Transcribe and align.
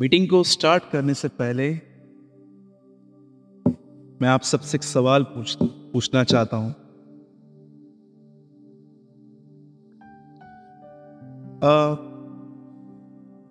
Meeting 0.00 0.28
को 0.28 0.42
start 0.44 0.82
करने 0.92 1.14
से 1.14 1.28
पहले 1.28 1.68
मैं 4.22 4.28
आप 4.28 4.42
सबसे 4.42 4.76
एक 4.76 4.82
सवाल 4.82 5.22
पूछ 5.22 5.56
पूछना 5.62 6.22
चाहता 6.24 6.56
हूँ। 6.56 6.70
आ, 11.64 11.92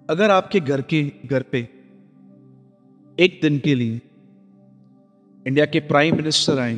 अगर 0.10 0.32
आपके 0.32 0.60
घर 0.60 0.82
के 0.82 1.04
घर 1.26 1.42
पे 1.42 1.60
एक 3.18 3.40
दिन 3.42 3.60
के 3.60 3.76
लिए 3.76 4.02
इंडिया 5.46 5.66
के 5.66 5.80
प्राइम 5.80 6.16
मिनिस्टर 6.16 6.60
आए 6.60 6.76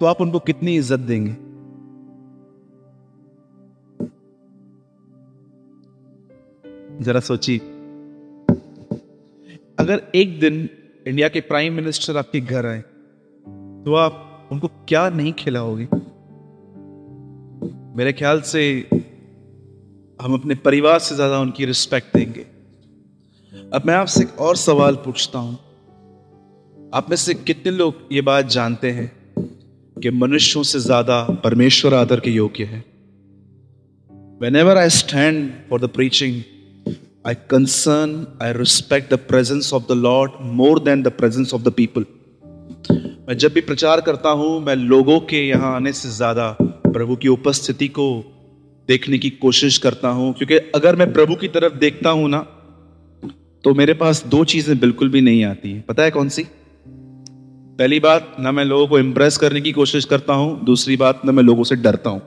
तो 0.00 0.06
आप 0.06 0.20
उनको 0.20 0.38
कितनी 0.38 0.76
इज़्ज़त 0.76 1.00
देंगे? 1.00 1.36
जरा 7.02 7.20
सोचिए। 7.22 7.58
अगर 9.78 10.02
एक 10.14 10.38
दिन 10.40 10.68
इंडिया 11.06 11.28
के 11.28 11.40
प्राइम 11.42 11.74
मिनिस्टर 11.74 12.16
आपके 12.16 12.40
घर 12.40 12.66
आए 12.66 12.80
तो 13.84 13.94
आप 13.96 14.48
उनको 14.52 14.68
क्या 14.88 15.08
नहीं 15.10 15.32
खिलाओगे? 15.32 15.86
मेरे 17.96 18.12
ख्याल 18.12 18.40
से 18.42 18.62
हम 20.20 20.34
अपने 20.34 20.54
परिवार 20.60 20.98
से 20.98 21.14
ज़्यादा 21.14 21.38
उनकी 21.40 21.64
रिस्पेक्ट 21.64 22.16
देंगे। 22.16 22.46
अब 23.72 23.82
मैं 23.86 23.94
आपसे 23.94 24.22
एक 24.22 24.40
और 24.40 24.56
सवाल 24.56 24.96
पूछता 24.96 25.38
हूँ। 25.38 25.58
आप 26.94 27.10
में 27.10 27.16
से 27.16 27.34
कितने 27.34 27.72
लोग 27.72 28.08
ये 28.12 28.20
बात 28.20 28.46
जानते 28.48 28.90
हैं 28.90 29.10
कि 29.96 30.10
मनुष्यों 30.12 30.62
से 30.62 30.78
ज़्यादा 30.80 31.22
परमेश्वर 31.44 31.94
आदर 31.94 32.20
के 32.20 32.30
योग्य 32.30 32.64
है? 32.64 32.84
Whenever 34.56 34.78
I 34.78 34.88
stand 34.90 35.50
for 35.70 35.80
the 35.80 35.88
preaching 35.88 36.42
I 37.24 37.34
concern, 37.34 38.26
I 38.40 38.50
respect 38.50 39.08
the 39.08 39.16
presence 39.16 39.72
of 39.72 39.86
the 39.86 39.94
Lord 39.94 40.32
more 40.40 40.80
than 40.80 41.04
the 41.04 41.10
presence 41.10 41.52
of 41.52 41.62
the 41.62 41.70
people. 41.70 42.04
मैं 43.28 43.36
जब 43.38 43.52
भी 43.54 43.60
प्रचार 43.60 44.00
करता 44.00 44.30
हूँ 44.40 44.48
मैं 44.60 44.74
लोगों 44.76 45.18
के 45.30 45.46
यहाँ 45.48 45.74
आने 45.74 45.92
से 45.92 46.08
ज़्यादा 46.10 46.48
प्रभु 46.62 47.16
की 47.16 47.28
उपस्थिति 47.28 47.88
को 47.88 48.06
देखने 48.88 49.18
की 49.18 49.30
कोशिश 49.44 49.78
करता 49.84 50.08
हूँ। 50.08 50.32
क्योंकि 50.38 50.56
अगर 50.74 50.96
मैं 50.96 51.12
प्रभु 51.12 51.34
की 51.34 51.48
तरफ़ 51.48 51.74
देखता 51.78 52.10
हूँ 52.10 52.28
ना 52.30 52.40
तो 53.64 53.74
मेरे 53.74 53.94
पास 53.94 54.24
दो 54.26 54.44
चीज़ें 54.54 54.78
बिल्कुल 54.80 55.08
भी 55.08 55.20
नहीं 55.20 55.44
आती 55.44 55.72
हैं। 55.72 55.82
पता 55.88 56.02
है 56.02 56.10
कौन 56.10 56.28
सी? 56.28 56.42
पहली 57.78 58.00
बात 58.00 58.34
ना 58.40 58.52
मैं 58.52 58.64
लोगों 58.64 58.86
को 58.86 58.98
इंप्रेस 58.98 59.36
करने 59.36 59.60
की 59.60 59.72
कोशिश 59.72 60.04
करता 60.04 60.34
हूँ। 60.34 60.64
दूसरी 60.64 60.96
बात 60.96 61.22
ना 61.24 61.32
मैं 61.32 61.42
लोगों 61.42 61.64
से 61.64 61.76
डरता 61.76 62.10
हूँ। 62.10 62.22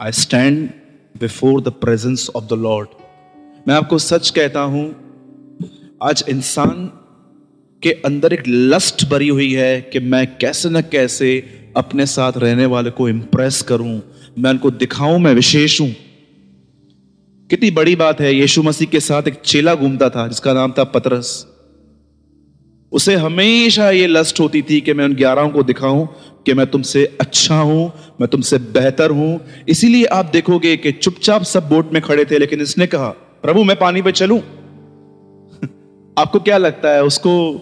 I 0.00 0.12
stand 0.22 0.68
before 1.14 1.60
the 1.60 1.72
presence 1.84 2.28
of 2.36 2.44
the 2.44 2.58
Lord 2.62 2.98
मैं 3.68 3.74
आपको 3.74 3.98
सच 3.98 4.30
कहता 4.30 4.60
हूँ, 4.60 4.84
आज 6.02 6.24
इंसान 6.28 6.86
के 7.82 7.90
अंदर 8.06 8.32
एक 8.32 8.42
लस्ट 8.48 9.04
भरी 9.08 9.28
हुई 9.28 9.52
है 9.52 9.80
कि 9.82 9.98
मैं 9.98 10.26
कैसे 10.36 10.68
न 10.70 10.80
कैसे 10.82 11.32
अपने 11.76 12.06
साथ 12.06 12.32
रहने 12.36 12.66
वाले 12.66 12.90
को 12.90 13.08
इंप्रेस 13.08 13.60
करूँ। 13.62 14.00
मैं 14.38 14.50
उनको 14.50 14.70
दिखाऊँ, 14.70 15.18
मैं 15.18 15.34
विशेष 15.34 15.80
हूँ। 15.80 15.90
कितनी 17.50 17.70
बड़ी 17.70 17.96
बात 17.96 18.20
है, 18.20 18.34
यीशु 18.34 18.62
मसीह 18.62 18.88
के 18.88 19.00
साथ 19.00 19.28
एक 19.28 19.40
चेला 19.44 19.74
घूमता 19.74 20.10
था, 20.10 20.26
जिसका 20.28 20.52
नाम 20.52 20.72
था 20.72 20.84
पतरस। 20.84 21.46
उसे 22.92 23.14
हमेशा 23.16 23.90
ये 23.90 24.06
लस्ट 24.06 24.40
होती 24.40 24.62
थी 24.62 24.80
कि 24.80 24.92
मैं 24.92 25.04
उन 25.04 25.14
ग्यारहों 25.14 25.48
को 25.50 25.62
दिखाऊँ 25.62 26.06
कि 26.46 26.54
मैं 26.54 26.66
तुमसे 26.66 27.04
अच्छा 27.20 27.56
हूँ, 27.56 27.92
मैं 28.20 28.28
तुमसे 28.28 28.58
बेहतर 28.58 29.10
हूँ। 29.10 29.40
इसीलिए 29.68 30.04
आप 30.04 30.30
देखोगे 30.32 30.76
कि 30.76 30.92
चुपचाप 30.92 31.42
सब 31.42 31.68
बोट 31.68 31.92
में 31.92 32.02
खड़े 32.02 32.24
थे, 32.24 32.38
लेकिन 32.38 32.60
इसने 32.60 32.86
कहा 32.86 33.14
प्रभु, 33.42 33.64
मैं 33.64 33.78
पानी 33.78 34.02
पे 34.02 34.12
चलूँ? 34.12 34.38
आपको 36.18 36.40
क्या 36.40 36.58
लगता 36.58 36.88
है, 36.88 37.04
उसको 37.04 37.60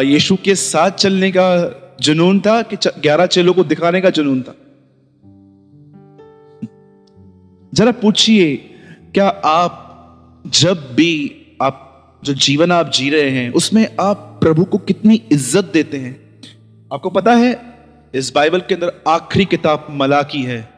यीशु 0.00 0.36
के 0.44 0.54
साथ 0.54 0.90
चलने 0.90 1.30
का 1.30 1.70
जुनून 2.00 2.40
था 2.40 2.62
कि 2.62 2.76
ग्यारह 2.76 3.26
चेलों 3.26 3.54
को 3.54 3.64
दिखाने 3.64 4.00
का 4.00 4.10
जुनून 4.10 4.42
था? 4.42 4.52
जरा 7.74 7.92
पूछिए, 7.92 8.56
क्या 9.14 9.28
आप, 9.28 9.80
जब 10.46 10.94
भी 10.94 11.36
आप, 11.62 12.20
जो 12.24 12.34
जीवन 12.34 12.72
आप 12.72 12.90
जी 12.90 13.10
रहे 13.10 13.30
हैं, 13.30 13.52
उसमें 13.52 13.96
आप 14.00 14.38
प्रभु 14.42 14.64
को 14.64 14.78
कितनी 14.78 15.22
इज़्ज़त 15.32 15.64
देते 15.64 15.96
हैं? 15.96 16.40
आपको 16.92 17.10
पता 17.10 17.32
है, 17.32 17.74
इस 18.14 18.34
बाइबल 18.34 18.60
के 18.60 18.74
अंदर 18.74 19.02
आखिरी 19.08 19.44
किताब 19.44 19.86
मला 19.90 20.22
की 20.22 20.42
है। 20.42 20.73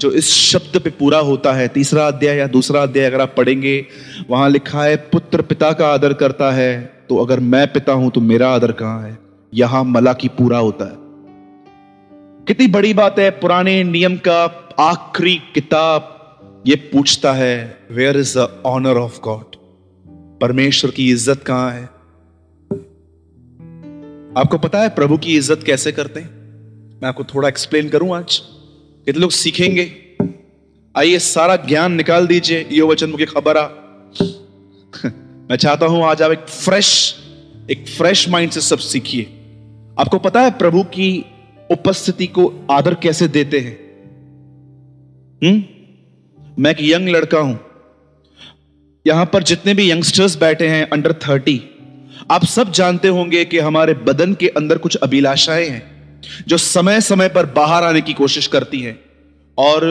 जो 0.00 0.10
इस 0.12 0.28
शब्द 0.28 0.78
पे 0.80 0.90
पूरा 0.90 1.18
होता 1.18 1.52
है, 1.52 1.66
तीसरा 1.68 2.06
अध्याय 2.06 2.36
या 2.36 2.46
दूसरा 2.46 2.82
अध्याय 2.82 3.06
अगर 3.06 3.20
आप 3.20 3.34
पढ़ेंगे, 3.36 3.86
वहाँ 4.30 4.48
लिखा 4.50 4.84
है, 4.84 4.96
पुत्र 4.96 5.42
पिता 5.42 5.72
का 5.72 5.88
आदर 5.88 6.12
करता 6.12 6.50
है 6.50 7.00
तो 7.08 7.16
अगर 7.16 7.40
मैं 7.40 7.66
पिता 7.72 7.92
हूँ 7.92 8.10
तो 8.10 8.20
मेरा 8.20 8.48
आदर 8.48 8.72
कहाँ 8.72 9.02
है? 9.02 9.18
यहाँ 9.54 9.84
मला 9.84 10.12
की 10.12 10.28
पूरा 10.28 10.58
होता 10.58 10.84
है। 10.84 10.96
कितनी 12.46 12.66
बड़ी 12.66 12.94
बात 12.94 13.18
है, 13.18 13.30
पुराने 13.30 13.82
नियम 13.84 14.16
का 14.16 14.44
आखिरी 14.80 15.36
किताब 15.54 16.62
ये 16.66 16.76
पूछता 16.92 17.32
है 17.32 17.78
where 17.90 18.16
is 18.16 18.38
the 18.38 18.62
honour 18.66 18.96
of 18.96 19.20
God 19.20 19.56
परमेश्वर 20.40 20.90
की 20.90 21.10
इज़्ज़त 21.10 21.42
कहाँ 21.42 21.70
है? 21.72 21.84
आपको 24.36 24.58
पता 24.58 24.82
है 24.82 24.88
प्रभु 24.88 25.16
की 25.16 25.36
इज़्ज़त 25.36 25.62
कैसे 25.62 25.92
करते 25.92 26.20
हैं? 26.20 26.30
मैं 27.02 27.08
आपको 27.08 27.24
थोड़ा 27.24 27.48
एक्सप्लेन 27.48 27.88
करूँ 27.88 28.16
आज? 28.16 28.40
कितने 29.10 29.20
लोग 29.20 29.30
सीखेंगे। 29.30 29.92
आइए 30.96 31.18
सारा 31.18 31.56
ज्ञान 31.56 31.92
निकाल 31.92 32.26
दीजिए, 32.26 32.68
यो 32.72 32.86
वचन 32.86 33.10
मुझे 33.10 33.24
खबर 33.24 33.56
आ। 33.56 33.68
मैं 35.50 35.56
चाहता 35.56 35.86
हूँ 35.86 36.04
आज 36.04 36.22
आप 36.22 36.30
एक 36.30 36.38
फ्रेश 36.38 37.16
एक 37.70 37.88
फ्रेश 37.88 38.28
माइंड 38.28 38.50
से 38.50 38.60
सब 38.60 38.78
सीखिए। 38.78 39.22
आपको 39.98 40.18
पता 40.18 40.42
है 40.42 40.50
प्रभु 40.50 40.82
की 40.82 41.24
उपस्थिति 41.70 42.26
को 42.26 42.66
आदर 42.70 42.94
कैसे 42.94 43.28
देते 43.28 43.58
हैं? 43.58 43.78
हम्म? 45.44 45.64
मैं 46.58 46.70
एक 46.70 46.76
यंग 46.80 47.08
लड़का 47.08 47.38
हूँ। 47.38 47.60
यहाँ 49.06 49.26
पर 49.26 49.42
जितने 49.42 49.74
भी 49.74 49.90
यंगस्टर्स 49.90 50.38
बैठे 50.38 50.68
हैं 50.68 50.90
अंडर 50.90 51.12
थर्टी 51.12 51.62
आप 52.30 52.44
सब 52.44 52.72
जानते 52.72 53.08
होंगे 53.08 53.44
कि 53.44 53.58
हमारे 53.58 53.94
बदन 53.94 54.34
के 54.34 54.48
अंदर 54.48 54.78
कुछ 54.78 54.96
अभिलाषाएँ 54.96 55.68
हैं। 55.68 55.99
जो 56.48 56.56
समय 56.56 57.00
समय 57.00 57.28
पर 57.28 57.46
बाहर 57.46 57.84
आने 57.84 58.00
की 58.00 58.12
कोशिश 58.12 58.46
करती 58.46 58.80
है 58.80 58.98
और 59.58 59.86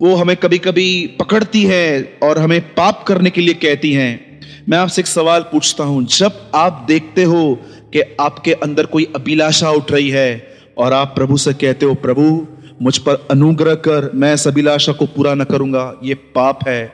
वो 0.00 0.14
हमें 0.14 0.36
कभी 0.36 0.58
कभी 0.58 1.06
पकड़ती 1.06 1.62
है 1.62 2.18
और 2.22 2.38
हमें 2.38 2.60
पाप 2.74 3.04
करने 3.08 3.30
के 3.30 3.40
लिए 3.40 3.54
कहती 3.54 3.92
हैं। 3.92 4.40
मैं 4.68 4.78
आपसे 4.78 5.02
एक 5.02 5.06
सवाल 5.06 5.42
पूछता 5.42 5.84
हूँ, 5.84 6.04
जब 6.06 6.50
आप 6.54 6.84
देखते 6.88 7.24
हो 7.24 7.54
कि 7.92 8.02
आपके 8.20 8.52
अंदर 8.52 8.86
कोई 8.86 9.12
अभिलाषा 9.16 9.70
उठ 9.70 9.92
रही 9.92 10.10
है 10.10 10.56
और 10.78 10.92
आप 10.92 11.14
प्रभु 11.14 11.36
से 11.36 11.52
कहते 11.52 11.86
हो, 11.86 11.94
प्रभु, 11.94 12.46
मुझ 12.82 12.98
पर 12.98 13.26
अनुग्रह 13.30 13.74
कर, 13.74 14.10
मैं 14.14 14.34
इस 14.34 14.46
अभिलाषा 14.48 14.92
को 14.92 15.06
पूरा 15.06 15.34
न 15.34 15.44
करूँगा। 15.44 16.00
ये 16.04 16.14
पाप 16.14 16.68
है। 16.68 16.92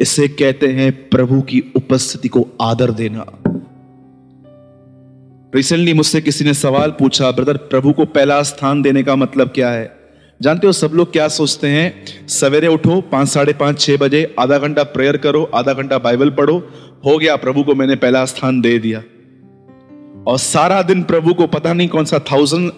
इसे 0.00 0.28
कहते 0.28 0.66
हैं 0.66 1.08
प्रभु 1.08 1.40
की 1.40 1.62
उपस्थिति 1.76 2.28
को 2.28 2.48
आदर 2.60 2.90
देना। 2.90 3.26
रिसेंटली 5.56 5.92
मुझसे 5.92 6.20
किसी 6.20 6.44
ने 6.44 6.54
सवाल 6.54 6.90
पूछा 6.90 7.30
ब्रदर 7.30 7.56
प्रभु 7.56 7.92
को 7.92 8.04
पहला 8.04 8.42
स्थान 8.42 8.82
देने 8.82 9.02
का 9.02 9.16
मतलब 9.16 9.48
क्या 9.48 9.70
है? 9.70 9.96
जानते 10.42 10.66
हो 10.66 10.72
सब 10.72 10.90
लोग 10.94 11.12
क्या 11.12 11.28
सोचते 11.28 11.68
हैं? 11.68 12.04
सवेरे 12.28 12.68
उठो, 12.68 13.00
पाँच, 13.00 13.28
साढ़े 13.28 13.52
पाँच, 13.52 13.80
छह 13.80 13.96
बजे, 13.96 14.34
आधा 14.40 14.58
घंटा 14.58 14.82
प्रेयर 14.82 15.16
करो, 15.16 15.50
आधा 15.54 15.72
घंटा 15.72 15.98
बाइबल 15.98 16.30
पढ़ो। 16.30 16.58
हो 17.06 17.18
गया, 17.18 17.36
प्रभु 17.36 17.62
को 17.62 17.74
मैंने 17.74 17.96
पहला 17.96 18.24
स्थान 18.24 18.60
दे 18.60 18.78
दिया। 18.78 19.02
और 20.26 20.38
सारा 20.38 20.82
दिन 20.82 21.02
प्रभु 21.02 21.34
को 21.34 21.46
पता 21.46 21.72
नहीं 21.72 21.88
कौन 21.88 22.04
सा 22.04 22.18
थाउज़ेंड 22.18 22.72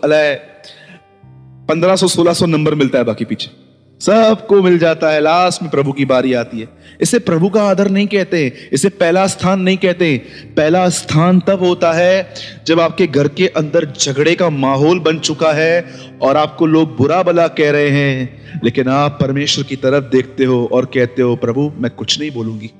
पंद्रह 1.69 1.97
सो, 1.97 2.09
सोलह 2.09 2.33
सौ 2.33 2.47
नंबर 2.47 2.75
मिलता 2.75 2.99
है 2.99 3.05
बाकी 3.05 3.25
पीछे। 3.25 3.68
सबको 4.01 4.63
मिल 4.63 4.79
जाता 4.79 5.11
है। 5.11 5.21
लास्ट 5.21 5.63
में 5.63 5.71
प्रभु 5.71 5.93
की 5.93 6.05
बारी 6.05 6.33
आती 6.33 6.61
है। 6.61 6.69
इसे 7.01 7.19
प्रभु 7.19 7.49
का 7.49 7.63
आदर 7.63 7.89
नहीं 7.89 8.07
कहते, 8.07 8.53
इसे 8.73 8.89
पहला 8.89 9.27
स्थान 9.27 9.61
नहीं 9.61 9.77
कहते। 9.77 10.23
पहला 10.57 10.89
स्थान 10.89 11.41
तब 11.41 11.59
होता 11.59 11.93
है 11.93 12.35
जब 12.67 12.81
आपके 12.81 13.07
घर 13.07 13.29
के 13.29 13.47
अंदर 13.47 13.93
झगड़े 14.01 14.35
का 14.35 14.51
माहौल 14.51 15.01
बन 15.01 15.19
चुका 15.19 15.53
है 15.53 15.87
और 16.23 16.37
आपको 16.37 16.67
लोग 16.67 16.97
बुरा 16.97 17.23
भला 17.23 17.49
कह 17.49 17.71
रहे 17.71 17.91
हैं। 17.91 18.39
लेकिन 18.65 18.89
आप 18.89 19.19
परमेश्वर 19.21 19.65
की 19.65 19.77
तरफ़ 19.77 20.05
देखते 20.05 20.45
हो 20.45 20.69
और 20.73 20.85
कहते 20.85 21.23
हो, 21.23 21.37
प्रभु, 21.37 21.73
मैं 21.79 21.91
कुछ 21.91 22.21
नहीं 22.21 22.31
बोलूँगी। 22.31 22.71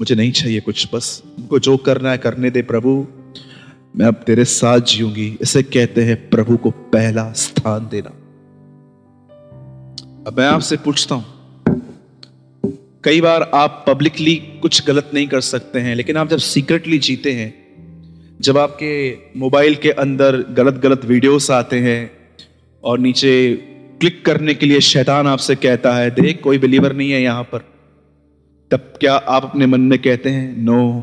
मुझे 0.00 0.14
नहीं 0.14 0.32
चाहिए 0.32 0.60
कुछ। 0.60 0.88
बस 0.94 1.22
उनको 1.38 1.58
जो 1.58 1.76
करना 1.76 2.10
है, 2.10 2.18
करने 2.18 2.50
दे 2.50 2.62
प्रभु। 2.62 3.06
मैं 3.96 4.06
अब 4.06 4.14
तेरे 4.14 4.44
साथ 4.44 4.80
जीऊँगी। 4.80 5.38
इसे 5.40 5.62
कहते 5.62 6.02
हैं 6.02 6.30
प्रभु 6.30 6.56
को 6.56 6.70
पहला 6.70 7.32
स्थान 7.32 7.88
देना। 7.90 8.25
अब 10.26 10.38
मैं 10.38 10.46
आपसे 10.46 10.76
पूछता 10.76 11.14
हूँ। 11.14 11.24
कई 13.04 13.20
बार 13.20 13.50
आप 13.54 13.84
पब्लिकली 13.88 14.36
कुछ 14.36 14.86
गलत 14.86 15.10
नहीं 15.14 15.28
कर 15.28 15.40
सकते 15.40 15.78
हैं, 15.78 15.94
लेकिन 15.94 16.16
आप 16.16 16.28
जब 16.28 16.38
सीक्रेटली 16.38 16.98
जीते 16.98 17.32
हैं, 17.32 17.54
जब 18.40 18.58
आपके 18.58 19.18
मोबाइल 19.38 19.74
के 19.74 19.90
अंदर 19.90 20.36
गलत 20.36 20.74
गलत 20.74 21.04
वीडियोस 21.04 21.50
आते 21.50 21.78
हैं, 21.78 22.10
और 22.84 22.98
नीचे 22.98 23.54
क्लिक 24.00 24.26
करने 24.26 24.54
के 24.54 24.66
लिए 24.66 24.80
शैतान 24.80 25.26
आपसे 25.26 25.54
कहता 25.54 25.94
है, 25.94 26.10
देख, 26.10 26.42
कोई 26.42 26.58
बिलीवर 26.58 26.92
नहीं 26.92 27.10
है 27.10 27.22
यहाँ 27.22 27.44
पर। 27.44 27.58
तब 28.70 28.92
क्या 29.00 29.14
आप 29.14 29.44
अपने 29.44 29.66
मन 29.66 29.80
में 29.80 29.98
कहते 29.98 30.30
हैं 30.30 30.56
नो 30.58 31.00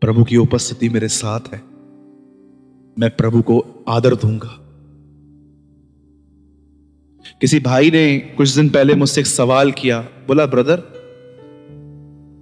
प्रभु 0.00 0.24
की 0.24 0.36
उपस्थिति 0.36 0.88
मेरे 0.88 1.08
साथ 1.08 1.40
है। 1.54 1.62
मैं 2.98 3.10
प्रभु 3.10 3.42
को 3.42 3.84
आदर 3.88 4.14
दूँगा। 4.14 4.65
किसी 7.40 7.60
भाई 7.60 7.90
ने 7.90 8.18
कुछ 8.18 8.48
दिन 8.48 8.68
पहले 8.68 8.94
मुझसे 8.94 9.20
एक 9.20 9.26
सवाल 9.26 9.72
किया। 9.72 10.00
बोला, 10.00 10.46
ब्रदर, 10.46 10.82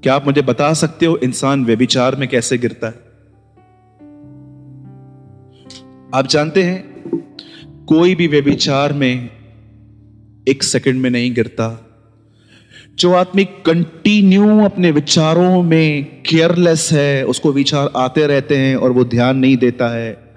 क्या 0.03 0.15
आप 0.15 0.27
मुझे 0.27 0.43
बता 0.43 0.73
सकते 0.73 1.07
हो 1.07 1.17
इंसान 1.17 1.65
व्यभिचार 1.65 2.17
में 2.17 2.29
कैसे 2.29 2.59
गिरता 2.59 2.87
है? 2.87 2.95
आप 6.15 6.27
जानते 6.31 6.63
हैं, 6.63 7.03
कोई 7.87 8.15
भी 8.15 8.27
व्यभिचार 8.27 8.93
में 8.93 9.31
एक 10.49 10.63
सेकंड 10.63 11.01
में 11.01 11.11
नहीं 11.11 11.35
गिरता। 11.35 11.91
जो 12.99 13.13
आदमी 13.13 13.45
कंटिन्यू 13.45 14.61
अपने 14.61 14.91
विचारों 14.91 15.63
में 15.63 16.23
केयरलेस 16.23 16.89
है, 16.93 17.27
उसको 17.27 17.53
विचार 17.53 17.93
आते 17.97 18.27
रहते 18.27 18.57
हैं 18.57 18.77
और 18.77 18.93
वो 18.93 19.05
ध्यान 19.05 19.37
नहीं 19.37 19.57
देता 19.57 19.89
है, 19.89 20.35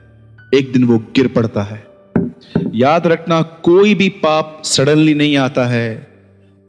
एक 0.56 0.74
दिन 0.74 0.84
वो 0.84 0.98
गिर 0.98 1.28
पड़ता 1.28 1.62
है। 1.62 1.87
याद 2.78 3.08
रखना, 3.08 3.42
कोई 3.42 3.96
भी 3.96 4.10
पाप 4.10 4.62
सडनली 4.66 5.14
नहीं 5.14 5.38
आता 5.38 5.66
है। 5.66 6.08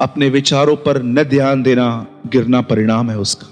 अपने 0.01 0.29
विचारों 0.29 0.77
पर 0.77 1.03
न 1.03 1.23
ध्यान 1.23 1.63
देना, 1.63 2.07
गिरना 2.27 2.61
परिणाम 2.61 3.11
है 3.11 3.19
उसका। 3.19 3.47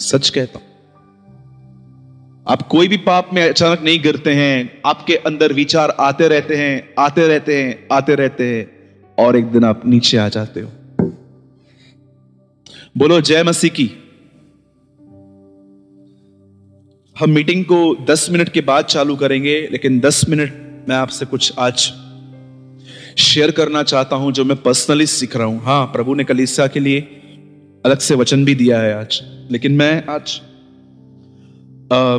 सच 0.00 0.28
कहता 0.28 0.58
हूँ। 0.58 0.66
आप 2.48 2.62
कोई 2.62 2.88
भी 2.88 2.96
पाप 2.96 3.30
में 3.34 3.48
अचानक 3.48 3.82
नहीं 3.82 4.02
गिरते 4.02 4.34
हैं, 4.34 4.82
आपके 4.86 5.14
अंदर 5.14 5.52
विचार 5.52 5.96
आते 6.00 6.28
रहते 6.28 6.56
हैं, 6.56 6.94
आते 6.98 7.28
रहते 7.28 7.62
हैं, 7.62 7.88
आते 7.92 8.14
रहते 8.14 8.56
हैं, 8.56 8.70
और 9.18 9.36
एक 9.36 9.44
दिन 9.44 9.64
आप 9.64 9.82
नीचे 9.86 10.16
आ 10.16 10.28
जाते 10.28 10.60
हो। 10.60 10.70
बोलो, 12.96 13.20
जय 13.20 13.42
मसीह 13.42 13.70
की। 13.70 13.90
हम 17.18 17.30
मीटिंग 17.30 17.64
को 17.64 18.04
10 18.04 18.28
मिनट 18.30 18.48
के 18.48 18.60
बाद 18.60 18.84
चालू 18.84 19.16
करेंगे, 19.16 19.68
लेकिन 19.72 20.00
10 20.00 20.28
मिनट 20.28 20.69
मैं 20.90 20.96
आपसे 20.96 21.26
कुछ 21.26 21.52
आज 21.58 21.92
शेयर 23.18 23.50
करना 23.50 23.82
चाहता 23.82 24.16
हूँ 24.16 24.32
जो 24.32 24.44
मैं 24.44 24.56
पर्सनली 24.62 25.06
सीख 25.06 25.36
रहा 25.36 25.46
हूँ। 25.46 25.62
हाँ 25.64 25.86
प्रभु 25.86 26.14
ने 26.14 26.24
कलिसिया 26.24 26.66
के 26.66 26.80
लिए 26.80 27.00
अलग 27.84 27.98
से 27.98 28.14
वचन 28.14 28.44
भी 28.44 28.54
दिया 28.54 28.80
है 28.80 28.94
आज। 28.94 29.20
लेकिन 29.50 29.72
मैं 29.72 30.06
आज 30.06 30.40
आ, 31.92 32.18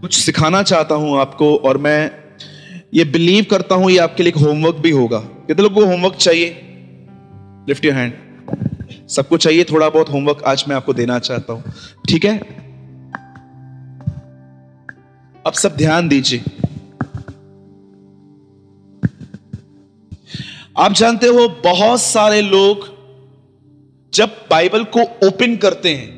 कुछ 0.00 0.14
सिखाना 0.14 0.62
चाहता 0.62 0.94
हूँ 0.94 1.18
आपको 1.18 1.56
और 1.56 1.78
मैं 1.78 2.10
ये 2.94 3.04
बिलीव 3.04 3.46
करता 3.50 3.74
हूँ 3.74 3.90
ये 3.90 3.98
आपके 3.98 4.22
लिए 4.22 4.32
होमवर्क 4.40 4.76
भी 4.76 4.90
होगा। 4.90 5.18
कितने 5.18 5.62
लोगों 5.62 5.80
को 5.80 5.86
होमवर्क 5.86 6.14
चाहिए? 6.14 6.48
लिफ्ट 7.68 7.84
योर 7.84 7.94
हैंड 7.94 9.08
सबको 9.08 9.36
चाहिए 9.36 9.64
थोड़ा 9.64 9.88
बहुत 9.88 10.08
होमवर्क 10.08 10.42
आज 10.46 10.64
मैं 10.68 10.76
आपको 10.76 10.92
देना 10.92 11.18
चाहता 11.18 11.52
हूँ। 11.52 11.62
ठीक 12.08 12.24
है? 12.24 12.38
अब 15.46 15.52
सब 15.52 15.76
ध्यान 15.76 16.08
दीजिए। 16.08 16.44
आप 20.78 20.92
जानते 20.92 21.26
हो 21.26 21.48
बहुत 21.48 22.02
सारे 22.02 22.42
लोग 22.42 22.88
जब 24.14 24.28
बाइबल 24.50 24.84
को 24.84 25.00
ओपन 25.00 25.56
करते 25.56 25.94
हैं, 25.94 26.08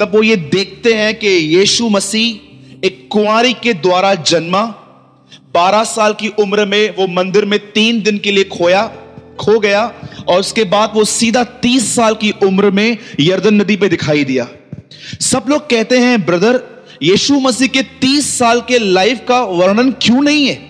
तब 0.00 0.12
वो 0.14 0.22
ये 0.22 0.36
देखते 0.36 0.94
हैं 0.94 1.18
कि 1.18 1.28
यीशु 1.28 1.88
मसीह 1.88 2.86
एक 2.86 3.08
कुंवारी 3.12 3.52
के 3.52 3.74
द्वारा 3.74 4.14
जन्मा 4.14 4.62
12 5.54 5.84
साल 5.84 6.12
की 6.12 6.28
उम्र 6.28 6.64
में 6.64 6.96
वो 6.96 7.06
मंदिर 7.06 7.44
में 7.44 7.72
तीन 7.72 8.02
दिन 8.02 8.18
के 8.18 8.30
लिए 8.30 8.44
खोया, 8.44 8.86
खो 9.38 9.58
गया, 9.58 9.94
और 10.28 10.40
उसके 10.40 10.64
बाद 10.64 10.92
वो 10.94 11.04
सीधा 11.04 11.44
30 11.44 11.96
साल 11.96 12.14
की 12.14 12.30
उम्र 12.30 12.70
में 12.70 12.98
यर्दन 13.20 13.54
नदी 13.54 13.76
पे 13.76 13.88
दिखाई 13.88 14.24
दिया। 14.24 14.48
सब 15.20 15.44
लोग 15.48 15.70
कहते 15.70 15.98
हैं, 15.98 16.26
ब्रदर, 16.26 16.84
यीशु 17.02 17.34
मसीह 17.34 17.68
के 17.68 17.82
30 17.82 18.38
साल 18.38 18.60
के 18.60 18.78
लाइफ 18.78 19.20
का 19.28 19.40
वर्णन 19.40 19.90
क्यों 19.90 20.22
नहीं 20.22 20.46
है? 20.46 20.67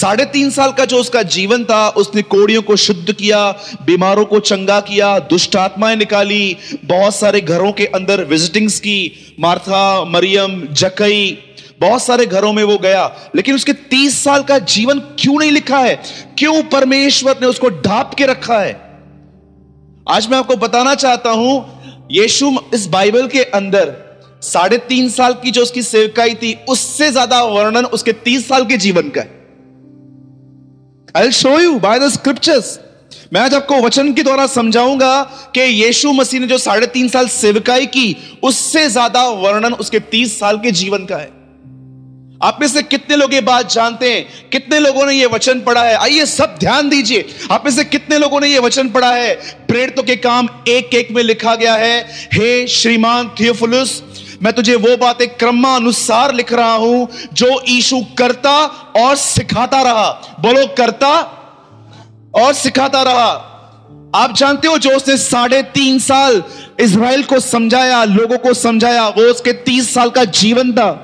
साढ़े 0.00 0.24
तीन 0.24 0.50
साल 0.50 0.72
का 0.72 0.84
जो 0.84 0.96
उसका 0.96 1.22
जीवन 1.22 1.64
था, 1.64 1.88
उसने 1.88 2.22
कोड़ियों 2.22 2.62
को 2.62 2.76
शुद्ध 2.76 3.12
किया, 3.12 3.50
बीमारों 3.86 4.24
को 4.24 4.40
चंगा 4.40 4.80
किया, 4.80 5.18
दुष्ट 5.18 5.56
आत्माएँ 5.56 5.96
निकाली, 5.96 6.56
बहुत 6.84 7.14
सारे 7.14 7.40
घरों 7.40 7.72
के 7.72 7.86
अंदर 7.86 8.24
विजिटिंग्स 8.24 8.80
की, 8.80 9.12
मार्था, 9.40 10.04
मरियम, 10.04 10.66
जकई, 10.72 11.38
बहुत 11.80 12.02
सारे 12.02 12.26
घरों 12.26 12.52
में 12.52 12.64
वो 12.64 12.78
गया। 12.78 13.30
लेकिन 13.36 13.54
उसके 13.54 13.72
तीस 13.72 14.24
साल 14.24 14.42
का 14.42 14.58
जीवन 14.58 14.98
क्यों 14.98 15.38
नहीं 15.38 15.50
लिखा 15.50 15.78
है? 15.78 16.02
क्यों 16.38 16.62
परमेश्वर 16.62 17.38
ने 17.40 17.46
उसको 17.46 17.68
ढाप 17.68 18.14
के 18.14 18.26
रखा 18.26 18.58
है? 18.58 18.72
आज 20.08 20.28
मैं 20.30 20.38
आपको 20.38 20.56
बताना 20.56 20.94
चाहता 20.94 21.30
हूँ, 21.30 21.80
यीशु 22.10 22.58
इस 22.74 22.86
बाइबल 22.86 23.26
के 23.26 23.42
अंदर 23.42 23.94
साढ़े 24.42 24.78
तीन 24.78 25.08
साल 25.10 25.32
की 25.34 25.50
जो 25.50 25.62
उसकी 25.62 25.82
सेवकाई 25.82 26.34
थी, 26.34 26.54
उससे 26.68 27.10
ज़्यादा 27.10 27.42
वर्णन 27.42 27.84
उसके 27.84 28.12
तीस 28.12 28.48
साल 28.48 28.64
के 28.64 28.76
जीवन 28.76 29.08
का 29.08 29.20
है। 29.20 29.35
I 31.16 31.30
show 31.30 31.50
you 31.60 31.78
by 31.78 31.98
the 31.98 32.08
scriptures 32.08 32.78
मैं 33.32 33.40
आज 33.40 33.54
आपको 33.54 33.76
वचन 33.82 34.12
के 34.14 34.22
द्वारा 34.22 34.46
समझाऊँगा 34.46 35.22
कि 35.54 35.60
यीशु 35.60 36.12
मसीह 36.12 36.40
ने 36.40 36.46
जो 36.46 36.58
साढ़े 36.58 36.86
तीन 36.86 37.08
साल 37.08 37.28
सेवकाई 37.28 37.86
की, 37.86 38.16
उससे 38.42 38.88
ज़्यादा 38.88 39.22
वर्णन 39.28 39.74
उसके 39.74 40.00
तीस 40.00 40.38
साल 40.40 40.58
के 40.58 40.70
जीवन 40.70 41.04
का 41.04 41.16
है। 41.16 41.30
आप 42.42 42.58
में 42.60 42.66
से 42.68 42.82
कितने 42.82 43.16
लोग 43.16 43.34
ये 43.34 43.40
बात 43.40 43.72
जानते 43.72 44.12
हैं? 44.12 44.26
कितने 44.52 44.80
लोगों 44.80 45.06
ने 45.06 45.12
ये 45.12 45.26
वचन 45.26 45.60
पढ़ा 45.60 45.82
है? 45.82 45.94
आइए 45.96 46.26
सब 46.26 46.56
ध्यान 46.60 46.88
दीजिए। 46.88 47.24
आप 47.50 47.64
में 47.64 47.72
से 47.72 47.84
कितने 47.84 48.18
लोगों 48.18 48.40
ने 48.40 48.48
ये 48.48 48.58
वचन 48.58 48.88
पढ़ा 48.88 49.10
है? 49.10 49.34
प्रेरितों 49.68 50.02
के 50.02 50.16
काम 50.16 50.48
एक 50.68 50.94
एक 50.94 51.10
में 51.10 51.22
लिखा 51.22 51.54
गया 51.54 51.74
है। 51.74 52.00
हे 52.34 52.66
श्रीमान 52.66 53.30
थियोफुलुस 53.40 54.02
मैं 54.42 54.52
तुझे 54.52 54.76
वो 54.76 54.96
बातें 54.96 55.28
क्रमानुसार 55.28 56.34
लिख 56.34 56.52
रहा 56.52 56.74
हूँ 56.74 57.08
जो 57.32 57.62
ईशु 57.68 58.00
करता 58.18 58.58
और 58.96 59.16
सिखाता 59.16 59.82
रहा। 59.82 60.36
बोलो, 60.40 60.66
करता 60.66 61.32
और 62.34 62.52
सिखाता 62.54 63.02
रहा। 63.02 63.52
आप 64.14 64.34
जानते 64.36 64.68
हो 64.68 64.78
जो 64.78 64.90
उसने 64.90 65.16
साढ़े 65.16 65.62
तीन 65.62 65.98
साल 65.98 66.42
इसराइल 66.80 67.22
को 67.22 67.40
समझाया, 67.40 68.04
लोगों 68.04 68.38
को 68.38 68.54
समझाया, 68.54 69.08
वो 69.08 69.22
उसके 69.22 69.52
तीस 69.52 69.94
साल 69.94 70.10
का 70.10 70.24
जीवन 70.24 70.72
था। 70.72 71.02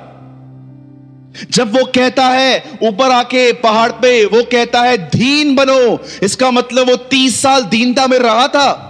जब 1.50 1.78
वो 1.78 1.84
कहता 1.84 2.24
है, 2.24 2.78
ऊपर 2.82 3.10
आके 3.10 3.52
पहाड़ 3.52 3.92
पे, 3.92 4.24
वो 4.24 4.42
कहता 4.42 4.80
है, 4.80 4.98
दीन 4.98 5.54
बनो। 5.54 6.04
इसका 6.22 6.50
मतलब 6.50 6.90
वो 6.90 6.96
तीस 6.96 7.42
साल 7.42 7.62
दीनता 7.64 8.06
में 8.06 8.18
रहा 8.18 8.48
था। 8.48 8.88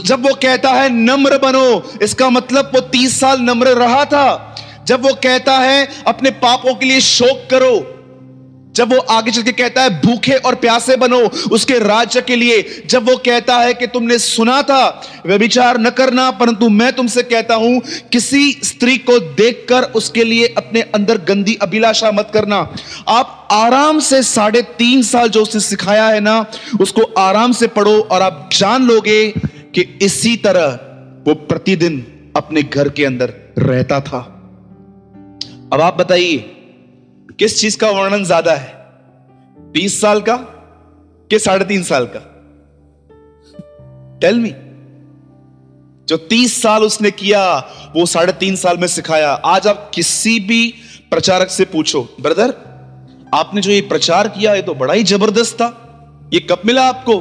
जब 0.00 0.26
वो 0.26 0.34
कहता 0.34 0.70
है, 0.70 0.88
नम्र 0.88 1.38
बनो, 1.38 1.98
इसका 2.02 2.30
मतलब 2.30 2.70
वो 2.74 2.80
तीस 2.80 3.20
साल 3.20 3.40
नम्र 3.40 3.68
रहा 3.68 4.04
था। 4.04 4.56
जब 4.86 5.02
वो 5.02 5.14
कहता 5.14 5.58
है, 5.58 5.88
अपने 6.06 6.30
पापों 6.30 6.74
के 6.74 6.86
लिए 6.86 7.00
शोक 7.00 7.48
करो, 7.50 7.90
जब 8.76 8.92
वो 8.92 8.98
आगे 8.98 9.30
चल 9.30 9.42
के 9.42 9.52
कहता 9.52 9.82
है, 9.82 10.00
भूखे 10.00 10.34
और 10.34 10.54
प्यासे 10.54 10.96
बनो 10.96 11.18
उसके 11.52 11.78
राज्य 11.78 12.20
के 12.20 12.36
लिए, 12.36 12.84
जब 12.86 13.10
वो 13.10 13.16
कहता 13.16 13.56
है 13.56 13.74
कि, 13.74 13.86
तुमने 13.86 14.18
सुना 14.18 14.62
था 14.62 15.02
वे 15.26 15.36
विचार 15.36 15.78
न 15.78 15.90
करना, 15.90 16.30
परंतु 16.30 16.68
मैं 16.68 16.92
तुमसे 16.92 17.22
कहता 17.22 17.54
हूँ, 17.54 17.82
किसी 18.12 18.60
स्त्री 18.64 18.98
को 18.98 19.18
देखकर 19.18 19.82
उसके 19.82 20.24
लिए 20.24 20.54
अपने 20.56 20.80
अंदर 20.80 21.18
गंदी 21.18 21.54
अभिलाषा 21.54 22.10
मत 22.10 22.30
करना। 22.34 22.74
आप 23.08 23.48
आराम 23.52 24.00
से 24.00 24.22
साढ़े 24.22 24.62
तीन 24.62 25.02
साल 25.02 25.28
जो 25.28 25.42
उसने 25.42 25.60
सिखाया 25.60 26.06
है 26.06 26.20
ना, 26.20 26.46
उसको 26.80 27.02
आराम 27.02 27.52
से 27.52 27.66
पढ़ो 27.66 28.00
और 28.00 28.22
आप 28.22 28.50
जान 28.52 28.82
लोगे 28.82 29.34
कि 29.74 29.82
इसी 30.02 30.36
तरह 30.36 30.66
वो 31.26 31.34
प्रतिदिन 31.34 32.00
अपने 32.36 32.62
घर 32.62 32.88
के 32.88 33.04
अंदर 33.04 33.32
रहता 33.58 34.00
था। 34.00 34.18
अब 35.72 35.80
आप 35.80 35.96
बताइए, 35.96 36.36
किस 37.38 37.60
चीज़ 37.60 37.78
का 37.78 37.90
वर्णन 37.90 38.24
ज़्यादा 38.24 38.54
है? 38.54 38.72
तीस 39.74 40.00
साल 40.00 40.20
का 40.20 40.36
कि 41.30 41.38
साढ़े 41.38 41.64
तीन 41.64 41.82
साल 41.82 42.06
का? 42.06 42.20
टेल 44.20 44.38
मी 44.38 44.52
जो 46.08 46.16
तीस 46.16 46.60
साल 46.62 46.82
उसने 46.82 47.10
किया, 47.10 47.42
वो 47.96 48.06
साढ़े 48.06 48.32
तीन 48.32 48.56
साल 48.56 48.78
में 48.78 48.86
सिखाया। 48.86 49.30
आज 49.30 49.66
आप 49.66 49.90
किसी 49.94 50.38
भी 50.40 50.74
प्रचारक 51.10 51.48
से 51.48 51.64
पूछो, 51.64 52.02
ब्रदर, 52.20 52.54
आपने 53.34 53.60
जो 53.60 53.70
ये 53.70 53.80
प्रचार 53.80 54.28
किया, 54.28 54.54
ये 54.54 54.62
तो 54.62 54.74
बड़ा 54.74 54.94
ही 54.94 55.04
ज़बरदस्त 55.04 55.54
था। 55.54 55.68
ये 56.34 56.40
कब 56.40 56.62
मिला 56.66 56.82
आपको? 56.88 57.14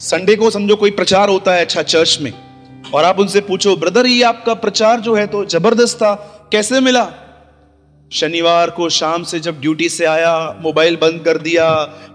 संडे 0.00 0.34
को 0.36 0.50
समझो 0.50 0.74
कोई 0.76 0.90
प्रचार 0.90 1.28
होता 1.28 1.54
है 1.54 1.64
अच्छा 1.64 1.82
चर्च 1.82 2.18
में, 2.20 2.32
और 2.94 3.04
आप 3.04 3.18
उनसे 3.18 3.40
पूछो, 3.40 3.74
ब्रदर, 3.76 4.06
ये 4.06 4.22
आपका 4.22 4.54
प्रचार 4.54 5.00
जो 5.00 5.14
है 5.14 5.26
तो 5.26 5.44
ज़बरदस्त 5.44 5.96
था, 5.96 6.14
कैसे 6.52 6.80
मिला? 6.80 7.06
शनिवार 8.10 8.70
को 8.70 8.88
शाम 8.88 9.22
से 9.22 9.40
जब 9.40 9.60
ड्यूटी 9.60 9.88
से 9.88 10.04
आया, 10.04 10.32
मोबाइल 10.62 10.96
बंद 10.96 11.20
कर 11.24 11.38
दिया, 11.38 11.68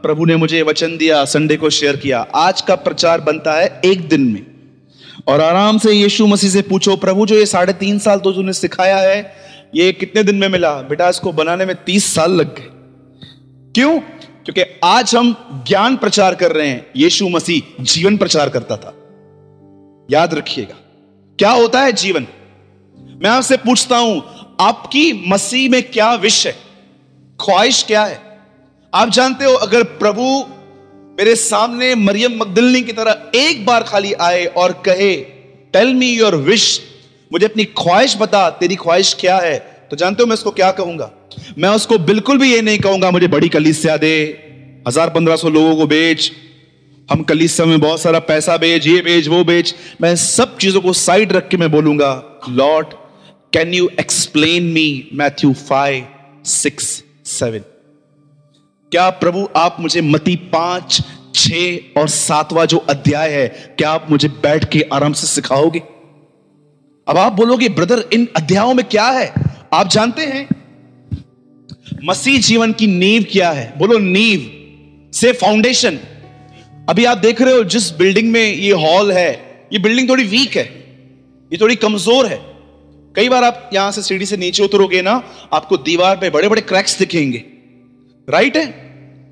प्रभु 0.04 0.26
ने 0.26 0.36
मुझे 0.36 0.62
वचन 0.62 0.98
दिया, 0.98 1.24
संडे 1.26 1.58
को 1.58 1.70
शेयर 1.70 1.96
किया। 1.96 2.26
आज 2.36 2.62
का 2.62 2.76
प्रचार 2.78 3.22
बनता 3.22 3.54
है 3.54 3.82
एक 3.86 4.08
दिन 4.10 4.22
में। 4.24 4.46
और 5.28 5.42
आराम 5.42 5.78
से 5.78 5.92
यीशु 5.92 6.28
मसीह 6.28 6.50
से 6.50 6.62
पूछो, 6.62 6.96
प्रभु, 6.96 7.26
जो 7.26 7.36
ये 7.36 7.46
साढ़े 7.46 7.74
तीन 7.76 8.00
साल 8.00 8.20
तो 8.20 8.32
तूने 8.32 8.54
सिखाया 8.54 8.98
है, 8.98 9.34
ये 9.76 9.92
कितने 9.92 10.24
दिन 10.24 10.36
में 10.36 10.48
मिला? 10.50 10.74
बेटा, 10.82 11.10
इसको 11.10 11.32
बनाने 11.34 11.66
में 11.66 11.76
तीस 11.86 12.14
साल 12.16 12.32
लग 12.32 12.56
गए। 12.56 12.70
क्यों? 13.76 14.00
क्योंकि 14.46 14.80
आज 14.84 15.16
हम 15.16 15.36
ज्ञान 15.68 15.96
प्रचार 15.96 16.36
कर 16.36 16.52
रहे 16.52 16.68
हैं, 16.68 16.86
यीशु 16.96 17.30
मसीह 17.30 17.84
जीवन 17.84 18.18
प्रचार 18.18 18.50
करता 18.50 18.78
था। 18.78 18.94
याद 20.12 20.34
रखिएगा, 20.34 20.76
क्या 21.40 21.52
होता 21.52 21.82
है 21.82 21.92
जीवन? 21.92 22.28
मैं 22.98 23.30
आपसे 23.30 23.58
पूछता 23.58 23.98
हूँ, 23.98 24.24
आपकी 24.60 25.24
मसीह 25.28 25.70
में 25.70 25.82
क्या 25.84 26.14
विष 26.14 26.48
है? 26.48 26.52
ख्वाहिश 27.40 27.84
क्या 27.84 28.04
है? 28.06 28.40
आप 28.94 29.10
जानते 29.10 29.46
हो, 29.46 29.54
अगर 29.54 29.84
प्रभु 29.84 30.46
मेरे 31.20 31.36
सामने 31.36 31.96
मरियम 31.96 32.38
मकदलनी 32.38 32.82
की 32.82 32.94
तरह 32.94 33.32
एक 33.36 33.66
बार 33.66 33.84
खाली 33.84 34.14
आए 34.14 34.46
और 34.46 34.72
कहे 34.72 35.16
टेल 35.74 35.94
मी 35.94 36.10
योर 36.10 36.36
विश 36.36 36.82
मुझे 37.34 37.46
अपनी 37.46 37.64
ख्वाहिश 37.64 38.18
बता, 38.18 38.50
तेरी 38.50 38.76
ख्वाहिश 38.76 39.14
क्या 39.14 39.38
है? 39.38 39.75
तो 39.92 39.96
जानते 39.96 40.24
हो 40.24 40.28
मैं 40.28 40.34
उसको 40.34 40.52
क्या 40.52 40.72
कहूँगा? 40.72 41.12
मैं 41.58 41.70
उसको 41.70 41.98
बिल्कुल 42.00 42.38
भी 42.38 42.52
ये 42.54 42.62
नहीं 42.62 42.80
कहूँगा, 42.80 43.12
मुझे 43.12 43.28
बड़ी 43.28 43.50
कलिसिया 43.50 43.98
दे। 43.98 44.16
हज़ार 44.88 45.10
पंद्रह 45.10 45.36
सौ 45.36 45.50
लोगों 45.50 45.76
को 45.76 45.88
बेच। 45.88 46.32
हम 47.10 47.22
कलिसिया 47.24 47.66
में 47.68 47.80
बहुत 47.80 48.02
सारा 48.02 48.20
पैसा 48.22 48.58
बेच, 48.58 48.88
ये 48.88 49.02
बेच, 49.02 49.28
वो 49.28 49.44
बेच। 49.44 49.74
मैं 50.02 50.16
सब 50.16 50.58
चीज़ों 50.58 50.82
को 50.82 50.94
साइड 50.94 51.34
रख 51.34 51.48
के 51.48 51.58
मैं 51.58 51.72
बोलूँगा, 51.72 52.42
Lord 52.50 52.88
can 53.54 53.74
you 53.74 53.90
explain 54.00 54.72
me 54.72 55.10
Matthew 55.14 55.54
five 55.54 56.08
six 56.46 57.04
seven 57.26 57.64
क्या 58.92 59.10
प्रभु 59.12 59.48
आप 59.56 59.78
मुझे 59.80 60.02
मती 60.02 60.36
पाँच 60.54 61.02
छ 61.36 61.52
और 61.98 62.08
सातवां 62.10 62.66
जो 62.66 62.78
अध्याय 62.90 63.30
है, 63.30 63.48
क्या 63.78 63.90
आप 63.90 64.08
मुझे 64.12 64.28
बैठ 64.28 64.70
के 64.72 64.82
आराम 64.94 65.14
से 65.14 65.28
सिखाओगे? 65.28 65.80
अब 67.08 67.18
आप 67.18 67.34
बोलोगे, 67.34 67.70
ब्रदर, 67.70 68.04
इन 68.14 68.28
अध्यायों 68.38 68.74
में 68.74 68.86
क्या 68.86 69.08
है? 69.10 69.34
आप 69.76 69.88
जानते 69.90 70.26
हैं, 70.26 70.48
मसीह 72.04 72.40
जीवन 72.42 72.74
की 72.74 72.86
नींव 72.88 73.24
क्या 73.32 73.50
है? 73.52 73.74
बोलो 73.78 73.98
नींव, 73.98 74.46
से 75.14 75.32
फाउंडेशन 75.34 75.98
अभी 76.90 77.06
आप 77.06 77.18
देख 77.18 77.42
रहे 77.42 77.54
हो 77.54 77.64
जिस 77.66 77.90
बिल्डिंग 77.98 78.32
में 78.32 78.42
ये 78.42 78.72
हॉल 78.74 79.12
है, 79.12 79.32
ये 79.74 79.80
बिल्डिंग 79.80 80.10
थोड़ी 80.10 80.24
वीक 80.26 80.56
है, 80.58 80.64
ये 81.52 81.58
थोड़ी 81.62 81.76
कमज़ोर 81.76 82.26
है। 82.26 82.40
कई 83.16 83.30
बार 83.30 83.44
आप 83.44 83.70
यहाँ 83.74 83.92
से 83.92 84.02
सीढ़ी 84.02 84.26
से 84.26 84.38
नीचे 84.38 84.64
उतरोगे 84.64 85.02
ना, 85.02 85.22
आपको 85.54 85.78
दीवार 85.80 86.16
पे 86.18 86.30
बड़े 86.30 86.50
बड़े 86.50 86.62
क्रैक्स 86.62 86.98
दिखेंगे। 87.00 87.44
राइट 88.28 88.58
है? 88.58 88.66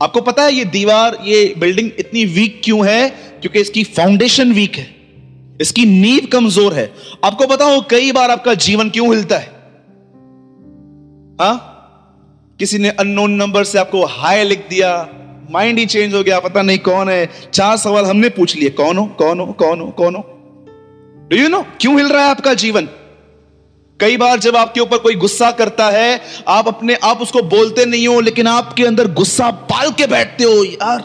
आपको 0.01 0.21
पता 0.21 0.43
है 0.43 0.53
ये 0.53 0.65
दीवार, 0.67 1.17
ये 1.25 1.53
बिल्डिंग 1.57 1.91
इतनी 1.99 2.25
वीक 2.25 2.61
क्यों 2.63 2.85
है? 2.87 3.09
क्योंकि 3.41 3.59
इसकी 3.59 3.83
फाउंडेशन 3.93 4.51
वीक 4.51 4.75
है। 4.75 4.87
इसकी 5.61 5.85
नींव 5.85 6.27
कमज़ोर 6.27 6.73
है। 6.73 6.91
आपको 7.23 7.47
पता 7.47 7.65
हो, 7.65 7.81
कई 7.89 8.11
बार 8.11 8.31
आपका 8.31 8.53
जीवन 8.61 8.89
क्यों 8.89 9.13
हिलता 9.15 9.37
है? 9.37 9.52
हा? 11.41 11.53
किसी 12.59 12.77
ने 12.77 12.89
अननोन 12.89 13.31
नंबर 13.31 13.63
से 13.63 13.79
आपको 13.79 14.05
हाई 14.05 14.43
लिख 14.43 14.67
दिया 14.69 15.09
माइंड 15.51 15.79
ही 15.79 15.85
चेंज 15.85 16.13
हो 16.15 16.23
गया, 16.23 16.39
पता 16.39 16.61
नहीं 16.61 16.79
कौन 16.79 17.09
है। 17.09 17.29
चार 17.53 17.77
सवाल 17.77 18.05
हमने 18.05 18.29
पूछ 18.29 18.55
लिए, 18.55 18.69
कौन 18.69 18.97
हो 18.97 19.05
कौन 19.05 19.39
हो 19.39 19.45
कौन 19.45 19.79
हो 19.79 19.87
कौन 19.87 20.15
हो? 20.15 20.21
डू 21.31 21.37
यू 21.37 21.49
नो 21.49 21.65
क्यों 21.81 21.97
हिल 21.97 22.07
रहा 22.07 22.23
है 22.23 22.29
आपका 22.29 22.53
जीवन? 22.53 22.89
कई 23.99 24.17
बार 24.17 24.39
जब 24.39 24.55
आपके 24.55 24.79
ऊपर 24.79 24.97
कोई 24.97 25.15
गुस्सा 25.15 25.51
करता 25.51 25.89
है, 25.89 26.21
आप 26.47 26.67
अपने 26.67 26.95
आप 26.95 27.21
उसको 27.21 27.41
बोलते 27.41 27.85
नहीं 27.85 28.07
हो, 28.07 28.21
लेकिन 28.21 28.47
आपके 28.47 28.85
अंदर 28.85 29.07
गुस्सा 29.07 29.51
पाल 29.51 29.91
के 29.91 30.07
बैठते 30.07 30.43
हो, 30.43 30.63
यार। 30.63 30.99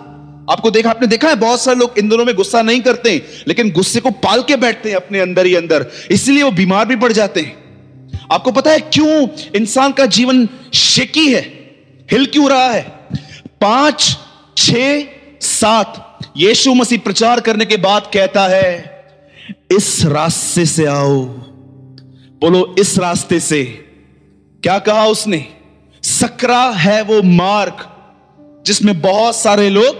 आपको 0.50 0.70
देखा, 0.70 0.90
आपने 0.90 1.06
देखा 1.06 1.28
है, 1.28 1.36
बहुत 1.36 1.60
सारे 1.60 1.78
लोग 1.78 1.98
इन 1.98 2.08
दिनों 2.08 2.24
में 2.24 2.34
गुस्सा 2.34 2.62
नहीं 2.62 2.80
करते, 2.80 3.22
लेकिन 3.48 3.70
गुस्से 3.70 4.00
को 4.00 4.10
पाल 4.10 4.42
के 4.42 4.56
बैठते 4.56 4.88
हैं 4.88 4.96
अपने 4.96 5.20
अंदर 5.20 5.46
ही 5.46 5.54
अंदर। 5.54 5.86
इसलिए 6.10 6.42
वो 6.42 6.50
बीमार 6.50 6.86
भी 6.86 6.96
पड़ 6.96 7.12
जाते 7.12 7.40
हैं। 7.40 7.67
आपको 8.32 8.52
पता 8.52 8.70
है 8.70 8.80
क्यों 8.80 9.28
इंसान 9.56 9.92
का 9.92 10.06
जीवन 10.06 10.48
शेकी 10.74 11.32
है? 11.32 11.42
हिल 12.12 12.26
क्यों 12.26 12.50
रहा 12.50 12.70
है? 12.70 12.82
पाँच 13.60 14.16
छ 14.56 14.74
सात। 15.40 16.04
यीशु 16.36 16.74
मसीह 16.74 16.98
प्रचार 16.98 17.40
करने 17.40 17.64
के 17.64 17.76
बाद 17.76 18.10
कहता 18.14 18.46
है, 18.46 18.98
इस 19.70 20.04
रास्ते 20.04 20.66
से 20.66 20.86
आओ। 20.86 21.24
बोलो, 22.40 22.74
इस 22.78 22.98
रास्ते 22.98 23.40
से। 23.40 23.64
क्या 24.62 24.78
कहा 24.78 25.06
उसने? 25.06 25.46
सकरा 26.02 26.64
है 26.70 27.02
वो 27.02 27.22
मार्ग 27.22 27.86
जिसमें 28.66 29.00
बहुत 29.00 29.36
सारे 29.36 29.70
लोग 29.70 29.96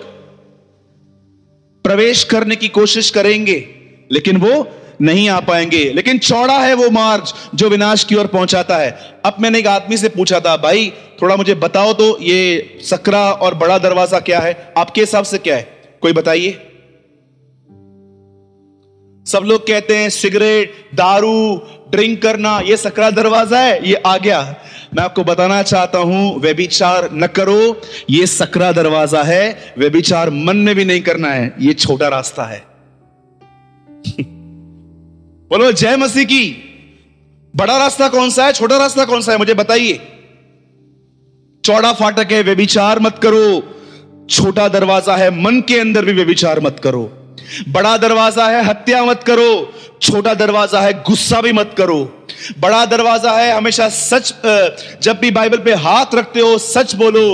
प्रवेश 1.84 2.24
करने 2.24 2.56
की 2.56 2.68
कोशिश 2.68 3.10
करेंगे, 3.10 3.68
लेकिन 4.12 4.36
वो 4.36 4.62
नहीं 5.02 5.28
आ 5.28 5.40
पाएँगे। 5.40 5.92
लेकिन 5.92 6.18
चौड़ा 6.18 6.58
है 6.58 6.74
वो 6.74 6.90
मार्ग 6.90 7.24
जो 7.54 7.68
विनाश 7.68 8.04
की 8.04 8.14
ओर 8.14 8.26
पहुंचाता 8.26 8.76
है। 8.76 9.20
अब 9.24 9.36
मैंने 9.40 9.58
एक 9.58 9.66
आदमी 9.66 9.96
से 9.96 10.08
पूछा 10.08 10.40
था, 10.40 10.56
भाई, 10.56 10.92
थोड़ा 11.22 11.36
मुझे 11.36 11.54
बताओ 11.54 11.92
तो 11.92 12.18
ये 12.20 12.78
सकरा 12.82 13.32
और 13.32 13.54
बड़ा 13.54 13.78
दरवाज़ा 13.78 14.20
क्या 14.20 14.40
है? 14.40 14.72
आपके 14.78 15.00
हिसाब 15.00 15.24
से 15.24 15.38
क्या 15.38 15.56
है? 15.56 15.78
कोई 16.00 16.12
बताइए? 16.12 16.50
सब 19.26 19.40
लोग 19.44 19.66
कहते 19.66 19.96
हैं, 19.96 20.10
सिगरेट, 20.10 20.90
दारू, 20.94 21.62
ड्रिंक 21.90 22.22
करना, 22.22 22.60
ये 22.60 22.76
सकरा 22.76 23.10
दरवाज़ा 23.10 23.60
है, 23.60 23.88
ये 23.88 23.94
आ 23.94 24.16
गया। 24.16 24.56
मैं 24.96 25.04
आपको 25.04 25.24
बताना 25.24 25.62
चाहता 25.62 25.98
हूँ, 25.98 26.40
व्यभिचार 26.40 27.08
न 27.12 27.26
करो, 27.26 27.80
ये 28.10 28.26
सकरा 28.26 28.72
दरवाज़ा 28.72 29.22
है, 29.22 29.74
व्यभिचार 29.78 30.30
मन 30.30 30.56
में 30.56 30.74
भी 30.74 30.84
नहीं 30.84 31.00
करना 31.00 31.28
है, 31.28 31.54
ये 31.60 31.72
छोटा 31.72 32.08
रास्ता 32.08 32.42
है। 32.44 32.64
बोलो, 35.50 35.72
जय 35.72 35.96
मसीह 35.96 36.24
की। 36.24 36.64
बड़ा 37.56 37.76
रास्ता 37.78 38.08
कौन 38.08 38.30
सा 38.30 38.46
है, 38.46 38.52
छोटा 38.52 38.76
रास्ता 38.76 39.04
कौन 39.04 39.20
सा 39.20 39.32
है, 39.32 39.38
मुझे 39.38 39.54
बताइए। 39.54 40.00
चौड़ा 41.64 41.92
फाटक 41.92 42.32
है, 42.32 42.42
व्यभिचार 42.42 42.98
मत 42.98 43.18
करो। 43.18 43.74
छोटा 44.30 44.68
दरवाज़ा 44.68 45.16
है, 45.16 45.30
मन 45.42 45.60
के 45.60 45.80
अंदर 45.80 46.04
भी 46.04 46.12
व्यभिचार 46.12 46.60
मत 46.60 46.80
करो। 46.84 47.02
बड़ा 47.68 47.96
दरवाज़ा 47.96 48.48
है, 48.50 48.64
हत्या 48.64 49.04
मत 49.04 49.22
करो। 49.22 49.72
छोटा 50.02 50.34
दरवाज़ा 50.34 50.80
है, 50.80 50.92
गुस्सा 51.02 51.40
भी 51.40 51.52
मत 51.52 51.74
करो। 51.78 52.26
बड़ा 52.58 52.84
दरवाज़ा 52.86 53.32
है, 53.32 53.52
हमेशा 53.52 53.88
सच 53.88 54.34
जब 55.02 55.18
भी 55.18 55.30
बाइबल 55.30 55.58
पे 55.58 55.74
हाथ 55.74 56.14
रखते 56.14 56.40
हो, 56.40 56.58
सच 56.58 56.94
बोलो। 56.94 57.26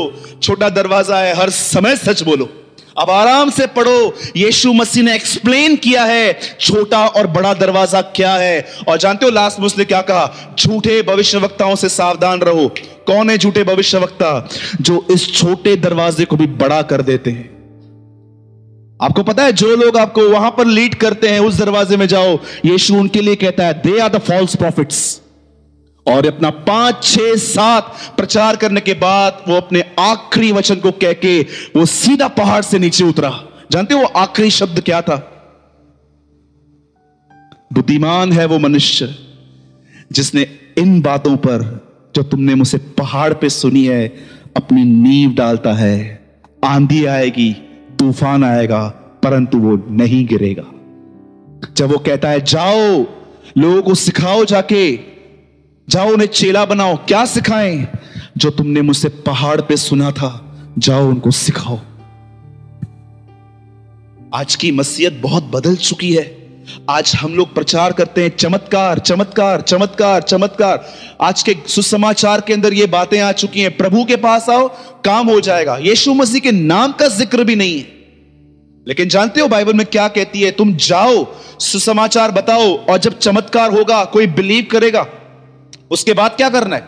छोटा 0.43 0.69
दरवाज़ा 0.69 1.19
है, 1.19 1.35
हर 1.35 1.51
समय 1.51 1.97
सच 1.97 2.23
बोलो। 2.23 2.64
अब 2.99 3.11
आराम 3.11 3.51
से 3.51 3.67
पढ़ो। 3.67 4.15
यीशु 4.37 4.73
मसीह 4.73 5.03
ने 5.03 5.15
एक्सप्लेन 5.15 5.77
किया 5.77 6.05
है, 6.05 6.39
छोटा 6.61 7.07
और 7.07 7.27
बड़ा 7.27 7.55
दरवाज़ा 7.55 8.01
क्या 8.01 8.35
है? 8.35 8.67
और 8.89 8.99
जानते 8.99 9.27
हो 9.27 9.33
लास्ट 9.33 9.59
में 9.59 9.67
उसने 9.67 9.85
क्या 9.85 10.01
कहा? 10.01 10.55
झूठे 10.59 11.03
भविष्य 11.03 11.39
वक्ताओं 11.39 11.75
से 11.75 11.89
सावधान 11.89 12.41
रहो। 12.41 12.69
कौन 13.07 13.31
है 13.31 13.39
झूठे 13.39 13.65
भविष्य 13.65 13.99
वक्ता 13.99 14.49
जो 14.81 15.07
इस 15.11 15.35
छोटे 15.35 15.77
दरवाजे 15.77 16.25
को 16.25 16.37
भी 16.37 16.47
बड़ा 16.47 16.83
कर 16.83 17.03
देते 17.03 17.31
हैं। 17.31 17.53
आपको 19.03 19.23
पता 19.23 19.43
है, 19.43 19.53
जो 19.53 19.77
लोग 19.77 19.97
आपको 19.97 20.29
वहाँ 20.29 20.51
पर 20.51 20.67
लीड 20.67 20.95
करते 20.95 21.29
हैं, 21.29 21.41
उस 21.41 21.59
दरवाजे 21.59 21.97
में 21.97 22.09
जाओ, 22.09 22.39
यीशु 22.65 22.95
उनके 22.95 23.21
लिए 23.21 23.37
कहता 23.37 23.67
है 23.67 23.75
they 23.83 23.99
are 23.99 24.09
the 24.09 24.19
false 24.19 24.57
prophets 24.57 25.21
और 26.07 26.27
अपना 26.27 26.51
पाँच, 26.51 27.05
छह, 27.05 27.35
सात 27.37 27.95
प्रचार 28.17 28.57
करने 28.57 28.81
के 28.81 28.95
बाद 28.95 29.45
वो 29.49 29.57
अपने 29.57 29.85
आखिरी 30.01 30.53
वचन 30.53 30.75
को 30.75 30.91
कह 30.91 31.13
के 31.13 31.43
वो 31.77 31.87
सीधा 31.87 32.29
पहाड़ 32.29 32.63
से 32.63 32.79
नीचे 32.79 33.05
उतरा। 33.05 33.41
जानते 33.71 33.95
वो 33.95 34.05
आखिरी 34.05 34.51
शब्द 34.51 34.81
क्या 34.81 35.03
था? 35.03 35.31
बुद्धिमान 37.73 38.33
है 38.33 38.47
वो 38.47 38.59
मनुष्य 38.59 39.15
जिसने 40.13 40.47
इन 40.79 41.01
बातों 41.01 41.37
पर 41.37 41.85
जो 42.15 42.23
तुमने 42.23 42.55
मुझसे 42.55 42.79
पहाड़ 42.79 43.35
पे 43.35 43.49
सुनी 43.49 43.85
है, 43.85 44.09
अपनी 44.57 44.85
नींव 44.85 45.35
डालता 45.35 45.73
है। 45.73 46.25
आंधी 46.65 47.05
आएगी, 47.05 47.53
तूफ़ान 47.99 48.45
आएगा, 48.45 48.89
परंतु 49.23 49.59
वो 49.59 49.87
नहीं 49.91 50.27
गिरेगा। 50.27 50.71
जब 51.77 51.93
वो 51.93 51.99
कहता 51.99 52.29
है, 52.29 52.41
जाओ, 52.41 53.05
लोगों 53.59 53.83
को 53.83 53.95
सिखाओ 53.95 54.45
जाके 54.45 55.14
जाओ 55.89 56.13
उन्हें 56.13 56.29
चेला 56.29 56.65
बनाओ, 56.65 56.97
क्या 56.97 57.25
सिखाएँ? 57.25 57.89
जो 58.39 58.51
तुमने 58.51 58.83
मुझसे 58.83 59.09
पहाड़ 59.09 59.61
पे 59.61 59.77
सुना 59.77 60.11
था, 60.11 60.57
जाओ 60.79 61.09
उनको 61.09 61.31
सिखाओ। 61.31 61.79
आज 64.35 64.55
की 64.55 64.73
मसीहत 64.73 65.13
बहुत 65.13 65.43
बदल 65.43 65.77
चुकी 65.77 66.15
है। 66.15 66.49
आज 66.91 67.13
हम 67.15 67.35
लोग 67.35 67.55
प्रचार 67.55 67.93
करते 67.93 68.23
हैं, 68.23 68.37
चमत्कार 68.37 68.99
चमत्कार 68.99 69.61
चमत्कार 69.61 70.23
चमत्कार। 70.23 70.87
आज 71.21 71.43
के 71.43 71.57
सुसमाचार 71.67 72.41
के 72.41 72.53
अंदर 72.53 72.73
ये 72.73 72.87
बातें 72.87 73.21
आ 73.21 73.33
चुकी 73.33 73.61
हैं, 73.61 73.77
प्रभु 73.77 74.05
के 74.05 74.17
पास 74.17 74.49
आओ, 74.49 74.69
काम 75.05 75.27
हो 75.27 75.41
जाएगा। 75.41 75.77
यीशु 75.77 76.15
मसीह 76.15 76.41
के 76.41 76.53
नाम 76.53 76.93
का 76.93 77.09
ज़िक्र 77.09 77.45
भी 77.45 77.57
नहीं 77.57 77.79
है। 77.79 77.87
लेकिन 78.89 79.09
जानते 79.09 79.41
हो, 79.41 79.49
बाइबल 79.49 79.75
में 79.75 79.87
क्या 79.87 80.09
कहती 80.09 80.41
है? 80.41 80.51
तुम 80.51 80.77
जाओ, 80.77 81.35
सुसमाचार 81.61 82.31
बताओ, 82.31 82.77
और 82.77 82.99
जब 82.99 83.19
चमत्कार 83.19 83.73
होगा, 83.73 84.05
कोई 84.05 84.27
बिलीव 84.27 84.67
करेगा 84.71 85.07
उसके 85.95 86.13
बाद 86.13 86.31
क्या 86.31 86.49
करना 86.49 86.77
है? 86.77 86.83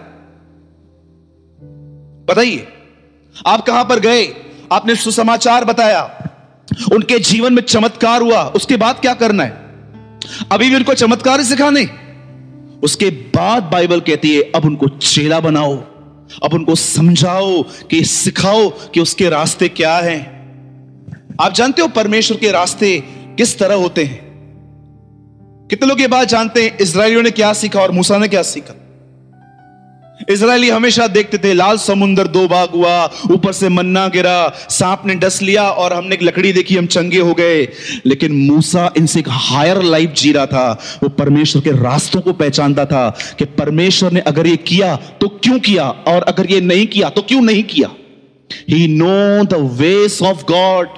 बताइए। 2.27 2.69
आप 3.47 3.61
कहाँ 3.61 3.85
पर 3.85 4.01
गए? 4.01 4.35
आपने 4.73 4.95
सुसमाचार 4.95 5.65
बताया। 5.65 6.29
उनके 6.93 7.19
जीवन 7.19 7.53
में 7.53 7.63
चमत्कार 7.63 8.23
हुआ। 8.23 8.45
उसके 8.45 8.77
बाद 8.77 9.01
क्या 9.01 9.15
करना 9.15 9.45
है? 9.45 9.51
अभी 10.53 10.71
भी 10.71 10.77
उनको 10.77 10.95
चमत्कार 10.95 11.41
ही 11.41 11.47
सिखाने 11.47 12.07
उसके 12.83 13.11
बाद 13.11 13.63
बाइबल 13.63 14.01
कहती 14.01 14.37
है, 14.37 14.43
अब 14.43 14.65
उनको 14.65 14.89
चेला 14.89 15.41
बनाओ। 15.41 15.77
अब 16.45 16.51
उनको 16.53 16.75
समझाओ 16.75 17.63
कि 17.63 18.05
सिखाओ 18.05 18.69
कि 18.69 19.01
उसके 19.01 19.29
रास्ते 19.29 19.69
क्या 19.69 19.99
हैं। 19.99 20.37
आप 21.41 21.53
जानते 21.53 21.83
हो 21.83 21.89
परमेश्वर 21.89 22.37
के 22.37 22.51
रास्ते 22.51 23.01
किस 23.37 23.59
तरह 23.59 23.75
होते 23.75 24.05
हैं? 24.05 24.27
कितने 25.71 25.89
लोग 25.89 26.01
ये 26.01 26.07
बात 26.07 26.29
जानते 26.29 26.65
हैं 26.65 26.79
इसराइलियों 26.79 27.23
ने 27.23 27.31
क्या 27.31 27.53
सीखा 27.53 27.81
और 27.81 27.91
मूसा 27.91 28.19
ने 28.19 28.29
क्या 28.29 28.43
सीखा? 28.43 28.86
इसराइली 30.29 30.69
हमेशा 30.71 31.07
देखते 31.07 31.39
थे, 31.39 31.53
लाल 31.53 31.79
समुंदर 31.79 32.27
दो 32.27 32.49
भाग 32.49 32.69
हुआ, 32.71 33.11
ऊपर 33.31 33.53
से 33.53 33.69
मन्ना 33.69 34.09
गिरा, 34.09 34.53
सांप 34.71 35.03
ने 35.07 35.15
डस 35.15 35.43
लिया 35.43 35.71
और 35.71 35.93
हमने 35.93 36.15
एक 36.15 36.23
लकड़ी 36.23 36.53
देखी, 36.53 36.77
हम 36.77 36.87
चंगे 36.87 37.19
हो 37.19 37.35
गए। 37.35 37.69
लेकिन 38.07 38.33
मूसा 38.33 38.93
इनसे 38.97 39.21
एक 39.21 39.29
हायर 39.29 39.83
लाइफ 39.83 40.13
जी 40.13 40.33
रहा 40.33 40.47
था। 40.47 40.83
वो 41.03 41.09
परमेश्वर 41.09 41.63
के 41.63 41.71
रास्तों 41.71 42.21
को 42.21 42.33
पहचानता 42.33 42.85
था 42.85 43.19
कि 43.39 43.45
परमेश्वर 43.45 44.13
ने 44.13 44.21
अगर 44.21 44.47
ये 44.47 44.57
किया 44.57 44.97
तो 44.97 45.29
क्यों 45.29 45.59
किया? 45.59 45.85
और 45.85 46.23
अगर 46.23 46.51
ये 46.51 46.61
नहीं 46.61 46.87
किया 46.87 47.09
तो 47.09 47.23
क्यों 47.23 47.41
नहीं 47.41 47.63
किया? 47.63 47.91
He 48.71 48.87
know 48.89 49.45
the 49.45 49.55
ways 49.81 50.23
of 50.23 50.43
God 50.43 50.89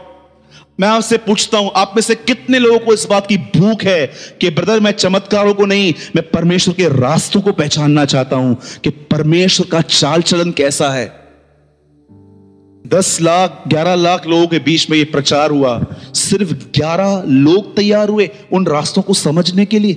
मैं 0.81 0.89
आपसे 0.89 1.19
पूछता 1.19 1.59
हूँ, 1.59 1.71
आप 1.77 1.93
में 1.97 2.03
से 2.03 2.15
कितने 2.15 2.59
लोगों 2.59 2.79
को 2.79 2.95
इस 2.95 3.07
बात 3.07 3.27
की 3.27 3.37
भूख 3.37 3.83
है 3.83 4.07
कि, 4.41 4.51
ब्रदर, 4.51 4.81
मैं 4.81 4.93
चमत्कारों 4.93 5.55
को 5.55 5.67
नहीं, 5.67 5.95
मैं 6.17 6.31
परमेश्वर 6.31 6.75
के 6.75 6.89
रास्तों 6.89 7.41
को 7.41 7.53
पहचानना 7.53 8.05
चाहता 8.05 8.37
हूँ 8.37 8.61
कि 8.85 8.91
परमेश्वर 8.91 9.67
का 9.67 9.81
चाल 9.81 10.23
चलन 10.23 10.51
कैसा 10.51 10.91
है? 10.91 11.29
दस 12.87 13.19
लाख, 13.21 13.65
ग्यारह 13.69 13.95
लाख 13.95 14.27
लोगों 14.27 14.47
के 14.47 14.59
बीच 14.59 14.91
में 14.91 14.99
यह 14.99 15.07
प्रचार 15.13 15.51
हुआ। 15.51 15.87
सिर्फ़ 16.15 16.53
ग्यारह 16.53 17.23
लोग 17.27 17.77
तैयार 17.77 18.09
हुए 18.09 18.31
उन 18.53 18.67
रास्तों 18.67 19.03
को 19.03 19.15
समझने 19.15 19.65
के 19.65 19.79
लिए। 19.79 19.95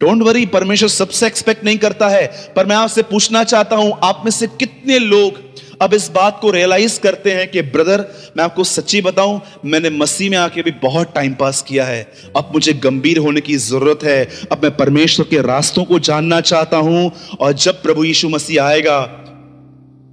डोंट 0.00 0.22
वरी 0.22 0.46
परमेश्वर 0.46 0.88
सबसे 0.88 1.26
एक्सपेक्ट 1.26 1.64
नहीं 1.64 1.78
करता 1.78 2.08
है। 2.08 2.52
पर 2.56 2.66
मैं 2.66 2.76
आपसे 2.76 3.02
पूछना 3.02 3.44
चाहता 3.44 3.76
हूँ, 3.76 3.98
आप 4.02 4.22
में 4.24 4.30
से 4.30 4.46
कितने 4.46 4.98
लोग 4.98 5.46
अब 5.82 5.94
इस 5.94 6.10
बात 6.10 6.38
को 6.40 6.50
रियलाइज़ 6.50 7.00
करते 7.00 7.32
हैं 7.32 7.50
कि, 7.50 7.62
ब्रदर, 7.62 8.14
मैं 8.36 8.44
आपको 8.44 8.64
सच्ची 8.64 9.00
बताऊँ, 9.00 9.40
मैंने 9.64 9.90
मसीह 9.90 10.30
में 10.30 10.38
आके 10.38 10.62
भी 10.62 10.70
बहुत 10.70 11.14
टाइम 11.14 11.34
पास 11.34 11.62
किया 11.62 11.84
है। 11.84 12.12
अब 12.36 12.50
मुझे 12.54 12.72
गंभीर 12.72 13.18
होने 13.18 13.40
की 13.40 13.56
ज़रूरत 13.56 14.00
है। 14.04 14.28
अब 14.52 14.62
मैं 14.62 14.76
परमेश्वर 14.76 15.26
के 15.30 15.42
रास्तों 15.42 15.84
को 15.84 15.98
जानना 15.98 16.40
चाहता 16.40 16.76
हूँ 16.76 17.12
और 17.40 17.52
जब 17.52 17.82
प्रभु 17.82 18.04
यीशु 18.04 18.28
मसीह 18.28 18.62
आएगा, 18.62 19.00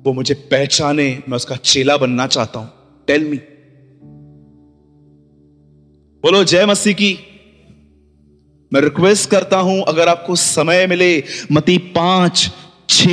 वो 0.05 0.13
मुझे 0.13 0.33
पहचाने, 0.33 1.23
मैं 1.29 1.35
उसका 1.35 1.55
चेला 1.55 1.97
बनना 1.97 2.27
चाहता 2.27 2.59
हूँ। 2.59 2.71
टेल 3.07 3.23
मी 3.23 3.37
बोलो, 6.23 6.43
जय 6.43 6.65
मसीह 6.65 6.93
की। 6.93 7.17
मैं 8.73 8.81
रिक्वेस्ट 8.81 9.29
करता 9.29 9.57
हूँ, 9.57 9.83
अगर 9.83 10.07
आपको 10.07 10.35
समय 10.35 10.87
मिले, 10.87 11.23
मती 11.51 11.77
पाँच 11.77 12.51
छ 12.89 13.07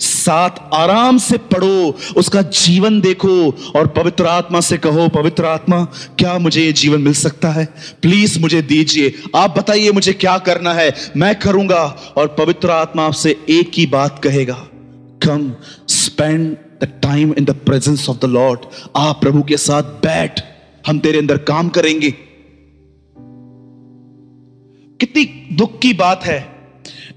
सात 0.00 0.70
आराम 0.74 1.18
से 1.18 1.38
पढ़ो, 1.38 1.96
उसका 2.16 2.42
जीवन 2.42 3.00
देखो 3.00 3.50
और 3.76 3.86
पवित्र 3.86 4.26
आत्मा 4.26 4.60
से 4.60 4.78
कहो, 4.78 5.08
पवित्र 5.08 5.44
आत्मा, 5.44 5.84
क्या 6.18 6.38
मुझे 6.38 6.64
ये 6.64 6.72
जीवन 6.72 7.00
मिल 7.00 7.12
सकता 7.12 7.50
है? 7.50 7.74
प्लीज़ 8.02 8.40
मुझे 8.40 8.62
दीजिए। 8.62 9.14
आप 9.36 9.58
बताइए 9.58 9.90
मुझे 9.90 10.12
क्या 10.12 10.38
करना 10.38 10.74
है? 10.74 10.94
मैं 11.16 11.38
करूँगा। 11.38 11.84
और 12.16 12.36
पवित्र 12.38 12.70
आत्मा 12.70 13.06
आपसे 13.06 13.36
एक 13.48 13.70
ही 13.74 13.86
बात 13.86 14.20
कहेगा 14.24 14.66
come 15.26 15.54
spend 15.88 16.56
the 16.82 16.84
time 17.02 17.34
in 17.38 17.44
the 17.44 17.50
presence 17.50 18.08
of 18.08 18.16
the 18.16 18.24
Lord 18.24 18.60
आप 18.96 19.20
प्रभु 19.20 19.42
के 19.42 19.56
साथ 19.56 19.82
बैठ, 19.82 20.40
हम 20.86 20.98
तेरे 20.98 21.18
अंदर 21.18 21.38
काम 21.38 21.68
करेंगे। 21.68 22.10
कितनी 25.00 25.24
दुख 25.52 25.78
की 25.78 25.92
बात 25.92 26.24
है। 26.24 26.53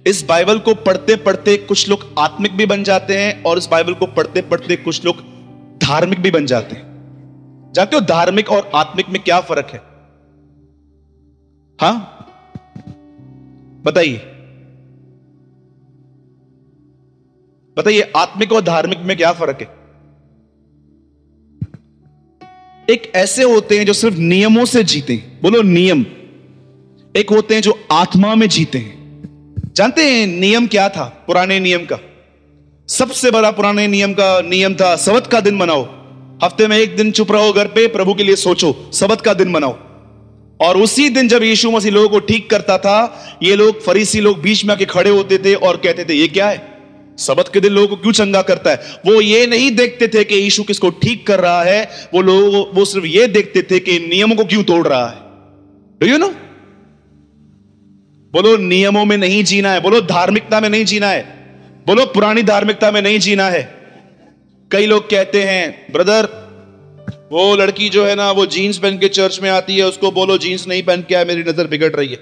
इस 0.07 0.25
बाइबल 0.25 0.59
को 0.59 0.73
पढ़ते 0.73 1.15
पढ़ते 1.15 1.57
कुछ 1.57 1.89
लोग 1.89 2.15
आत्मिक 2.19 2.51
भी 2.51 2.65
बन 2.65 2.83
जाते 2.83 3.17
हैं 3.17 3.43
और 3.43 3.57
इस 3.57 3.67
बाइबल 3.67 3.93
को 3.93 4.05
पढ़ते 4.05 4.41
पढ़ते 4.41 4.75
कुछ 4.75 5.05
लोग 5.05 5.17
धार्मिक 5.77 6.19
भी 6.19 6.31
बन 6.31 6.45
जाते 6.45 6.75
हैं। 6.75 6.87
जानते 7.75 7.95
हो 7.95 8.01
धार्मिक 8.01 8.49
और 8.49 8.71
आत्मिक 8.75 9.09
में 9.09 9.23
क्या 9.23 9.41
फ़र्क 9.41 9.65
है? 9.65 9.79
हाँ? 11.81 12.13
बताइए। 13.85 14.17
बताइए, 17.77 18.01
आत्मिक 18.01 18.51
और 18.51 18.61
धार्मिक 18.61 18.99
में 18.99 19.17
क्या 19.17 19.31
फ़र्क 19.31 19.61
है? 19.61 19.77
एक 22.89 23.11
ऐसे 23.15 23.43
होते 23.43 23.77
हैं 23.77 23.85
जो 23.85 23.93
सिर्फ़ 23.93 24.17
नियमों 24.17 24.65
से 24.65 24.83
जीते 24.83 25.13
हैं। 25.13 25.41
बोलो 25.41 25.61
नियम। 25.61 26.05
एक 27.15 27.29
होते 27.29 27.53
हैं 27.53 27.61
जो 27.61 27.87
आत्मा 27.91 28.35
में 28.35 28.49
जीते 28.49 28.77
हैं। 28.77 28.96
जानते 29.77 30.01
हैं 30.01 30.27
नियम 30.27 30.67
क्या 30.67 30.89
था? 30.89 31.23
पुराने 31.27 31.59
नियम 31.59 31.79
का। 31.79 31.99
सबसे 32.87 33.31
बड़ा 33.31 33.51
पुराने 33.51 33.87
नियम 33.87 34.13
का 34.13 34.41
नियम 34.41 34.75
था, 34.75 34.95
सबत 34.95 35.27
का 35.27 35.39
दिन 35.39 35.55
मनाओ। 35.55 35.83
हफ़्ते 36.43 36.67
में 36.67 36.77
एक 36.77 36.95
दिन 36.95 37.11
चुप 37.11 37.31
रहो 37.31 37.53
घर 37.53 37.67
पे, 37.67 37.87
प्रभु 37.87 38.13
के 38.13 38.23
लिए 38.23 38.35
सोचो, 38.35 38.89
सबत 38.93 39.21
का 39.21 39.33
दिन 39.33 39.47
मनाओ। 39.47 39.77
और 40.61 40.77
उसी 40.77 41.09
दिन 41.09 41.27
जब 41.27 41.43
यीशु 41.43 41.71
मसीह 41.71 41.91
लोगों 41.91 42.09
को 42.09 42.19
ठीक 42.19 42.49
करता 42.49 42.77
था, 42.77 43.29
ये 43.43 43.55
लोग, 43.55 43.83
फरीसी 43.83 44.21
लोग 44.21 44.41
बीच 44.41 44.65
में 44.65 44.75
आके 44.75 44.85
खड़े 44.85 45.09
होते 45.09 45.37
थे 45.37 45.53
और 45.53 45.77
कहते 45.77 46.05
थे, 46.05 46.13
ये 46.13 46.27
क्या 46.27 46.49
है? 46.49 46.77
सबत 47.17 47.51
के 47.53 47.59
दिन 47.59 47.71
लोगों 47.71 47.87
को 47.87 47.95
क्यों 47.95 48.13
चंगा 48.13 48.41
करता 48.41 48.71
है? 48.71 48.81
वो 49.05 49.21
ये 49.21 49.47
नहीं 49.47 49.71
देखते 49.71 50.07
थे 50.07 50.23
कि 50.23 50.35
यीशु 50.35 50.63
किसको 50.63 50.89
ठीक 50.89 51.27
कर 51.27 51.39
रहा 51.39 51.63
है, 51.63 51.89
वो 52.13 52.21
लोग 52.21 52.75
वो 52.75 52.85
सिर्फ़ 52.85 53.05
ये 53.05 53.27
देखते 53.27 53.61
थे 53.61 53.79
कि 53.79 53.99
नियमों 53.99 54.35
को 54.35 54.45
क्यों 54.45 54.63
तोड़ 54.63 54.87
रहा 54.87 55.07
है। 55.07 55.17
डू 56.01 56.07
यू 56.07 56.17
नो 56.17 56.33
बोलो 58.33 58.57
नियमों 58.57 59.05
में 59.05 59.17
नहीं 59.17 59.43
जीना 59.43 59.71
है। 59.71 59.81
बोलो 59.81 60.01
धार्मिकता 60.01 60.59
में 60.59 60.69
नहीं 60.69 60.85
जीना 60.85 61.07
है। 61.07 61.23
बोलो 61.87 62.05
पुरानी 62.05 62.43
धार्मिकता 62.43 62.91
में 62.91 63.01
नहीं 63.01 63.19
जीना 63.19 63.49
है। 63.49 63.77
कई 64.71 64.85
लोग 64.85 65.09
कहते 65.09 65.43
हैं 65.43 65.93
ब्रदर 65.93 66.47
वो 67.31 67.55
लड़की 67.55 67.89
जो 67.89 68.05
है 68.05 68.15
ना 68.15 68.31
वो 68.31 68.45
जीन्स 68.45 68.77
पहन 68.77 68.97
के 68.97 69.07
चर्च 69.07 69.39
में 69.41 69.49
आती 69.49 69.77
है 69.77 69.85
उसको 69.85 70.11
बोलो 70.11 70.37
जीन्स 70.37 70.67
नहीं 70.67 70.83
पहन 70.83 71.01
के 71.01 71.15
आए 71.15 71.25
मेरी 71.25 71.43
नज़र 71.43 71.67
बिगड़ 71.67 71.91
रही 71.91 72.09
है। 72.09 72.15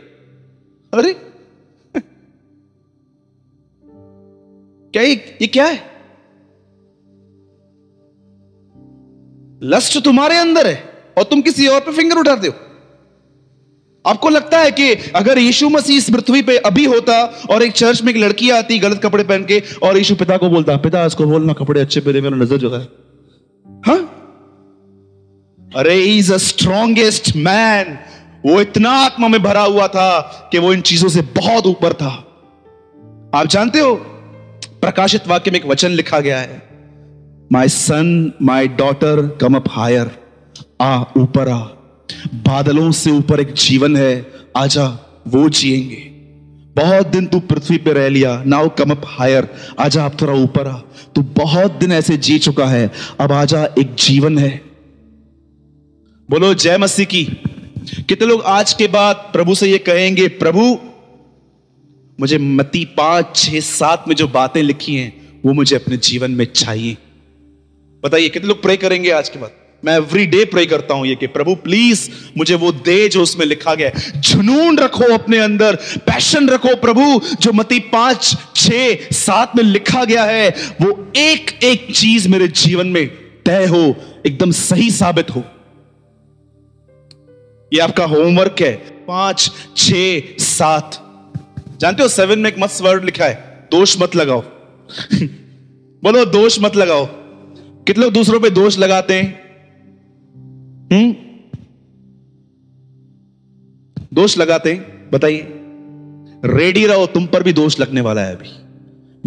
अरे! 0.94 1.14
क्या 4.94 5.04
ये, 5.04 5.38
ये 5.42 5.48
क्या 5.48 5.66
है? 5.66 5.96
लस्ट 9.64 10.04
तुम्हारे 10.04 10.38
अंदर 10.38 10.68
है 10.68 10.94
और 11.18 11.24
तुम 11.24 11.42
किसी 11.42 11.68
और 11.68 11.80
पे 11.80 11.92
फिंगर 11.92 12.16
उठा 12.16 12.36
दो 12.36 12.65
आपको 14.06 14.30
लगता 14.30 14.60
है 14.60 14.72
कि 14.72 14.94
अगर 15.16 15.40
यीशु 15.40 15.70
मसीह 15.70 15.98
इस 15.98 16.10
पृथ्वी 16.10 16.42
पे 16.42 16.58
अभी 16.58 16.86
होता 16.86 17.14
और 17.50 17.64
एक 17.64 17.72
चर्च 17.74 18.02
में 18.04 18.14
एक 18.14 18.20
लड़की 18.20 18.50
आती 18.50 18.80
गलत 18.80 19.02
कपड़े 19.04 19.24
पहन 19.24 19.46
के 19.46 19.62
और 19.84 19.98
यीशु 19.98 20.16
पिता 20.16 20.38
को 20.38 20.50
बोलता, 20.50 20.78
पिता, 20.78 21.06
इसको 21.06 21.26
बोलना, 21.26 21.54
कपड़े 21.54 21.82
अच्छे 21.82 22.00
पहने, 22.00 22.22
मेरा 22.22 22.38
नज़र 22.38 22.58
जो 22.58 22.76
है। 22.76 22.88
हाँ? 23.86 24.02
अरे 25.76 25.96
इज़ 26.06 26.34
अ 26.34 26.38
स्ट्रॉन्गेस्ट 26.38 27.36
मैन 27.36 27.98
वो 28.46 28.60
इतना 28.62 28.90
आत्मा 28.90 29.28
में 29.28 29.42
भरा 29.44 29.62
हुआ 29.62 29.88
था 29.88 30.10
कि 30.52 30.58
वो 30.58 30.74
इन 30.74 30.82
चीज़ों 30.82 31.10
से 31.10 31.22
बहुत 31.36 31.66
ऊपर 31.66 31.94
था। 31.94 32.12
आप 33.36 33.48
जानते 33.48 33.80
हो, 33.80 33.96
प्रकाशित 34.82 35.28
वाक्य 35.28 35.52
में 35.52 35.60
एक 35.60 35.66
वचन 35.66 35.92
लिखा 35.92 36.20
गया 36.20 36.40
है 36.40 36.62
my 37.52 37.70
son 37.70 38.32
my 38.42 38.68
daughter 38.68 39.28
come 39.42 39.56
up 39.56 39.70
higher 39.70 40.12
आ, 40.82 41.04
ऊपर 41.18 41.50
आ। 41.50 41.75
बादलों 42.34 42.92
से 42.92 43.12
ऊपर 43.12 43.40
एक 43.40 43.54
जीवन 43.54 43.98
है, 43.98 44.32
आजा 44.58 44.88
वो 45.28 45.50
जिएँगे। 45.50 46.16
बहुत 46.76 47.08
दिन 47.08 47.26
तू 47.26 47.40
पृथ्वी 47.40 47.78
पे 47.78 47.94
रह 47.94 48.08
लिया, 48.10 48.44
नाउ 48.48 48.70
कम 48.70 48.92
अप 48.92 49.02
हायर 49.06 49.48
आजा 49.80 50.06
अब 50.06 50.18
थोड़ा 50.22 50.34
ऊपर 50.34 50.68
आ। 50.68 50.78
तू 51.16 51.22
बहुत 51.22 51.72
दिन 51.72 51.92
ऐसे 51.92 52.18
जी 52.18 52.40
चुका 52.40 52.66
है, 52.66 52.92
अब 53.20 53.32
आजा 53.32 53.66
एक 53.66 53.96
जीवन 53.96 54.38
है। 54.38 54.62
बोलो, 56.30 56.54
जय 56.54 56.78
मसीह 56.78 57.06
की। 57.06 57.26
कितने 58.10 58.28
लोग 58.28 58.42
आज 58.42 58.74
के 58.74 58.88
बाद 58.88 59.16
प्रभु 59.16 59.56
से 59.56 59.68
ये 59.68 59.78
कहेंगे, 59.78 60.28
प्रभु, 60.28 60.80
मुझे 62.20 62.38
मती 62.38 62.86
पाँच, 62.86 63.26
छह, 63.36 63.60
सात 63.60 64.06
में 64.08 64.16
जो 64.16 64.28
बातें 64.28 64.64
लिखी 64.64 64.96
हैं, 64.96 65.42
वो 65.46 65.54
मुझे 65.54 65.76
अपने 65.76 65.98
जीवन 65.98 66.32
में 66.32 66.46
चाहिए। 66.46 66.98
बताइए, 68.04 68.30
कितने 68.30 68.48
लोग 68.48 68.62
प्रे 68.62 68.78
करेंगे 68.78 69.12
आज 69.12 69.30
के 69.30 69.40
बाद? 69.40 69.52
मैं 69.86 69.96
एवरी 69.96 70.26
डे 70.26 70.46
प्रे 70.46 70.66
करता 70.66 70.94
हूँ 70.94 71.08
ये 71.08 71.16
कि 71.16 71.28
प्रभु 71.28 71.56
प्लीज़ 71.56 72.10
मुझे 72.38 72.56
वो 72.56 72.72
दे 72.72 73.10
जो 73.10 73.22
उसमें 73.22 73.46
लिखा 73.46 73.76
गया 73.76 73.92
जुनून 74.20 74.78
रखो 74.78 75.14
अपने 75.14 75.38
अंदर 75.38 75.76
पैशन 75.98 76.50
रखो 76.50 76.76
प्रभु, 76.76 77.22
जो 77.42 77.52
मती 77.54 77.80
पाँच 77.80 78.36
छ 78.56 78.72
सात 79.14 79.52
में 79.56 79.64
लिखा 79.64 80.06
गया 80.06 80.24
है, 80.24 80.50
वो 80.82 81.14
एक 81.16 81.64
एक 81.64 81.96
चीज़ 81.96 82.30
मेरे 82.30 82.48
जीवन 82.48 82.88
में 82.88 83.08
तय 83.46 83.66
हो, 83.66 83.96
एकदम 84.28 84.52
सही 84.52 84.92
साबित 84.92 85.30
हो। 85.30 85.44
ये 87.74 87.80
आपका 87.80 88.06
होमवर्क 88.06 88.56
है। 88.62 88.74
पाँच 89.08 89.52
छ 89.78 89.94
सात। 90.40 91.02
जानते 91.82 92.04
हो 92.04 92.10
सेवन 92.10 92.40
में 92.40 92.50
एक 92.50 92.56
मस्त 92.60 92.82
वर्ड 92.82 93.06
लिखा 93.06 93.26
है, 93.26 93.68
दोष 93.72 93.96
मत 94.00 94.16
लगाओ। 94.16 94.42
बोलो, 96.04 96.26
दोष 96.26 96.58
मत 96.62 96.76
लगाओ। 96.76 97.06
कितने 97.86 98.04
लोग 98.04 98.14
दूसरों 98.14 98.40
पे 98.40 98.50
दोष 98.50 98.80
लगाते 98.80 99.14
हैं? 99.14 99.45
हम्म? 100.94 101.16
दोष 104.14 104.38
लगाते 104.38 104.74
हैं, 104.74 105.12
बताइए। 105.12 105.48
रेडी 106.46 106.86
रहो, 106.86 107.06
तुम 107.06 107.26
पर 107.26 107.44
भी 107.44 107.54
दोष 107.54 107.80
लगने 107.80 108.02
वाला 108.02 108.22
है 108.22 108.36
अभी। 108.36 108.50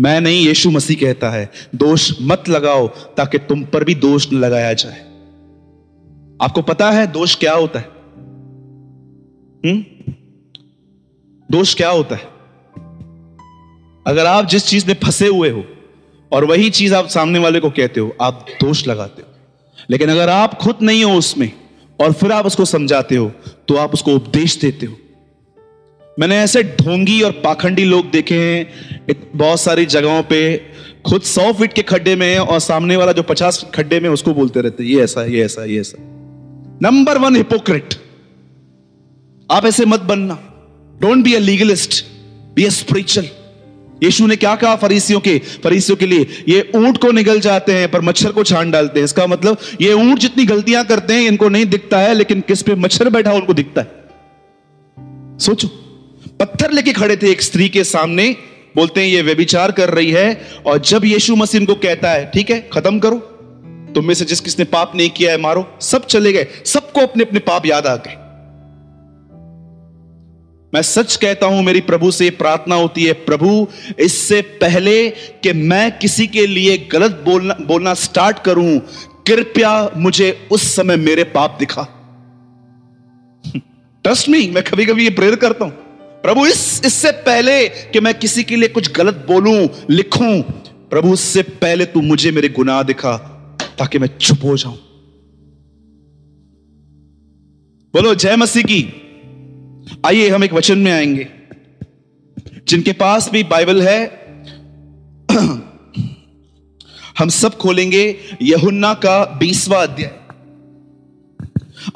मैं 0.03 0.21
नहीं, 0.21 0.47
यीशु 0.47 0.71
मसीह 0.71 0.97
कहता 0.97 1.31
है, 1.31 1.51
दोष 1.75 2.13
मत 2.23 2.45
लगाओ, 2.49 2.89
ताकि 2.89 3.39
तुम 3.39 3.65
पर 3.65 3.85
भी 3.85 3.95
दोष 3.95 4.33
न 4.33 4.37
लगाया 4.37 4.73
जाए। 4.73 5.01
आपको 6.43 6.63
पता 6.63 6.91
है, 6.91 7.07
दोष 7.07 7.37
क्या 7.37 7.55
होता 7.55 7.79
है? 7.79 7.87
हम्म? 9.65 9.85
दोष 11.51 11.75
क्या 11.75 11.91
होता 11.91 12.15
है? 12.15 12.39
अगर 14.07 14.27
आप 14.27 14.47
जिस 14.47 14.67
चीज़ 14.67 14.87
में 14.87 14.95
फंसे 14.95 15.27
हुए 15.27 15.51
हो, 15.51 15.65
और 16.33 16.45
वही 16.45 16.71
चीज़ 16.71 16.95
आप 16.95 17.07
सामने 17.07 17.39
वाले 17.39 17.61
को 17.61 17.71
कहते 17.71 18.01
हो, 18.01 18.17
आप 18.23 18.47
दोष 18.61 18.89
लगाते 18.89 19.23
हो। 19.23 19.28
लेकिन 19.91 20.09
अगर 20.11 20.29
आप 20.29 20.55
खुद 20.55 20.77
नहीं 20.83 21.05
हो 21.05 21.15
उसमें 21.15 21.53
और 22.01 22.13
फिर 22.13 22.33
आप 22.33 22.47
उसको 22.47 22.65
समझाते 22.65 23.17
हो 23.17 23.33
तो 23.69 23.77
आप 23.77 23.95
उसको 23.95 24.15
उपदेश 24.15 24.57
देते 24.57 24.87
हो। 24.87 24.97
मैंने 26.19 26.37
ऐसे 26.37 26.63
ढोंगी 26.63 27.23
और 27.23 27.33
पाखंडी 27.33 27.85
लोग 27.85 28.11
देखे 28.11 28.35
हैं 28.35 28.73
बहुत 29.35 29.61
सारी 29.61 29.87
जगहों 29.87 30.23
पे 30.23 30.59
खुद 31.07 31.23
सौ 31.23 31.53
फीट 31.53 31.73
के 31.73 31.83
खड्डे 31.83 32.17
में 32.17 32.33
है 32.33 32.39
और 32.39 32.61
सामने 32.61 32.97
वाला 32.97 33.13
जो 33.13 33.23
पचास 33.23 33.67
खड्डे 33.75 34.01
में 34.01 34.11
उसको 34.11 34.35
बोलते 34.35 34.61
रहते 34.61 34.85
ये 34.85 35.03
ऐसा 35.05 35.25
ये 35.25 35.45
ऐसा 35.45 35.65
ये 35.65 35.81
ऐसा 35.81 35.99
नंबर 36.83 37.19
वन 37.19 37.37
हिपोक्रेट 37.37 37.95
आप 39.51 39.67
ऐसे 39.67 39.85
मत 39.85 40.01
बनना। 40.01 40.35
Don't 41.01 41.25
be 41.25 41.35
a 41.35 41.39
legalist 41.39 42.05
be 42.55 42.65
a 42.65 42.71
spiritual 42.71 43.27
यीशु 44.03 44.27
ने 44.27 44.37
क्या 44.37 44.55
कहा 44.57 44.77
फरीसियों 44.77 45.21
के? 45.21 45.39
फरीसियों 45.39 45.97
के 45.97 46.07
लिए, 46.07 46.27
ये 46.49 46.71
ऊँट 46.75 46.99
को 46.99 47.11
निगल 47.11 47.41
जाते 47.41 47.73
हैं, 47.73 47.91
पर 47.91 48.01
मच्छर 48.01 48.33
को 48.33 48.45
छान 48.45 48.71
डालते 48.71 49.01
हैं। 49.01 49.05
इसका 49.05 49.27
मतलब 49.27 49.59
ये 49.81 49.93
ऊँट 49.93 50.19
जितनी 50.19 50.45
गलतियाँ 50.45 50.85
करते 50.85 51.15
हैं, 51.15 51.23
इनको 51.23 51.49
नहीं 51.49 51.67
दिखता 51.67 51.99
है, 51.99 52.15
लेकिन 52.15 52.41
किस 52.41 52.63
पे 52.63 52.75
मच्छर 52.75 53.09
बैठा 53.09 53.33
उनको 53.33 53.55
दिखता 53.55 53.81
है। 53.81 53.91
सोचो, 55.39 55.69
पत्थर 56.41 56.73
लेके 56.73 56.93
खड़े 56.93 57.17
थे 57.17 57.31
एक 57.31 57.43
स्त्री 57.43 57.69
के 57.69 57.85
सामने, 57.85 58.37
बोलते 58.77 59.01
हैं, 59.01 59.09
ये 59.09 59.23
व्यभिचार 59.23 59.73
कर 59.73 59.91
रही 59.91 60.11
है। 60.11 60.49
और 60.67 60.79
जब 60.79 61.05
यीशु 61.05 61.37
मसीह 61.37 61.61
इनको 61.61 61.75
कहता 61.75 62.11
है, 62.11 62.31
ठीक 62.35 62.51
है, 62.51 62.71
खत्म 62.73 62.99
करो, 62.99 63.17
तुम 63.95 64.05
में 64.05 64.15
से 64.15 64.25
जिस 64.25 64.41
किसने 64.41 64.65
पाप 64.65 64.93
नहीं 64.97 65.11
किया 65.11 65.33
है, 65.33 65.39
मारो। 65.39 65.79
सब 65.81 66.07
चले 66.07 66.33
गए, 66.33 66.47
सबको 66.65 67.01
अपने 67.01 67.25
अपने 67.25 67.39
पाप 67.39 67.67
याद 67.67 67.87
आ 67.87 67.97
गए। 67.97 68.28
मैं 70.75 70.83
सच 70.83 71.17
कहता 71.17 71.47
हूँ, 71.47 71.63
मेरी 71.63 71.81
प्रभु 71.81 72.11
से 72.11 72.31
प्रार्थना 72.31 72.75
होती 72.75 73.05
है, 73.05 73.13
प्रभु, 73.13 73.69
इससे 73.99 74.41
पहले 74.41 75.11
कि 75.11 75.53
मैं 75.53 75.99
किसी 75.99 76.27
के 76.27 76.47
लिए 76.47 76.89
गलत 76.93 77.23
बोलना 77.25 77.55
बोलना 77.55 77.95
स्टार्ट 77.95 78.39
करूँ, 78.39 78.79
कृपया 79.27 79.91
मुझे 79.97 80.49
उस 80.51 80.63
समय 80.77 80.97
मेरे 80.97 81.25
पाप 81.25 81.57
दिखा। 81.59 81.83
ट्रस्ट 84.05 84.29
मी 84.29 84.51
मैं 84.51 84.63
कभी 84.63 84.87
कभी 84.87 85.05
ये 85.05 85.11
प्रेर 85.11 85.37
करता 85.37 85.65
हूँ। 85.65 85.73
प्रभु, 86.23 86.47
इस, 86.47 86.83
इससे 86.85 87.11
पहले 87.11 87.69
कि 87.69 88.01
मैं 88.01 88.15
किसी 88.19 88.45
के 88.45 88.57
लिए 88.57 88.69
कुछ 88.69 88.93
गलत 88.93 89.25
बोलूँ, 89.29 89.69
लिखूं, 89.91 90.43
प्रभु 90.91 91.15
इससे 91.15 91.43
पहले 91.43 91.85
तू 91.85 92.01
मुझे 92.01 92.31
मेरे 92.31 92.49
गुनाह 92.49 92.83
दिखा, 92.83 93.17
ताकि 93.79 93.99
मैं 93.99 94.09
चुप 94.19 94.39
हो 94.45 94.57
जाऊँ। 94.57 94.77
बोलो, 97.95 98.15
जय 98.15 98.37
मसीह 98.37 98.63
की। 98.63 99.05
आइए 100.07 100.29
हम 100.29 100.45
एक 100.45 100.53
वचन 100.53 100.79
में 100.79 100.93
आएँगे। 100.93 101.27
जिनके 102.69 102.93
पास 102.93 103.31
भी 103.31 103.45
बाइबल 103.45 103.83
है, 103.83 104.07
हम 107.19 107.29
सब 107.29 107.57
खोलेंगे 107.57 108.17
यहुन्ना 108.43 108.95
का 108.95 109.25
बीसवा 109.25 109.83
अध्याय। 109.83 110.19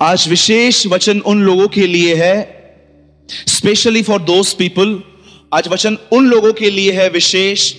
आज 0.01 0.29
विशेष 0.29 0.87
वचन 0.87 1.21
उन 1.21 1.43
लोगों 1.43 1.69
के 1.69 1.87
लिए 1.87 2.15
है 2.15 2.63
स्पेशली 3.47 4.03
फॉर 4.03 4.23
दोज 4.23 4.55
पीपल 4.55 5.03
आज 5.55 5.69
वचन 5.69 5.99
उन 6.13 6.27
लोगों 6.27 6.53
के 6.53 6.71
लिए 6.71 6.93
है 6.93 7.09
विशेष, 7.09 7.75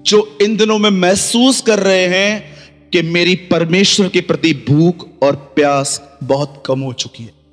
जो 0.00 0.38
इन 0.42 0.56
दिनों 0.56 0.78
में 0.78 0.90
महसूस 0.90 1.62
कर 1.62 1.78
रहे 1.78 2.06
हैं 2.06 2.54
कि 2.90 3.02
मेरी 3.02 3.34
परमेश्वर 3.34 4.08
के 4.08 4.20
प्रति 4.20 4.64
भूख 4.68 5.22
और 5.22 5.36
प्यास 5.36 6.18
बहुत 6.22 6.62
कम 6.66 6.80
हो 6.80 6.92
चुकी 6.92 7.24
है। 7.24 7.43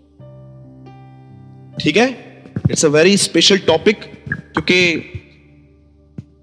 ठीक 1.80 1.98
है? 1.98 2.44
It's 2.72 2.86
a 2.86 2.88
very 2.88 3.18
special 3.18 3.58
topic 3.58 3.98
क्योंकि 4.30 5.04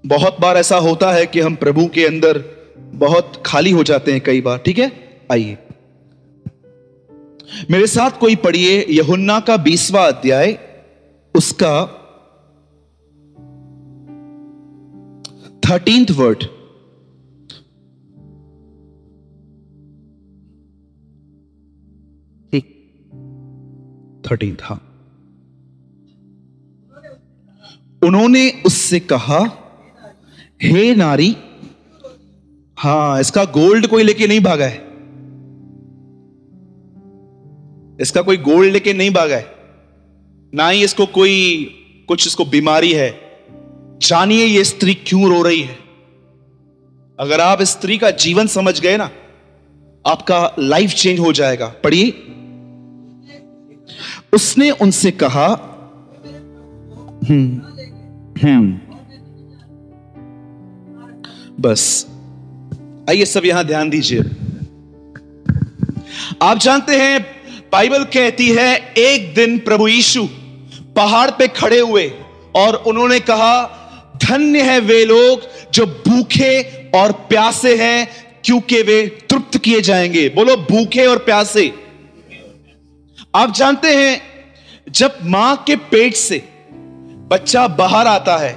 बहुत 0.05 0.37
बार 0.39 0.57
ऐसा 0.57 0.77
होता 0.77 1.11
है 1.11 1.25
कि 1.25 1.39
हम 1.39 1.55
प्रभु 1.55 1.87
के 1.87 2.05
अंदर 2.05 2.43
बहुत 2.79 3.43
खाली 3.45 3.71
हो 3.71 3.83
जाते 3.83 4.11
हैं 4.11 4.21
कई 4.21 4.41
बार, 4.41 4.57
ठीक 4.57 4.79
है? 4.79 5.19
आइए। 5.31 5.57
मेरे 7.71 7.87
साथ 7.87 8.19
कोई 8.19 8.35
पढ़िए 8.35 8.85
यहुन्ना 8.89 9.39
का 9.39 9.57
बीसवा 9.57 10.07
अध्याय, 10.07 10.59
उसका 11.35 11.95
थर्टींथ 15.69 16.05
वर्ड 16.11 16.43
थर्टींथ 24.31 24.55
हाँ। 24.61 24.88
उन्होंने 28.03 28.61
उससे 28.65 28.99
कहा, 28.99 29.39
हे 30.63 30.95
नारी, 30.95 31.37
हाँ, 32.77 33.21
इसका 33.21 33.43
गोल्ड 33.43 33.87
कोई 33.87 34.03
लेके 34.03 34.27
नहीं 34.27 34.39
भागा 34.39 34.65
है। 34.65 34.89
इसका 38.01 38.21
कोई 38.21 38.37
गोल्ड 38.37 38.73
लेके 38.73 38.93
नहीं 38.93 39.11
भागा 39.11 39.35
है। 39.35 39.55
ना 40.53 40.69
ही 40.69 40.83
इसको 40.83 41.05
कोई, 41.05 41.63
कुछ 42.07 42.27
इसको 42.27 42.45
बीमारी 42.45 42.93
है। 42.93 43.21
जानिए 44.01 44.45
ये 44.45 44.63
स्त्री 44.63 44.93
क्यों 44.93 45.35
रो 45.35 45.41
रही 45.41 45.61
है। 45.61 45.79
अगर 47.19 47.41
आप 47.41 47.61
स्त्री 47.61 47.97
का 47.97 48.11
जीवन 48.11 48.47
समझ 48.47 48.81
गए 48.81 48.97
ना, 48.97 49.09
आपका 50.07 50.55
लाइफ 50.59 50.89
चेंज 50.91 51.19
हो 51.19 51.33
जाएगा। 51.33 51.67
पढ़िए। 51.83 52.09
उसने 54.33 54.71
उनसे 54.71 55.11
कहा 55.11 55.65
हम्म 57.29 57.78
बस, 61.59 62.07
आइए 63.09 63.25
सब 63.25 63.45
यहाँ 63.45 63.63
ध्यान 63.63 63.89
दीजिए। 63.89 64.19
आप 66.41 66.57
जानते 66.57 66.95
हैं, 66.95 67.25
बाइबल 67.71 68.03
कहती 68.03 68.49
है, 68.49 68.93
एक 68.97 69.35
दिन 69.35 69.59
प्रभु 69.59 69.87
यीशु 69.87 70.27
पहाड़ 70.95 71.31
पे 71.31 71.47
खड़े 71.47 71.79
हुए 71.79 72.11
और 72.55 72.75
उन्होंने 72.75 73.19
कहा, 73.19 73.75
धन्य 74.25 74.61
है 74.61 74.79
वे 74.79 75.05
लोग 75.05 75.41
जो 75.71 75.85
भूखे 75.85 76.61
और 76.95 77.11
प्यासे 77.11 77.75
हैं, 77.75 78.09
क्योंकि 78.43 78.81
वे 78.81 79.07
तृप्त 79.07 79.57
किए 79.57 79.81
जाएँगे। 79.81 80.29
बोलो, 80.29 80.55
भूखे 80.55 81.05
और 81.05 81.17
प्यासे। 81.17 81.73
आप 83.35 83.53
जानते 83.53 83.87
हैं, 83.87 84.21
जब 84.89 85.17
माँ 85.23 85.63
के 85.67 85.75
पेट 85.75 86.13
से 86.13 86.58
बच्चा 87.31 87.67
बाहर 87.67 88.07
आता 88.07 88.37
है 88.37 88.53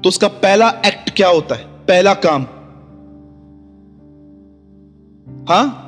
तो 0.00 0.08
उसका 0.08 0.28
पहला 0.28 0.68
एक्ट 0.86 1.10
क्या 1.16 1.28
होता 1.28 1.54
है? 1.54 1.64
पहला 1.64 2.14
काम। 2.14 2.42
हाँ? 5.48 5.86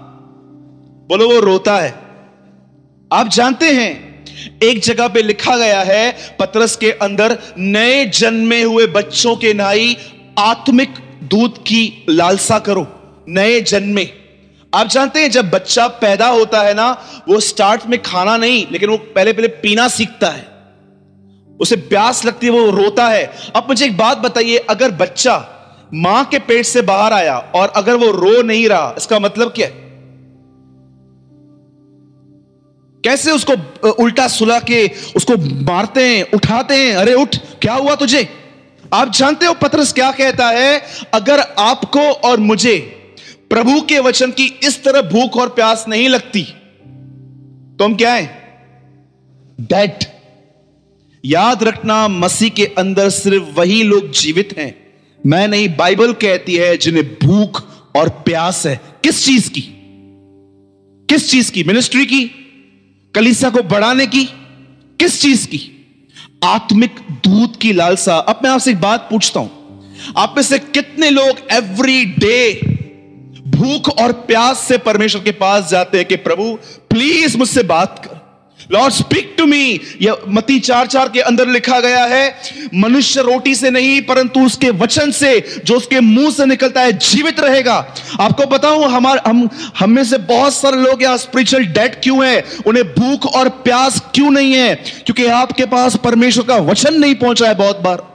बोलो, 1.09 1.29
वो 1.29 1.41
रोता 1.41 1.77
है। 1.77 1.95
आप 3.13 3.29
जानते 3.29 3.67
हैं, 3.67 4.25
एक 4.63 4.83
जगह 4.83 5.09
पे 5.09 5.23
लिखा 5.23 5.57
गया 5.57 5.81
है, 5.81 6.17
पत्रस 6.41 6.77
के 6.77 6.91
अंदर 6.91 7.39
नए 7.59 8.07
जन्मे 8.07 8.63
हुए 8.63 8.87
बच्चों 8.87 9.37
के 9.37 9.55
नाई 9.55 9.97
आत्मिक 10.39 10.95
दूध 11.23 11.59
की 11.59 12.07
लालसा 12.09 12.59
करो, 12.59 12.87
नए 13.29 13.61
जन्मे। 13.61 14.09
आप 14.75 14.87
जानते 14.87 15.21
हैं, 15.21 15.31
जब 15.31 15.51
बच्चा 15.51 15.89
पैदा 15.89 16.29
होता 16.29 16.61
है 16.61 16.75
ना, 16.75 17.03
वो 17.29 17.41
स्टार्ट 17.41 17.87
में 17.87 18.03
खाना 18.03 18.37
नहीं, 18.37 18.67
लेकिन 18.73 18.91
वो 18.91 18.97
पहले 18.97 19.33
पहले 19.33 19.49
पीना 19.49 19.89
सीखता 19.89 20.29
है। 20.29 20.52
उसे 21.63 21.77
प्यास 21.77 22.25
लगती 22.25 22.47
है, 22.47 22.53
वो 22.53 22.71
रोता 22.73 23.09
है। 23.09 23.25
अब 23.57 23.67
मुझे 23.69 23.85
एक 23.87 23.97
बात 23.97 24.19
बताइए, 24.19 24.57
अगर 24.71 24.91
बच्चा 24.91 25.37
माँ 25.95 26.25
के 26.25 26.39
पेट 26.39 26.65
से 26.65 26.83
बाहर 26.83 27.13
आया 27.13 27.37
और 27.55 27.73
अगर 27.77 27.95
वो 27.95 28.11
रो 28.13 28.43
नहीं 28.43 28.69
रहा, 28.69 28.95
इसका 28.99 29.19
मतलब 29.19 29.53
क्या 29.53 29.67
है? 29.67 29.81
कैसे 33.05 33.31
उसको 33.31 33.93
उल्टा 33.93 34.27
सुला 34.29 34.59
के 34.61 34.87
उसको 35.17 35.37
मारते 35.65 36.07
हैं, 36.07 36.25
उठाते 36.35 36.75
हैं? 36.75 36.95
अरे 36.97 37.15
उठ, 37.15 37.37
क्या 37.63 37.75
हुआ 37.75 37.95
तुझे? 37.95 38.29
आप 38.95 39.11
जानते 39.11 39.47
हो 39.47 39.55
पत्रस 39.55 39.93
क्या 39.93 40.11
कहता 40.11 40.49
है? 40.49 40.83
अगर 41.15 41.41
आपको 41.59 42.01
और 42.01 42.39
मुझे 42.41 42.79
प्रभु 43.51 43.81
के 43.81 43.99
वचन 43.99 44.31
की 44.31 44.47
इस 44.63 44.83
तरह 44.85 45.03
भूख 45.03 45.37
और 45.37 45.49
प्यास 45.49 45.85
नहीं 45.89 46.09
लगती 46.09 46.43
तो 47.79 47.85
हम 47.85 47.95
क्या 47.95 48.13
है? 48.13 48.27
डेट 49.61 50.12
याद 51.25 51.65
रखना, 51.65 52.09
मसीह 52.09 52.49
के 52.49 52.67
अंदर 52.67 53.11
सिर्फ़ 53.11 53.45
वही 53.45 53.83
लोग 53.83 54.11
जीवित 54.11 54.55
हैं। 54.59 54.93
मैं 55.27 55.49
नहीं, 55.49 55.77
बाइबल 55.77 56.13
कहती 56.13 56.55
है 56.55 56.77
जिन्हें 56.77 57.15
भूख 57.23 57.67
और 57.97 58.09
प्यास 58.09 58.67
है। 58.67 58.81
किस 59.05 59.27
चीज़ 59.27 59.51
की? 59.51 59.65
किस 61.11 61.31
चीज़ 61.31 61.53
की? 61.53 61.65
मिनिस्ट्री 61.65 62.07
की? 62.07 62.31
कलीसा 63.15 63.51
को 63.51 63.63
बढ़ाने 63.63 64.07
की? 64.07 64.25
किस 65.01 65.23
चीज़ 65.23 65.47
की? 65.47 65.87
आत्मिक 66.45 66.91
दूध 67.11 67.57
की 67.57 67.73
लालसा। 67.73 68.17
अब 68.17 68.41
मैं 68.43 68.51
आपसे 68.51 68.71
एक 68.71 68.81
बात 68.81 69.01
पूछता 69.11 69.41
हूँ। 69.41 69.51
आप 70.17 70.35
में 70.37 70.45
से 70.45 70.59
कितने 70.59 71.11
लोग 71.11 71.39
एवरी 71.53 72.05
डे 72.05 72.61
भूख 73.47 73.89
और 73.89 74.13
प्यास 74.13 74.59
से 74.59 74.79
परमेश्वर 74.79 75.23
के 75.23 75.31
पास 75.31 75.71
जाते 75.71 75.99
हैं 75.99 76.07
कि 76.07 76.17
प्रभु 76.17 76.59
प्लीज़ 76.91 77.39
मुझसे 77.39 77.63
बात 77.63 78.05
कर। 78.05 78.22
लॉर्ड 78.73 78.95
स्पीक 78.95 79.35
टू 79.39 79.47
मी 79.47 79.81
यह 80.03 80.17
मती 80.29 80.61
चार 80.61 80.87
चार 80.87 81.09
के 81.09 81.21
अंदर 81.21 81.49
लिखा 81.49 81.81
गया 81.81 82.05
है, 82.05 82.37
मनुष्य 82.75 83.21
रोटी 83.21 83.55
से 83.55 83.71
नहीं, 83.71 84.03
परंतु 84.03 84.41
उसके 84.41 84.71
वचन 84.71 85.11
से, 85.11 85.61
जो 85.65 85.75
उसके 85.75 86.01
मुँह 86.01 86.31
से 86.31 86.47
निकलता 86.47 86.81
है, 86.81 86.93
जीवित 86.93 87.41
रहेगा। 87.41 87.95
आपको 88.21 88.47
बताऊँ, 88.47 88.85
हमारे, 88.85 89.21
हम 89.27 89.49
हम 89.79 89.91
में 89.91 90.05
से 90.05 90.19
बहुत 90.19 90.55
सारे 90.55 90.77
लोग 90.77 91.03
यहाँ 91.03 91.17
स्पिरिचुअल 91.17 91.65
डेट 91.65 92.01
क्यों 92.03 92.27
है? 92.27 92.45
उन्हें 92.67 92.85
भूख 92.85 93.27
और 93.27 93.49
प्यास 93.49 94.03
क्यों 94.15 94.31
नहीं 94.31 94.53
है? 94.53 94.75
क्योंकि 94.75 95.27
आपके 95.27 95.65
पास 95.65 95.97
परमेश्वर 95.97 96.45
का 96.45 96.57
वचन 96.57 96.95
नहीं 96.95 97.15
पहुँचा 97.15 97.47
है 97.49 97.55
बहुत 97.55 97.81
बार। 97.81 98.13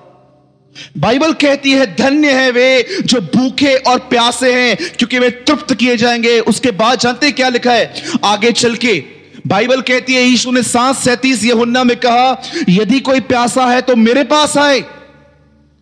बाइबल 0.98 1.34
कहती 1.34 1.72
है, 1.72 1.96
धन्य 1.96 2.32
है 2.32 2.52
वे 2.52 2.86
जो 3.06 3.22
भूखे 3.22 3.76
और 3.76 4.00
प्यासे 4.00 4.54
हैं, 4.54 4.78
क्योंकि 4.98 5.20
वे 5.20 5.30
तृप्त 5.30 5.74
किए 5.74 5.98
जाएँगे। 5.98 6.40
उसके 6.40 6.72
बाद 6.72 7.00
जानते 7.00 7.32
क्या 7.32 7.50
लिखा 7.50 7.74
है? 7.74 7.94
आगे 8.26 8.52
चल 8.52 8.76
के 8.76 9.17
बाइबल 9.48 9.82
कहती 9.82 10.14
है, 10.14 10.24
यीशु 10.24 10.52
ने 10.52 10.64
सात 10.64 10.96
सैतीस 10.96 11.44
यहुन्ना 11.46 11.84
में 11.84 11.96
कहा, 11.98 12.42
यदि 12.70 13.00
कोई 13.00 13.20
प्यासा 13.20 13.66
है 13.66 13.82
तो 13.82 13.96
मेरे 13.96 14.24
पास 14.24 14.58
आए। 14.58 14.80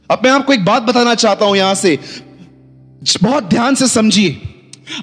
अब 0.09 0.21
मैं 0.23 0.31
आपको 0.31 0.53
एक 0.53 0.65
बात 0.65 0.83
बताना 0.83 1.15
चाहता 1.15 1.45
हूँ 1.45 1.57
यहाँ 1.57 1.75
से। 1.75 1.97
बहुत 3.23 3.43
ध्यान 3.43 3.75
से 3.75 3.87
समझिए। 3.87 4.41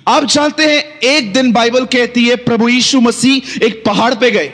आप 0.08 0.24
जानते 0.24 0.66
हैं, 0.66 0.82
एक 1.00 1.32
दिन 1.32 1.52
बाइबल 1.52 1.84
कहती 1.84 2.24
है, 2.24 2.36
प्रभु 2.36 2.68
यीशु 2.68 3.00
मसीह 3.00 3.64
एक 3.64 3.82
पहाड़ 3.86 4.14
पे 4.14 4.30
गए। 4.30 4.52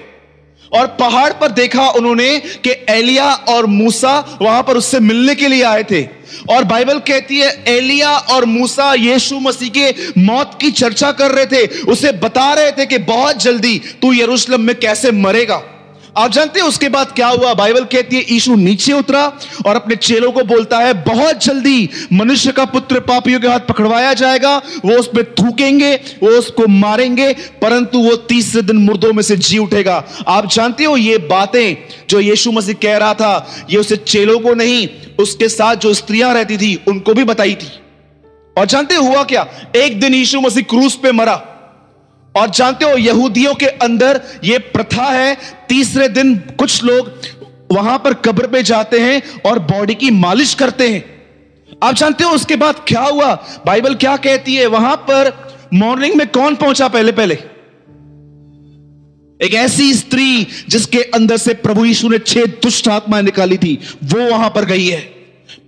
और 0.73 0.87
पहाड़ 0.87 1.33
पर 1.33 1.51
देखा 1.51 1.89
उन्होंने 1.89 2.39
कि 2.39 2.71
एलिया 2.89 3.33
और 3.49 3.67
मूसा 3.67 4.39
वहाँ 4.43 4.63
पर 4.63 4.77
उससे 4.77 5.01
मिलने 5.01 5.35
के 5.35 5.49
लिए 5.49 5.63
आए 5.63 5.83
थे। 5.83 6.03
और 6.51 6.65
बाइबल 6.65 6.99
कहती 6.99 7.39
है, 7.39 7.65
एलिया 7.69 8.11
और 8.11 8.45
मूसा 8.45 8.95
यीशु 8.95 9.39
मसीह 9.41 9.69
के 9.69 10.21
मौत 10.21 10.59
की 10.61 10.71
चर्चा 10.71 11.11
कर 11.13 11.31
रहे 11.31 11.47
थे। 11.47 11.67
उसे 11.83 12.13
बता 12.13 12.53
रहे 12.55 12.73
थे 12.73 12.87
कि 12.87 12.99
बहुत 12.99 13.43
जल्दी 13.43 13.79
तू 14.03 14.13
यरूशलेम 14.13 14.61
में 14.61 14.75
कैसे 14.77 15.11
मरेगा। 15.11 15.63
आप 16.17 16.31
जानते 16.31 16.61
हैं 16.61 16.67
उसके 16.67 16.89
बाद 16.89 17.13
क्या 17.13 17.29
हुआ? 17.29 17.55
बाइबल 17.55 17.85
कहती 17.85 18.17
है, 18.17 18.23
यीशु 18.31 18.55
नीचे 18.55 18.93
उतरा 18.93 19.33
और 19.67 19.77
अपने 19.77 19.97
चेलों 19.97 20.33
को 20.33 20.43
बोलता 20.43 20.79
है, 20.79 20.93
बहुत 20.95 21.45
जल्दी 21.45 21.89
मनुष्य 22.13 22.53
का 22.53 22.65
पुत्र 22.65 23.01
पापियों 23.01 23.41
के 23.41 23.49
हाथ 23.49 23.61
पकड़वाया 23.61 24.15
जाएगा। 24.15 24.57
वो 24.57 24.99
उस 24.99 25.07
पर 25.07 25.23
थूकेंगे, 25.23 25.95
वो 25.95 26.29
उसको 26.29 26.67
मारेंगे, 26.67 27.33
परंतु 27.33 27.99
वो 27.99 28.17
तीसरे 28.17 28.63
दिन 28.63 28.77
मुर्दों 28.77 29.13
में 29.13 29.23
से 29.23 29.37
जी 29.37 29.59
उठेगा। 29.59 30.05
आप 30.29 30.51
जानते 30.51 30.85
हो 30.85 30.97
ये 30.97 31.19
बातें 31.19 31.77
जो 32.11 32.21
यीशु 32.21 32.53
मसीह 32.53 32.75
कह 32.75 32.97
रहा 32.97 33.15
था, 33.15 33.67
ये 33.71 33.79
उसे 33.79 33.97
चेलों 33.97 34.39
को 34.39 34.55
नहीं, 34.55 34.89
उसके 35.19 35.49
साथ 35.49 35.77
जो 35.77 35.95
स्त्रियाँ 35.95 36.35
रहती 36.35 36.57
थी, 36.57 36.85
उनको 36.89 37.15
भी 37.15 37.25
बताई 37.25 37.55
थी। 37.55 37.69
और 38.59 38.67
जानते 38.67 38.95
हुआ 38.95 39.23
क्या? 39.23 39.47
एक 39.77 40.01
दिन 40.01 40.15
यीशु 40.15 40.41
मसीह 40.41 40.63
क्रूस 40.63 40.95
पे 41.03 41.13
मरा। 41.13 41.58
और 42.39 42.51
जानते 42.51 42.85
हो, 42.85 42.97
यहूदियों 42.97 43.55
के 43.55 43.67
अंदर 43.67 44.21
यह 44.45 44.59
प्रथा 44.59 45.05
है, 45.05 45.37
तीसरे 45.69 46.09
दिन 46.09 46.37
कुछ 46.37 46.85
लोग 46.85 47.13
वहाँ 47.73 47.99
पर 47.99 48.15
कब्र 48.15 48.47
पे 48.47 48.63
जाते 48.63 49.01
हैं 49.01 49.23
और 49.47 49.59
बॉडी 49.59 49.95
की 49.95 50.11
मालिश 50.11 50.55
करते 50.55 50.89
हैं। 50.89 51.05
आप 51.83 51.95
जानते 51.95 52.25
हो 52.25 52.31
उसके 52.31 52.57
बाद 52.57 52.75
क्या 52.89 53.03
हुआ? 53.03 53.35
बाइबल 53.67 53.95
क्या 53.95 54.17
कहती 54.17 54.55
है? 54.55 54.67
वहाँ 54.67 54.97
पर 54.97 55.33
मॉर्निंग 55.75 56.15
में 56.15 56.27
कौन 56.27 56.55
पहुँचा 56.55 56.89
पहले 56.89 57.13
पहले? 57.13 57.35
एक 59.41 59.55
ऐसी 59.55 59.95
स्त्री 59.95 60.47
जिसके 60.69 60.99
अंदर 60.99 61.37
से 61.37 61.55
प्रभु 61.55 61.85
यीशु 61.85 62.09
ने 62.09 62.19
छह 62.19 62.45
दुष्ट 62.63 62.89
आत्माएँ 62.89 63.23
निकाली 63.23 63.57
थी, 63.57 63.79
वो 64.05 64.31
वहाँ 64.31 64.51
पर 64.51 64.65
गई 64.65 64.87
है। 64.87 65.18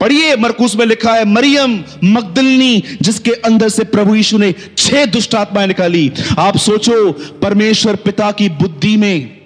पढ़िए, 0.00 0.36
मरकूस 0.36 0.76
में 0.76 0.84
लिखा 0.86 1.12
है, 1.12 1.24
मरियम 1.24 1.78
मकदलनी 2.04 2.82
जिसके 3.02 3.30
अंदर 3.42 3.68
से 3.68 3.84
प्रभु 3.86 4.14
यीशु 4.14 4.38
ने 4.38 4.54
छह 4.78 5.04
दुष्ट 5.06 5.34
आत्माएँ 5.34 5.66
निकाली। 5.66 6.10
आप 6.38 6.56
सोचो, 6.58 7.10
परमेश्वर 7.42 7.96
पिता 7.96 8.30
की 8.32 8.48
बुद्धि 8.48 8.96
में 8.96 9.40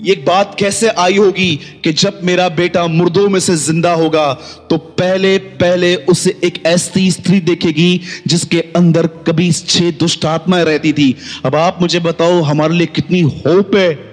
एक 0.00 0.24
बात 0.24 0.54
कैसे 0.58 0.88
आई 0.88 1.16
होगी 1.16 1.54
कि 1.84 1.92
जब 1.92 2.20
मेरा 2.24 2.48
बेटा 2.50 2.86
मुर्दों 2.86 3.28
में 3.28 3.38
से 3.40 3.56
ज़िंदा 3.56 3.92
होगा 3.92 4.32
तो 4.70 4.76
पहले 4.76 5.36
पहले 5.38 5.94
उसे 6.08 6.30
एक 6.44 6.62
ऐसी 6.66 7.10
स्त्री 7.10 7.40
देखेगी, 7.40 8.00
जिसके 8.26 8.60
अंदर 8.76 9.06
कभी 9.26 9.50
छह 9.52 9.90
दुष्ट 9.90 10.24
आत्माएँ 10.24 10.64
रहती 10.64 10.92
थी। 10.92 11.14
अब 11.44 11.56
आप 11.56 11.78
मुझे 11.82 12.00
बताओ, 12.00 12.40
हमारे 12.42 12.74
लिए 12.74 12.86
कितनी 12.86 13.20
होप 13.20 13.76
है। 13.76 14.09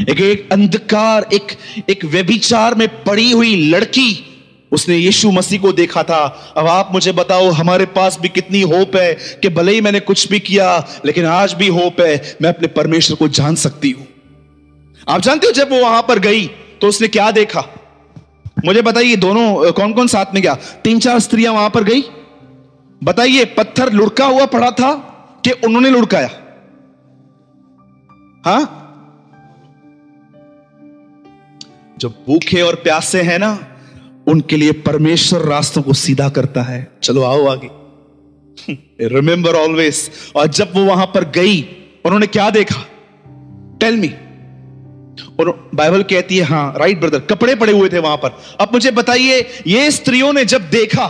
एक 0.00 0.20
एक 0.20 0.52
अंधकार, 0.52 1.26
एक 1.32 1.52
एक 1.90 2.04
व्यभिचार 2.04 2.74
में 2.74 2.88
पड़ी 3.04 3.30
हुई 3.30 3.56
लड़की। 3.70 4.28
उसने 4.72 4.96
यीशु 4.96 5.30
मसीह 5.30 5.60
को 5.60 5.72
देखा 5.72 6.02
था। 6.02 6.24
अब 6.56 6.66
आप 6.66 6.90
मुझे 6.92 7.12
बताओ, 7.12 7.50
हमारे 7.50 7.86
पास 7.86 8.18
भी 8.20 8.28
कितनी 8.28 8.60
होप 8.62 8.96
है 8.96 9.14
कि 9.42 9.48
भले 9.48 9.72
ही 9.72 9.80
मैंने 9.80 10.00
कुछ 10.00 10.28
भी 10.28 10.40
किया, 10.40 10.86
लेकिन 11.06 11.26
आज 11.26 11.54
भी 11.54 11.68
होप 11.68 12.00
है, 12.00 12.36
मैं 12.42 12.48
अपने 12.48 12.68
परमेश्वर 12.68 13.16
को 13.16 13.28
जान 13.28 13.54
सकती 13.54 13.90
हूँ। 13.90 14.06
आप 15.08 15.20
जानते 15.20 15.46
हो, 15.46 15.52
जब 15.52 15.72
वो 15.72 15.80
वहाँ 15.80 16.02
पर 16.02 16.18
गई 16.18 16.46
तो 16.80 16.88
उसने 16.88 17.08
क्या 17.08 17.30
देखा? 17.30 17.64
मुझे 18.64 18.82
बताइए, 18.82 19.16
दोनों 19.16 19.72
कौन 19.72 19.92
कौन 19.92 20.06
साथ 20.06 20.34
में 20.34 20.42
गया? 20.42 20.54
तीन 20.84 20.98
चार 20.98 21.18
स्त्रियाँ 21.20 21.52
वहाँ 21.54 21.70
पर 21.70 21.84
गई। 21.84 22.02
बताइए, 23.02 23.44
पत्थर 23.44 23.92
लुढ़का 23.92 24.26
हुआ 24.26 24.46
पड़ा 24.46 24.70
था 24.70 24.92
कि 25.44 25.50
उन्होंने 25.66 25.90
लुढ़काया? 25.90 26.30
हाँ? 28.44 28.78
जो 32.02 32.08
भूखे 32.08 32.62
और 32.62 32.74
प्यासे 32.74 33.22
हैं 33.22 33.38
ना, 33.38 33.66
उनके 34.28 34.56
लिए 34.56 34.72
परमेश्वर 34.72 35.40
रास्तों 35.40 35.82
को 35.82 35.92
सीधा 35.92 36.28
करता 36.28 36.62
है। 36.62 36.92
चलो 37.02 37.22
आओ 37.22 37.46
आगे। 37.46 37.68
रिमेंबर 39.08 39.54
ऑलवेज 39.54 40.10
और 40.36 40.46
जब 40.46 40.72
वो 40.74 40.84
वहाँ 40.84 41.06
पर 41.06 41.24
गई, 41.24 41.62
उन्होंने 42.04 42.26
क्या 42.26 42.50
देखा? 42.50 42.86
टेल 43.80 43.96
मी 43.96 44.08
और 45.40 45.70
बाइबल 45.74 46.02
कहती 46.02 46.38
है 46.38 46.44
हाँ 46.44 46.74
राइट 46.76 47.00
ब्रदर 47.00 47.20
कपड़े 47.20 47.54
पड़े 47.54 47.72
हुए 47.72 47.88
थे 47.88 47.98
वहाँ 47.98 48.16
पर। 48.16 48.42
अब 48.60 48.68
मुझे 48.72 48.90
बताइए, 48.90 49.48
ये 49.66 49.90
स्त्रियों 49.90 50.32
ने 50.32 50.44
जब 50.44 50.70
देखा 50.70 51.06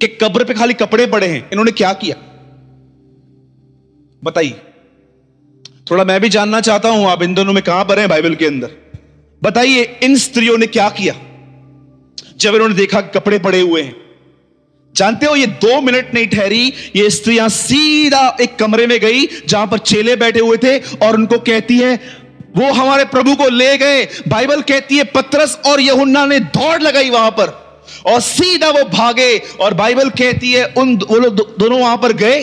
कि 0.00 0.06
कब्र 0.06 0.44
पे 0.44 0.54
खाली 0.54 0.74
कपड़े 0.74 1.06
पड़े 1.06 1.26
हैं, 1.26 1.50
इन्होंने 1.50 1.72
क्या 1.72 1.92
किया? 1.92 2.16
बताइए। 4.24 4.60
थोड़ा 5.90 6.04
मैं 6.04 6.20
भी 6.20 6.28
जानना 6.28 6.60
चाहता 6.60 6.88
हूँ, 6.88 7.06
आप 7.06 7.22
इन 7.22 7.34
दोनों 7.34 7.52
में 7.52 7.62
कहाँ 7.62 7.84
पर 7.84 7.98
हैं 7.98 8.08
बाइबल 8.08 8.34
के 8.34 8.46
अंदर? 8.46 8.81
बताइए 9.42 9.82
इन 10.02 10.16
स्त्रियों 10.16 10.58
ने 10.58 10.66
क्या 10.66 10.88
किया? 10.90 11.14
जब 12.38 12.54
इन्होंने 12.54 12.74
देखा 12.74 13.00
कपड़े 13.00 13.38
पड़े 13.38 13.60
हुए 13.60 13.82
हैं। 13.82 13.96
जानते 14.94 15.26
हो 15.26 15.36
ये 15.36 15.46
दो 15.46 15.80
मिनट 15.80 16.10
नहीं 16.14 16.26
ठहरी 16.26 16.72
ये 16.96 17.10
स्त्रियाँ 17.10 17.48
सीधा 17.48 18.36
एक 18.40 18.56
कमरे 18.56 18.86
में 18.86 18.98
गई 19.00 19.26
जहाँ 19.48 19.66
पर 19.66 19.78
चेले 19.78 20.16
बैठे 20.16 20.40
हुए 20.40 20.56
थे 20.56 20.78
और 20.78 21.14
उनको 21.14 21.38
कहती 21.38 21.78
है 21.78 21.94
वो 22.56 22.72
हमारे 22.72 23.04
प्रभु 23.04 23.34
को 23.34 23.48
ले 23.48 23.76
गए। 23.78 24.04
बाइबल 24.28 24.62
कहती 24.62 24.96
है 24.96 25.04
पत्रस 25.04 25.58
और 25.66 25.80
यहुन्ना 25.80 26.26
ने 26.26 26.40
दौड़ 26.40 26.82
लगाई 26.82 27.10
वहाँ 27.10 27.30
पर 27.30 27.48
और 28.06 28.20
सीधा 28.20 28.70
वो 28.70 28.84
भागे। 28.84 29.38
और 29.60 29.74
बाइबल 29.74 30.10
कहती 30.10 30.52
है 30.52 30.64
उन 30.66 30.96
वो 31.10 31.18
लोग 31.18 31.34
दो, 31.34 31.54
दोनों 31.58 31.80
वहाँ 31.80 31.96
पर 31.96 32.12
गए। 32.12 32.42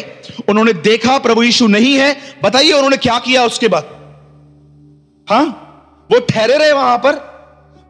उन्होंने 0.49 0.73
देखा 0.73 1.17
प्रभु 1.17 1.43
यीशु 1.43 1.67
नहीं 1.67 1.93
है। 1.93 2.15
बताइए 2.43 2.71
उन्होंने 2.71 2.97
क्या 2.97 3.19
किया 3.19 3.45
उसके 3.45 3.67
बाद? 3.67 3.89
हाँ? 5.29 5.68
वो 6.11 6.19
ठहरे 6.19 6.57
रहे 6.57 6.71
वहाँ 6.71 6.97
पर। 6.97 7.29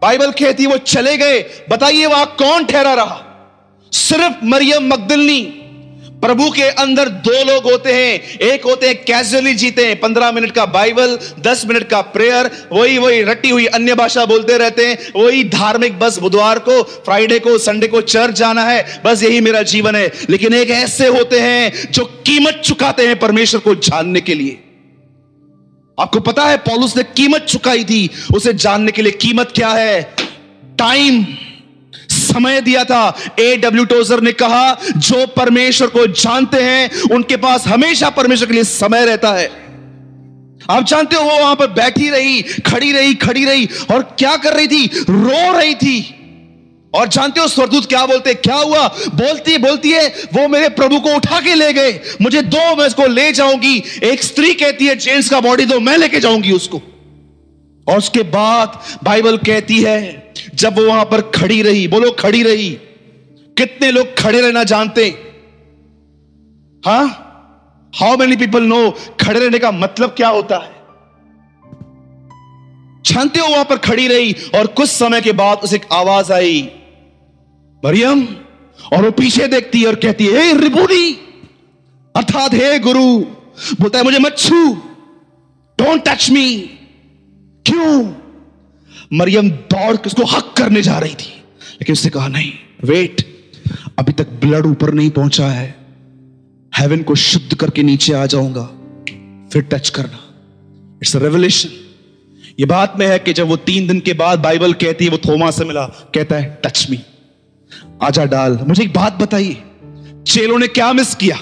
बाइबल 0.01 0.31
कहती, 0.31 0.65
वो 0.65 0.77
चले 0.77 1.17
गए। 1.17 1.45
बताइए, 1.69 2.05
वहाँ 2.05 2.35
कौन 2.39 2.65
ठहरा 2.65 2.93
रहा? 2.93 3.25
सिर्फ़ 3.91 4.45
मरियम 4.45 4.87
मकदलनी 4.87 5.55
प्रभु 6.23 6.51
के 6.51 6.63
अंदर 6.63 7.09
दो 7.09 7.53
लोग 7.53 7.63
होते 7.63 7.93
हैं। 7.93 8.39
एक 8.39 8.63
होते 8.63 8.87
हैं, 8.87 9.03
कैजुअली 9.03 9.53
जीते 9.53 9.85
हैं। 9.85 9.99
पंद्रह 9.99 10.31
मिनट 10.31 10.51
का 10.51 10.65
बाइबल, 10.65 11.19
दस 11.39 11.65
मिनट 11.65 11.89
का 11.89 12.01
प्रेयर, 12.01 12.67
वही 12.71 12.97
वही 12.97 13.21
रटी 13.21 13.49
हुई 13.49 13.65
अन्य 13.65 13.95
भाषा 13.95 14.25
बोलते 14.25 14.57
रहते 14.57 14.87
हैं। 14.87 15.23
वही 15.23 15.43
धार्मिक 15.43 15.99
बस 15.99 16.17
बुधवार 16.17 16.59
को, 16.59 16.83
फ्राइडे 16.83 17.39
को, 17.39 17.57
संडे 17.57 17.87
को 17.87 18.01
चर्च 18.01 18.33
जाना 18.33 18.63
है। 18.63 19.01
बस 19.05 19.23
यही 19.23 19.41
मेरा 19.41 19.61
जीवन 19.61 19.95
है। 19.95 20.11
लेकिन 20.29 20.53
एक 20.53 20.69
ऐसे 20.69 21.07
होते 21.07 21.39
हैं 21.39 21.91
जो 21.91 22.05
कीमत 22.05 22.61
चुकाते 22.65 23.07
हैं 23.07 23.19
परमेश्वर 23.19 23.59
को 23.59 23.75
जानने 23.75 24.21
के 24.21 24.33
लिए। 24.33 24.63
आपको 25.99 26.19
पता 26.19 26.45
है, 26.45 26.57
पॉलुस 26.57 26.97
ने 26.97 27.03
कीमत 27.03 27.41
चुकाई 27.41 27.83
थी 27.83 28.09
उसे 28.33 28.53
जानने 28.53 28.91
के 28.91 29.01
लिए 29.01 29.11
कीमत 29.11 29.51
क्या 29.55 29.69
है? 29.69 30.01
टाइम 30.79 31.25
समय 32.09 32.61
दिया 32.61 32.83
था। 32.83 33.17
ए 33.39 33.57
डब्ल्यू 33.57 33.85
टोजर 33.85 34.21
ने 34.21 34.31
कहा, 34.31 34.77
जो 34.97 35.25
परमेश्वर 35.27 35.87
को 35.87 36.07
जानते 36.07 36.57
हैं, 36.57 37.01
उनके 37.11 37.37
पास 37.37 37.67
हमेशा 37.67 38.09
परमेश्वर 38.09 38.47
के 38.47 38.53
लिए 38.53 38.63
समय 38.63 39.05
रहता 39.05 39.33
है। 39.33 39.69
आप 40.69 40.83
जानते 40.83 41.15
हो, 41.15 41.21
वो 41.21 41.39
वहाँ 41.39 41.55
पर 41.55 41.67
बैठी 41.67 42.09
रही, 42.09 42.41
खड़ी 42.41 42.91
रही 42.91 43.13
खड़ी 43.15 43.45
रही 43.45 43.69
और 43.91 44.15
क्या 44.19 44.37
कर 44.37 44.53
रही 44.53 44.67
थी? 44.67 44.85
रो 45.09 45.57
रही 45.57 45.75
थी। 45.75 46.15
और 46.93 47.07
जानते 47.07 47.39
हो 47.39 47.47
स्वरदूत 47.47 47.85
क्या 47.85 48.05
बोलते, 48.05 48.33
क्या 48.33 48.55
हुआ? 48.55 48.87
बोलती 48.87 49.57
बोलती 49.57 49.91
है, 49.91 50.07
वो 50.07 50.47
मेरे 50.47 50.69
प्रभु 50.69 50.99
को 50.99 51.15
उठा 51.15 51.39
के 51.39 51.55
ले 51.55 51.73
गए। 51.73 51.99
मुझे 52.21 52.41
दो, 52.41 52.75
मैं 52.75 52.87
इसको 52.87 53.07
ले 53.07 53.31
जाऊँगी। 53.31 53.83
एक 54.03 54.23
स्त्री 54.23 54.53
कहती 54.53 54.87
है 54.87 54.95
जेंट्स 54.95 55.29
का 55.29 55.39
बॉडी 55.39 55.65
दो, 55.65 55.79
मैं 55.79 55.97
लेके 55.97 56.19
जाऊँगी 56.19 56.51
उसको। 56.51 56.81
और 57.87 57.97
उसके 57.97 58.23
बाद 58.23 58.81
बाइबल 59.03 59.37
कहती 59.37 59.81
है, 59.81 60.33
जब 60.55 60.79
वो 60.79 60.85
वहाँ 60.85 61.05
पर 61.05 61.21
खड़ी 61.21 61.61
रही, 61.61 61.87
बोलो 61.87 62.11
खड़ी 62.11 62.43
रही। 62.43 62.69
कितने 63.57 63.91
लोग 63.91 64.17
खड़े 64.17 64.41
रहना 64.41 64.63
जानते? 64.63 65.05
हाँ? 66.85 67.25
हाउ 67.95 68.17
मेनी 68.17 68.35
पीपल 68.35 68.63
नो 68.63 68.91
खड़े 69.21 69.39
रहने 69.39 69.59
का 69.59 69.71
मतलब 69.71 70.09
क्या 70.09 70.29
होता 70.29 70.55
है? 70.55 70.79
जानते 73.03 73.39
हो 73.39 73.47
वहाँ 73.47 73.65
पर 73.65 73.77
खड़ी 73.77 74.07
रही 74.07 74.35
और 74.55 74.67
कुछ 74.67 74.89
समय 74.89 75.21
के 75.21 75.31
बाद 75.31 75.57
उसे 75.57 75.75
एक 75.75 75.85
आवाज़ 75.93 76.33
आई। 76.33 76.71
मरियम, 77.83 78.25
और 78.93 79.03
वो 79.05 79.11
पीछे 79.11 79.47
देखती 79.47 79.81
है 79.81 79.87
और 79.87 79.95
कहती 79.97 80.25
है, 80.25 80.31
हे 80.31 81.13
अर्थात 82.15 82.53
हे 82.53 82.77
गुरु, 82.79 83.03
बोलता 83.75 83.97
है, 83.97 84.03
मुझे 84.03 84.19
मत 84.19 84.37
छू 84.37 84.65
डोंट 85.79 86.03
टच 86.07 86.29
मी 86.31 86.57
क्यों? 87.65 88.13
मरियम 89.13 89.49
दौड़ 89.49 89.95
के 89.95 90.07
उसको 90.07 90.25
हक 90.27 90.53
करने 90.57 90.81
जा 90.81 90.97
रही 90.99 91.13
थी, 91.13 91.31
लेकिन 91.73 91.93
उसने 91.93 92.09
कहा, 92.11 92.27
नहीं 92.27 92.51
वेट 92.83 93.21
अभी 93.99 94.11
तक 94.13 94.29
ब्लड 94.41 94.65
ऊपर 94.65 94.93
नहीं 94.93 95.09
पहुँचा 95.11 95.47
है। 95.47 95.67
हेवन 96.73 97.03
को 97.03 97.15
शुद्ध 97.17 97.55
करके 97.55 97.83
नीचे 97.83 98.13
आ 98.13 98.25
जाऊँगा, 98.25 98.63
फिर 99.53 99.61
टच 99.71 99.89
करना। 99.89 100.19
इट्स 101.01 101.15
रेवल्यूशन 101.17 101.69
ये 102.59 102.65
बात 102.65 102.95
में 102.99 103.05
है 103.07 103.19
कि 103.19 103.33
जब 103.33 103.47
वो 103.47 103.55
तीन 103.57 103.87
दिन 103.87 103.99
के 103.99 104.13
बाद 104.15 104.39
बाइबल 104.39 104.73
कहती 104.75 105.05
है, 105.05 105.11
वो 105.11 105.17
थोमा 105.19 105.51
से 105.51 105.65
मिला, 105.65 105.85
कहता 106.15 106.35
है 106.35 106.59
टच 106.65 106.87
मी 106.89 106.99
आजा 108.03 108.25
डाल, 108.25 108.59
मुझे 108.67 108.83
एक 108.83 108.93
बात 108.93 109.13
बताइए। 109.13 109.61
चेलों 110.27 110.59
ने 110.59 110.67
क्या 110.67 110.93
मिस 110.93 111.15
किया? 111.15 111.37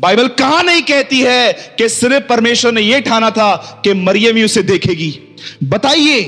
बाइबल 0.00 0.28
कहाँ 0.28 0.62
नहीं 0.62 0.82
कहती 0.82 1.20
है 1.20 1.52
कि 1.52 1.88
सिर्फ़ 1.88 2.26
परमेश्वर 2.26 2.72
ने 2.72 2.80
यह 2.80 3.00
ठाना 3.00 3.30
था 3.30 3.80
कि 3.84 3.94
मरियम 3.94 4.36
ही 4.36 4.44
उसे 4.44 4.62
देखेगी? 4.62 5.36
बताइए, 5.64 6.24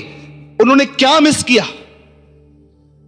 उन्होंने 0.61 0.85
क्या 0.85 1.21
मिस 1.21 1.43
किया? 1.43 1.67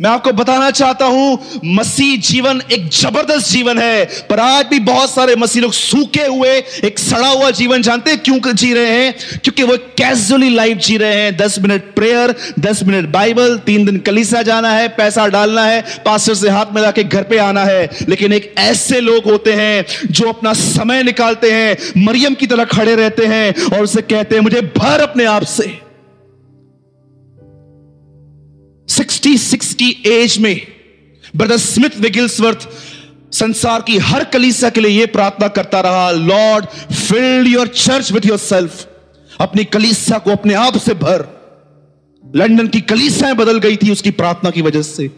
मैं 0.02 0.10
आपको 0.10 0.30
बताना 0.32 0.70
चाहता 0.70 1.06
हूँ, 1.06 1.60
मसीह 1.64 2.16
जीवन 2.20 2.62
एक 2.72 2.88
ज़बरदस्त 2.90 3.50
जीवन 3.50 3.78
है, 3.78 4.04
पर 4.30 4.40
आज 4.40 4.66
भी 4.66 4.78
बहुत 4.80 5.10
सारे 5.10 5.36
मसीह 5.36 5.62
लोग 5.62 5.72
सूखे 5.72 6.24
हुए, 6.26 6.56
एक 6.84 6.98
सड़ा 6.98 7.28
हुआ 7.28 7.50
जीवन 7.50 7.82
जानते 7.82 8.10
हैं 8.10 8.20
क्यों 8.20 8.54
जी 8.54 8.72
रहे 8.74 9.04
हैं? 9.04 9.14
क्योंकि 9.44 9.62
वो 9.62 9.76
कैजुअली 9.76 10.48
लाइफ 10.50 10.78
जी 10.78 10.96
रहे 10.96 11.14
हैं। 11.14 11.36
दस 11.36 11.58
मिनट 11.58 11.82
प्रेयर 11.94 12.34
दस 12.60 12.82
मिनट 12.82 13.08
बाइबल 13.08 13.56
तीन 13.58 13.84
दिन 13.84 13.98
कलीसा 13.98 14.42
जाना 14.42 14.70
है, 14.70 14.88
पैसा 14.88 15.26
डालना 15.26 15.64
है 15.64 15.80
पास्टर 16.04 16.34
से 16.34 16.48
हाथ 16.48 16.74
मिला 16.74 16.90
के 16.90 17.04
घर 17.04 17.22
पे 17.22 17.38
आना 17.38 17.64
है। 17.64 17.88
लेकिन 18.08 18.32
एक 18.32 18.54
ऐसे 18.58 19.00
लोग 19.00 19.24
होते 19.24 19.52
हैं 19.52 19.84
जो 20.10 20.28
अपना 20.28 20.52
समय 20.52 21.02
निकालते 21.02 21.52
हैं, 21.52 21.76
मरियम 21.96 22.34
की 22.34 22.46
तरह 22.46 22.64
खड़े 22.64 22.94
रहते 22.94 23.26
हैं 23.26 23.54
और 23.66 23.84
उसे 23.84 24.02
कहते 24.02 24.34
हैं, 24.34 24.42
मुझे 24.42 24.60
भर 24.78 25.00
अपने 25.00 25.24
आप 25.24 25.44
से। 25.44 25.81
सिक्सटी 29.36 29.66
सिक्स 29.66 30.02
की 30.04 30.10
एज 30.12 30.38
में 30.38 30.66
ब्रदर 31.36 31.56
स्मिथ 31.56 31.90
विगिल्सवर्थ 32.00 32.68
संसार 33.32 33.82
की 33.82 33.98
हर 33.98 34.24
कलीसा 34.24 34.70
के 34.70 34.80
लिए 34.80 35.00
यह 35.00 35.06
प्रार्थना 35.06 35.48
करता 35.48 35.80
रहा 35.80 36.10
Lord 36.10 36.66
filled 36.94 37.48
your 37.48 37.68
church 37.68 38.12
with 38.12 38.26
yourself 38.38 38.88
अपनी 39.40 39.64
कलीसा 39.64 40.18
को 40.18 40.30
अपने 40.30 40.54
आप 40.54 40.78
से 40.78 40.94
भर. 40.94 41.42
लंदन 42.36 42.68
की 42.68 42.80
कलीसाएँ 42.80 43.34
बदल 43.34 43.58
गई 43.58 43.76
थी 43.76 43.92
उसकी 43.92 44.10
प्रार्थना 44.10 44.50
की 44.50 44.62
वजह 44.62 44.82
से। 44.82 45.10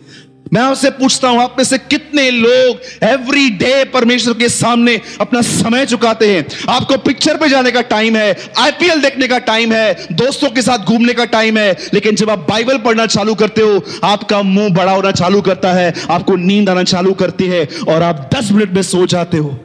मैं 0.55 0.61
आपसे 0.61 0.91
पूछता 0.91 1.29
हूँ, 1.29 1.41
आप 1.43 1.55
में 1.59 1.65
से 1.65 1.79
कितने 1.79 2.31
लोग 2.31 2.81
एवरी 3.05 3.49
डे 3.51 3.85
परमेश्वर 3.85 4.35
के 4.35 4.49
सामने 4.49 5.01
अपना 5.21 5.41
समय 5.43 5.87
चुकाते 5.87 6.27
हैं? 6.35 6.45
आपको 6.69 6.97
पिक्चर 6.97 7.37
पे 7.37 7.49
जाने 7.49 7.71
का 7.71 7.81
टाइम 7.81 8.17
है 8.17 8.37
आईपीएल 8.59 9.01
देखने 9.03 9.29
का 9.29 9.39
टाइम 9.39 9.73
है, 9.73 10.07
दोस्तों 10.13 10.51
के 10.51 10.63
साथ 10.63 10.79
घूमने 10.79 11.15
का 11.15 11.25
टाइम 11.25 11.59
है, 11.59 11.77
लेकिन 11.95 12.17
जब 12.17 12.31
आप 12.31 12.47
बाइबल 12.49 12.79
पढ़ना 12.79 13.07
चालू 13.07 13.35
करते 13.35 13.63
हो, 13.63 13.83
आपका 14.05 14.43
मुँह 14.43 14.69
बड़ा 14.75 14.93
होना 14.93 15.11
चालू 15.13 15.41
करता 15.41 15.73
है, 15.73 15.93
आपको 16.11 16.37
नींद 16.37 16.71
आना 16.71 16.83
चालू 16.83 17.13
करती 17.15 17.47
है, 17.47 17.69
और 17.89 18.03
आप 18.03 18.31
दस 18.35 18.53
मिनट 18.53 18.71
में 18.71 18.83
सो 18.83 19.07
जाते 19.07 19.39
हो। 19.39 19.59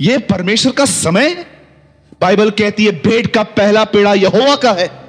यह 0.00 0.18
परमेश्वर 0.18 0.72
का 0.72 0.84
समय? 0.84 1.34
बाइबल 2.20 2.50
कहती 2.50 2.84
है 2.84 2.92
भेड़ 2.92 3.26
का 3.26 3.42
पहला 3.42 3.84
पेड़ा 3.84 4.14
यहोवा 4.14 4.56
का 4.56 4.72
है। 4.72 5.03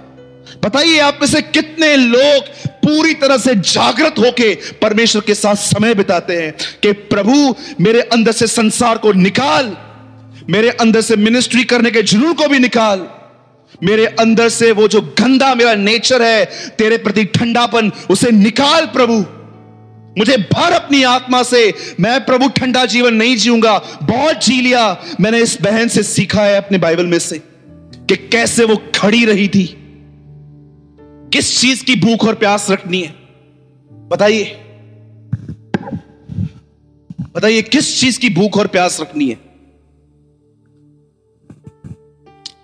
बताइए, 0.64 0.98
आप 1.00 1.20
में 1.22 1.28
से 1.28 1.42
कितने 1.42 1.96
लोग 1.96 2.48
पूरी 2.82 3.14
तरह 3.14 3.38
से 3.38 3.56
जागृत 3.56 4.20
होके 4.20 4.54
परमेश्वर 4.82 5.22
के 5.22 5.34
साथ 5.36 5.56
समय 5.56 5.94
बिताते 5.94 6.36
हैं 6.36 6.52
कि 6.84 6.92
प्रभु, 6.92 7.56
मेरे 7.82 8.02
अंदर 8.02 8.32
से 8.32 8.48
संसार 8.48 8.98
को 8.98 9.12
निकाल, 9.14 9.76
मेरे 10.50 10.70
अंदर 10.72 11.02
से 11.02 11.16
मिनिस्ट्री 11.16 11.64
करने 11.64 11.92
के 11.92 12.02
जुनून 12.04 12.34
को 12.34 12.48
भी 12.48 12.60
निकाल, 12.60 13.08
मेरे 13.84 14.06
अंदर 14.20 14.50
से 14.50 14.72
वो 14.72 14.88
जो 14.88 15.02
गंदा 15.20 15.54
मेरा 15.56 15.74
नेचर 15.76 16.22
है, 16.22 16.46
तेरे 16.78 16.98
प्रति 16.98 17.24
ठंडापन, 17.26 17.92
उसे 18.10 18.32
निकाल 18.32 18.86
प्रभु। 18.86 19.24
मुझे 20.18 20.38
भर 20.38 20.72
अपनी 20.72 21.02
आत्मा 21.04 21.42
से, 21.44 21.74
मैं 22.00 22.20
प्रभु 22.26 22.48
ठंडा 22.50 22.86
जीवन 22.86 23.14
नहीं 23.14 23.36
जीऊँगा। 23.38 23.78
बहुत 24.04 24.46
जी 24.46 24.60
लिया, 24.62 24.86
मैंने 25.20 25.40
इस 25.40 25.58
बहन 25.62 25.88
से 25.88 26.04
सीखा 26.04 26.42
है 26.42 26.56
अपने 26.58 26.78
बाइबल 26.78 27.06
में 27.06 27.20
से 27.20 27.42
कि 28.10 28.16
कैसे 28.16 28.66
वो 28.66 28.76
खड़ी 28.96 29.26
रही 29.26 29.48
थी। 29.48 29.66
किस 31.36 31.62
चीज़ 31.62 31.86
की 31.86 31.96
भूख 31.96 32.26
और 32.28 32.36
प्यास 32.36 32.72
रखनी 32.72 33.02
है? 33.02 33.16
बताइए। 33.92 34.46
बताइए, 37.36 37.62
किस 37.62 38.02
चीज़ 38.02 38.20
की 38.20 38.30
भूख 38.30 38.58
और 38.58 38.68
प्यास 38.68 39.02
रखनी 39.02 39.30
है? 39.30 39.36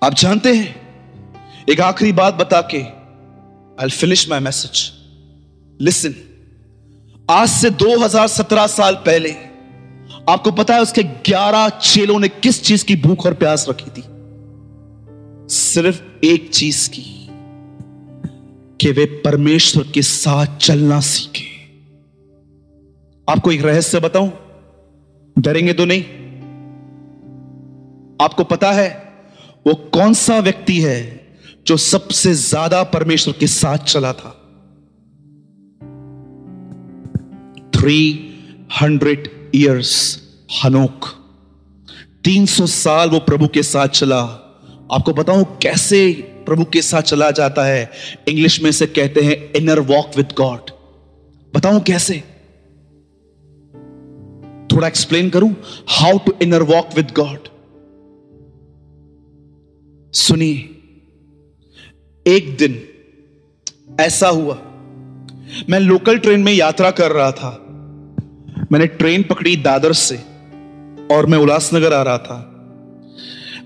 आप 0.03 0.13
जानते 0.13 0.53
हैं, 0.53 0.75
एक 1.69 1.81
आखिरी 1.81 2.11
बात 2.11 2.33
बता 2.33 2.61
के 2.61 2.81
I 3.83 3.89
finish 3.89 4.29
my 4.29 4.39
message 4.39 4.91
listen 5.81 6.15
आज 7.29 7.49
से 7.49 7.69
2017 7.69 8.67
साल 8.67 8.95
पहले, 8.95 9.31
आपको 10.29 10.51
पता 10.51 10.75
है 10.75 10.81
उसके 10.81 11.03
11 11.03 11.69
चेलों 11.69 12.19
ने 12.19 12.27
किस 12.27 12.63
चीज़ 12.63 12.85
की 12.85 12.95
भूख 12.95 13.25
और 13.25 13.33
प्यास 13.33 13.65
रखी 13.69 13.89
थी? 13.89 14.03
सिर्फ़ 15.55 16.25
एक 16.25 16.49
चीज़ 16.53 16.89
की। 16.89 17.20
कि 18.81 18.91
वे 18.91 19.05
परमेश्वर 19.05 19.83
के 19.93 20.01
साथ 20.01 20.57
चलना 20.57 20.99
सीखे। 20.99 21.43
आपको 23.31 23.51
एक 23.51 23.61
रहस्य 23.61 23.99
बताऊँ? 23.99 24.31
डरेंगे 25.39 25.73
तो 25.73 25.85
नहीं। 25.85 26.03
आपको 28.21 28.43
पता 28.43 28.71
है, 28.71 29.13
वो 29.67 29.73
कौन 29.73 30.13
सा 30.13 30.39
व्यक्ति 30.39 30.81
है 30.81 31.27
जो 31.67 31.77
सबसे 31.77 32.33
ज़्यादा 32.33 32.83
परमेश्वर 32.83 33.33
के 33.39 33.47
साथ 33.47 33.77
चला 33.77 34.13
था? 34.13 34.29
थ्री 37.75 38.29
हंड्रेड 38.81 39.51
ईयर्स 39.55 40.21
हनोक। 40.63 41.05
तीन 42.23 42.45
सौ 42.45 42.65
साल 42.65 43.09
वो 43.09 43.19
प्रभु 43.19 43.47
के 43.47 43.63
साथ 43.63 43.87
चला। 43.87 44.21
आपको 44.91 45.13
बताऊँ 45.13 45.57
कैसे 45.61 46.27
प्रभु 46.45 46.65
के 46.65 46.81
साथ 46.81 47.01
चला 47.01 47.31
जाता 47.31 47.63
है। 47.63 47.91
इंग्लिश 48.27 48.61
में 48.63 48.71
से 48.71 48.85
कहते 48.85 49.21
हैं 49.21 49.53
इनर 49.53 49.79
वॉक 49.79 50.11
विद 50.17 50.33
गॉड 50.37 50.71
बताऊँ 51.55 51.79
कैसे? 51.79 52.23
थोड़ा 54.71 54.87
एक्सप्लेन 54.87 55.29
करूँ? 55.29 55.55
How 55.87 56.17
to 56.17 56.33
inner 56.41 56.63
walk 56.63 56.89
with 56.95 57.11
God 57.19 57.39
सुनिए। 60.13 60.77
एक 62.27 62.57
दिन 62.57 62.87
ऐसा 63.99 64.27
हुआ। 64.27 64.55
मैं 65.69 65.79
लोकल 65.79 66.17
ट्रेन 66.17 66.39
में 66.39 66.53
यात्रा 66.53 66.91
कर 66.91 67.11
रहा 67.11 67.31
था। 67.31 67.57
मैंने 68.71 68.87
ट्रेन 68.87 69.23
पकड़ी 69.23 69.55
दादर 69.55 69.93
से 69.93 70.15
और 71.11 71.25
मैं 71.25 71.37
उल्लासनगर 71.37 71.93
आ 71.93 72.01
रहा 72.01 72.17
था। 72.17 72.47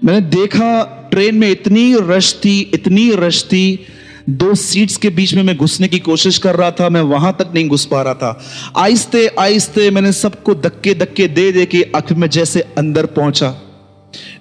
मैंने 0.03 0.21
देखा 0.21 1.04
ट्रेन 1.15 1.35
में 1.35 1.51
इतनी 1.51 1.95
रश 1.99 2.33
थी, 2.33 2.59
इतनी 2.73 3.11
रश 3.15 3.43
थी, 3.43 3.85
दो 4.29 4.55
सीट्स 4.55 4.97
के 4.97 5.09
बीच 5.09 5.33
में 5.33 5.43
मैं 5.43 5.57
घुसने 5.57 5.87
की 5.87 5.99
कोशिश 5.99 6.37
कर 6.37 6.55
रहा 6.55 6.71
था, 6.71 6.89
मैं 6.89 7.01
वहाँ 7.01 7.35
तक 7.39 7.51
नहीं 7.55 7.67
घुस 7.67 7.85
पा 7.85 8.01
रहा 8.01 8.13
था। 8.13 8.45
आहिस्ते 8.77 9.27
आहिस्ते 9.27 9.91
मैंने 9.91 10.11
सबको 10.11 10.55
धक्के 10.55 10.93
धक्के 10.93 11.27
दे 11.27 11.51
दे 11.51 11.65
के 11.65 11.87
आखिर 11.95 12.17
में 12.17 12.29
जैसे 12.29 12.61
अंदर 12.61 13.05
पहुँचा। 13.05 13.61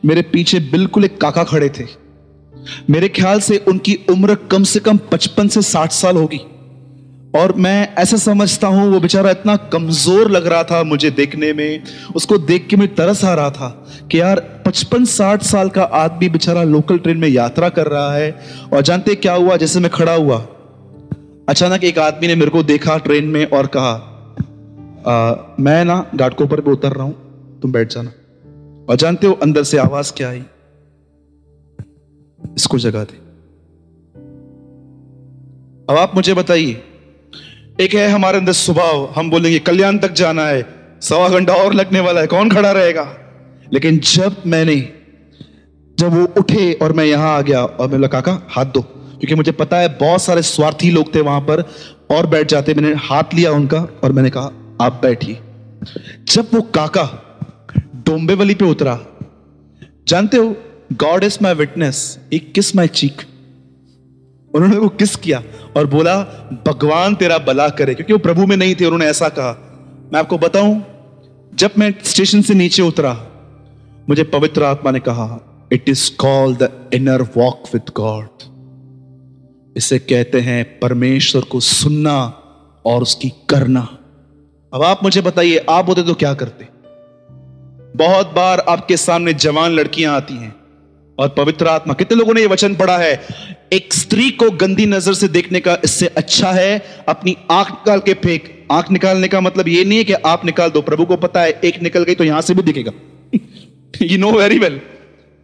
मेरे 0.05 0.22
पीछे 0.22 0.61
बिल्कुल 0.61 1.05
एक 1.05 1.20
काका 1.20 1.44
खड़े 1.44 1.68
थे। 1.68 1.84
मेरे 2.90 3.09
ख्याल 3.09 3.40
से 3.40 3.59
उनकी 3.59 3.98
उम्र 4.11 4.34
कम 4.34 4.64
से 4.64 4.80
कम 4.80 4.96
पचपन 4.96 5.48
से 5.48 5.62
साठ 5.62 5.92
साल 5.92 6.16
होगी। 6.16 6.40
और 7.35 7.53
मैं 7.57 7.95
ऐसा 7.95 8.16
समझता 8.16 8.68
हूँ 8.68 8.91
वो 8.93 9.01
बेचारा 9.01 9.30
इतना 9.30 9.57
कमज़ोर 9.72 10.30
लग 10.30 10.47
रहा 10.47 10.64
था 10.64 10.82
मुझे 10.82 11.11
देखने 11.11 11.53
में। 11.53 11.82
उसको 12.16 12.39
देख 12.39 12.66
के 12.66 12.76
मुझे 12.76 12.95
तरस 12.95 13.24
आ 13.24 13.35
रहा 13.35 13.51
था 13.51 13.68
कि 14.11 14.20
यार 14.20 14.41
पचपन 14.66 15.05
साठ 15.05 15.43
साल 15.43 15.68
का 15.68 15.82
आदमी 15.82 16.28
बेचारा 16.28 16.62
लोकल 16.62 16.99
ट्रेन 16.99 17.18
में 17.18 17.28
यात्रा 17.28 17.68
कर 17.68 17.89
रहा 17.89 18.14
है। 18.14 18.30
और 18.72 18.82
जानते 18.82 19.14
क्या 19.14 19.35
हुआ? 19.35 19.57
जैसे 19.57 19.80
मैं 19.80 19.91
खड़ा 19.91 20.14
हुआ 20.14 20.39
अचानक 21.49 21.85
एक 21.85 21.99
आदमी 21.99 22.26
ने 22.26 22.35
मेरे 22.35 22.51
को 22.51 22.62
देखा 22.62 22.97
ट्रेन 22.99 23.24
में 23.24 23.45
और 23.47 23.66
कहा 23.66 23.93
आ, 25.07 25.35
मैं 25.61 25.85
ना 25.85 26.07
घाटकों 26.14 26.47
पर 26.47 26.61
भी 26.61 26.70
उतर 26.70 26.93
रहा 26.93 27.05
हूँ 27.05 27.61
तुम 27.62 27.72
बैठ 27.72 27.93
जाना। 27.93 28.11
और 28.89 28.97
जानते 28.97 29.26
हो 29.26 29.32
अंदर 29.32 29.62
से 29.62 29.78
आवाज़ 29.78 30.12
क्या 30.12 30.28
आई? 30.28 30.43
इसको 32.57 32.78
जगा 32.78 33.05
दे। 33.05 33.16
अब 35.89 35.99
आप 35.99 36.14
मुझे 36.14 36.35
बताइए 36.35 36.82
एक 37.80 37.94
है 37.94 38.08
हमारे 38.08 38.38
अंदर 38.38 38.52
स्वभाव। 38.52 39.12
हम 39.16 39.30
बोलेंगे, 39.30 39.58
कल्याण 39.58 39.98
तक 39.98 40.12
जाना 40.12 40.46
है। 40.46 40.66
सवा 41.00 41.28
घंटा 41.28 41.54
और 41.54 41.74
लगने 41.74 42.00
वाला 42.00 42.20
है। 42.20 42.26
कौन 42.26 42.50
खड़ा 42.50 42.72
रहेगा? 42.72 43.16
लेकिन 43.72 43.98
जब 43.98 44.36
मैंने, 44.46 44.92
जब 45.98 46.08
वो 46.14 46.24
उठे 46.38 46.72
और 46.72 46.92
मैं 46.92 47.04
यहाँ 47.04 47.38
आ 47.38 47.40
गया, 47.40 47.64
और 47.64 47.86
मैं 47.86 47.90
बोला, 47.90 48.08
काका, 48.08 48.46
हाथ 48.50 48.64
दो। 48.64 48.80
क्योंकि 48.82 49.34
मुझे 49.34 49.52
पता 49.52 49.76
है 49.76 49.88
बहुत 49.88 50.22
सारे 50.22 50.42
स्वार्थी 50.42 50.90
लोग 50.90 51.14
थे 51.14 51.20
वहाँ 51.20 51.40
पर, 51.40 51.72
और 52.10 52.26
बैठ 52.26 52.48
जाते। 52.48 52.74
मैंने 52.74 52.96
हाथ 52.96 53.24
लिया 53.34 53.52
उनका 53.52 54.00
और 54.04 54.12
मैंने 54.12 54.30
कहा, 54.30 54.78
आप 54.82 55.00
बैठिए। 55.02 55.38
जब 56.28 56.48
वो 56.54 56.60
काका 56.60 57.36
डोंबेवली 57.94 58.54
पे 58.54 58.64
उतरा, 58.64 59.00
जानते 60.08 60.36
हो, 60.36 60.56
गॉड 60.92 61.24
इज़ 61.24 61.38
माई 61.42 61.54
विटनेस। 61.54 62.18
एक 62.32 62.52
किस 62.52 62.76
माई 62.76 62.86
चीक 62.86 63.22
उन्होंने 64.55 64.76
वो 64.76 64.88
किस 64.88 65.16
किया? 65.16 65.42
और 65.76 65.86
बोला, 65.86 66.22
भगवान 66.66 67.14
तेरा 67.14 67.38
भला 67.38 67.68
करे, 67.68 67.94
क्योंकि 67.94 68.12
वो 68.12 68.18
प्रभु 68.18 68.46
में 68.46 68.57
नहीं 68.57 68.74
थे, 68.74 68.84
उन्होंने 68.84 69.07
ऐसा 69.07 69.28
कहा। 69.28 69.52
मैं 70.12 70.20
आपको 70.20 70.38
बताऊँ, 70.38 70.84
जब 71.55 71.70
मैं 71.78 71.94
स्टेशन 72.05 72.42
से 72.42 72.55
नीचे 72.55 72.82
उतरा, 72.82 73.26
मुझे 74.09 74.22
पवित्र 74.22 74.62
आत्मा 74.62 74.90
ने 74.90 75.00
कहा 75.00 75.40
it 75.72 75.88
is 75.88 76.16
called 76.16 76.62
the 76.62 76.90
inner 76.94 77.22
walk 77.22 77.62
with 77.74 77.82
God 77.96 78.28
इसे 79.76 79.98
कहते 79.98 80.40
हैं 80.40 80.78
परमेश्वर 80.80 81.42
को 81.42 81.61
सुनना 81.61 82.42
और 82.84 83.02
उसकी 83.02 83.28
करना। 83.28 83.98
अब 84.74 84.82
आप 84.82 85.00
मुझे 85.02 85.20
बताइए, 85.20 85.66
आप 85.70 85.88
होते 85.88 86.02
तो 86.02 86.14
क्या 86.14 86.34
करते? 86.34 86.68
बहुत 87.96 88.32
बार 88.34 88.61
आपके 88.61 88.96
सामने 88.96 89.34
जवान 89.34 89.70
लड़कियाँ 89.70 90.16
आती 90.16 90.34
हैं। 90.34 90.63
और 91.18 91.28
पवित्र 91.28 91.68
आत्मा। 91.68 91.94
कितने 91.94 92.18
लोगों 92.18 92.34
ने 92.34 92.40
यह 92.40 92.48
वचन 92.48 92.74
पढ़ा 92.74 92.96
है? 92.98 93.20
एक 93.72 93.94
स्त्री 93.94 94.30
को 94.32 94.50
गंदी 94.52 94.86
नज़र 94.86 95.14
से 95.14 95.28
देखने 95.28 95.60
का 95.60 95.76
इससे 95.84 96.06
अच्छा 96.08 96.50
है, 96.52 96.82
अपनी 97.08 97.36
आँख 97.50 97.70
निकाल 97.70 98.00
के 98.00 98.14
फेंक। 98.16 98.50
आँख 98.72 98.90
निकालने 98.90 99.28
का 99.28 99.40
मतलब 99.40 99.68
यह 99.68 99.84
नहीं 99.84 99.98
है 99.98 100.04
कि 100.04 100.12
आप 100.12 100.44
निकाल 100.44 100.70
दो, 100.70 100.80
प्रभु 100.82 101.04
को 101.04 101.16
पता 101.18 101.40
है, 101.40 101.60
एक 101.64 101.82
निकल 101.82 102.04
गई 102.04 102.14
तो 102.14 102.24
यहाँ 102.24 102.40
से 102.42 102.54
भी 102.54 102.62
दिखेगा। 102.62 102.92
यू 104.02 104.18
नो 104.18 104.30
वेरी 104.32 104.58
वेल 104.58 104.80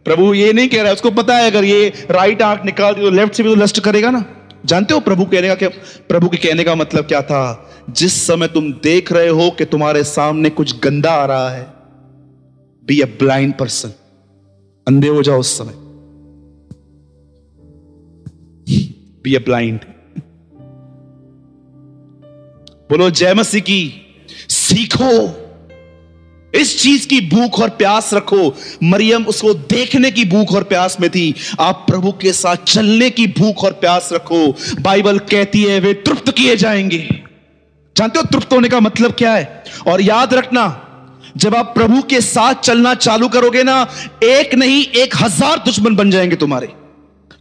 प्रभु 0.05 0.33
ये 0.33 0.51
नहीं 0.53 0.67
कह 0.67 0.77
रहा 0.77 0.87
है, 0.87 0.93
उसको 0.93 1.11
पता 1.11 1.37
है, 1.37 1.49
अगर 1.51 1.65
ये 1.65 1.93
राइट 2.11 2.41
आँख 2.41 2.65
निकाल 2.65 2.93
दी 2.93 3.01
तो 3.01 3.09
लेफ़्ट 3.11 3.33
से 3.33 3.43
भी 3.43 3.49
तो 3.49 3.55
लस्ट 3.55 3.79
करेगा 3.79 4.11
ना। 4.11 4.23
जानते 4.65 4.93
हो 4.93 4.99
प्रभु 4.99 5.25
कहने 5.25 5.47
का 5.47 5.55
क्या, 5.55 5.69
प्रभु 6.09 6.29
के 6.29 6.37
कहने 6.37 6.63
का 6.63 6.75
मतलब 6.75 7.05
क्या 7.05 7.21
था? 7.21 7.67
जिस 7.89 8.21
समय 8.27 8.47
तुम 8.47 8.71
देख 8.83 9.11
रहे 9.11 9.27
हो 9.29 9.49
कि 9.51 9.65
तुम्हारे 9.65 10.03
सामने 10.03 10.49
कुछ 10.51 10.79
गंदा 10.79 11.11
आ 11.11 11.25
रहा 11.25 11.49
है 11.49 11.65
बी 12.83 12.99
अ 13.01 13.05
ब्लाइंड 13.19 13.53
पर्सन 13.53 13.93
अंधे 14.87 15.07
हो 15.07 15.23
जाओ 15.23 15.39
उस 15.39 15.57
समय। 15.57 15.73
बी 19.23 19.35
अ 19.35 19.39
ब्लाइंड 19.39 19.79
बोलो, 22.89 23.09
जय 23.09 23.33
मसीह 23.33 23.61
की, 23.61 23.93
सीखो। 24.49 25.41
इस 26.59 26.83
चीज़ 26.83 27.07
की 27.07 27.29
भूख 27.29 27.59
और 27.59 27.69
प्यास 27.69 28.13
रखो। 28.13 28.55
मरियम 28.83 29.23
उसको 29.23 29.53
देखने 29.53 30.11
की 30.11 30.25
भूख 30.25 30.53
और 30.53 30.63
प्यास 30.63 30.97
में 31.01 31.09
थी। 31.09 31.35
आप 31.59 31.85
प्रभु 31.89 32.11
के 32.11 32.33
साथ 32.33 32.55
चलने 32.55 33.09
की 33.09 33.27
भूख 33.27 33.63
और 33.63 33.71
प्यास 33.71 34.09
रखो। 34.13 34.55
बाइबल 34.81 35.19
कहती 35.19 35.63
है, 35.63 35.79
वे 35.79 35.93
तृप्त 35.93 36.31
किए 36.31 36.55
जाएँगे। 36.55 37.23
जानते 37.97 38.19
हो 38.19 38.25
तृप्त 38.25 38.53
होने 38.53 38.69
का 38.69 38.79
मतलब 38.79 39.11
क्या 39.11 39.33
है? 39.33 39.63
और 39.87 40.01
याद 40.01 40.33
रखना 40.33 40.87
जब 41.37 41.55
आप 41.55 41.73
प्रभु 41.75 42.01
के 42.01 42.21
साथ 42.21 42.53
चलना 42.53 42.93
चालू 42.93 43.27
करोगे 43.27 43.63
ना, 43.63 43.87
एक 44.23 44.55
नहीं, 44.55 44.85
एक 44.85 45.15
हज़ार 45.15 45.57
दुश्मन 45.57 45.95
बन 45.95 46.11
जाएँगे 46.11 46.35
तुम्हारे। 46.35 46.69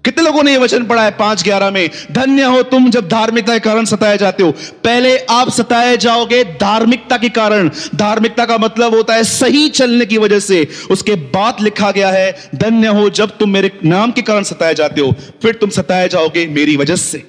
कितने 0.05 0.25
लोगों 0.25 0.43
ने 0.43 0.53
यह 0.53 0.59
वचन 0.59 0.85
पढ़ा 0.85 1.03
है 1.03 1.11
पाँच 1.11 1.43
ग्यारह 1.43 1.71
में? 1.71 1.91
धन्य 2.13 2.43
हो 2.43 2.63
तुम 2.63 2.91
जब 2.91 3.09
धार्मिकता 3.09 3.53
के 3.53 3.59
कारण 3.59 3.85
सताए 3.85 4.19
जाते 4.19 4.43
हो। 4.43 4.51
पहले 4.85 5.19
आप 5.19 5.51
सताए 5.51 5.97
जाओगे 5.97 6.45
धार्मिकता 6.45 7.17
के 7.17 7.29
कारण। 7.29 7.71
धार्मिकता 7.95 8.45
का 8.45 8.59
मतलब 8.59 8.95
होता 8.95 9.15
है 9.15 9.25
सही 9.25 9.69
चलने 9.69 10.07
की 10.07 10.19
वजह 10.19 10.39
से। 10.39 10.69
उसके 10.91 11.15
बाद 11.15 11.57
लिखा 11.61 11.91
गया 11.91 12.11
है, 12.11 12.51
धन्य 12.55 12.87
हो 12.87 13.11
जब 13.11 13.37
तुम 13.39 13.51
मेरे 13.51 13.73
नाम 13.85 14.13
के 14.13 14.23
कारण 14.23 14.43
सताए 14.43 14.75
जाते 14.75 15.01
हो, 15.01 15.15
फिर 15.43 15.55
तुम 15.55 15.71
सताए 15.71 16.09
जाओगे 16.09 16.47
मेरी 16.47 16.77
वजह 16.77 16.97
से। 16.97 17.23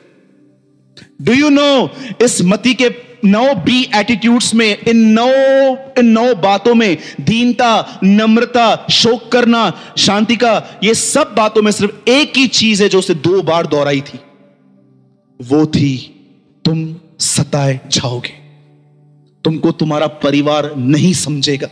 डू 1.21 1.33
यू 1.33 1.49
नो 1.49 1.89
इस 2.21 2.41
मती 2.41 2.73
के 2.73 2.89
नौ 3.25 3.53
बी 3.55 3.89
एटीट्यूड्स 3.95 4.55
में, 4.55 4.77
इन 4.87 4.97
नौ 4.97 5.27
इन 5.99 6.05
नौ 6.05 6.35
बातों 6.35 6.75
में 6.75 6.97
दीनता, 7.21 7.99
नम्रता, 8.03 8.87
शोक 8.91 9.31
करना, 9.31 9.73
शांति 9.97 10.35
का, 10.35 10.79
ये 10.83 10.93
सब 10.93 11.33
बातों 11.37 11.61
में 11.61 11.71
सिर्फ़ 11.71 12.09
एक 12.09 12.37
ही 12.37 12.47
चीज़ 12.47 12.83
है 12.83 12.89
जो 12.89 12.99
उसे 12.99 13.13
दो 13.13 13.41
बार 13.41 13.67
दोहराई 13.67 14.01
थी। 14.01 14.19
वो 15.41 15.65
थी, 15.65 15.97
तुम 16.65 16.95
सताए 17.19 17.79
जाओगे। 17.87 18.41
तुमको 19.43 19.71
तुम्हारा 19.71 20.07
परिवार 20.07 20.75
नहीं 20.75 21.13
समझेगा। 21.13 21.67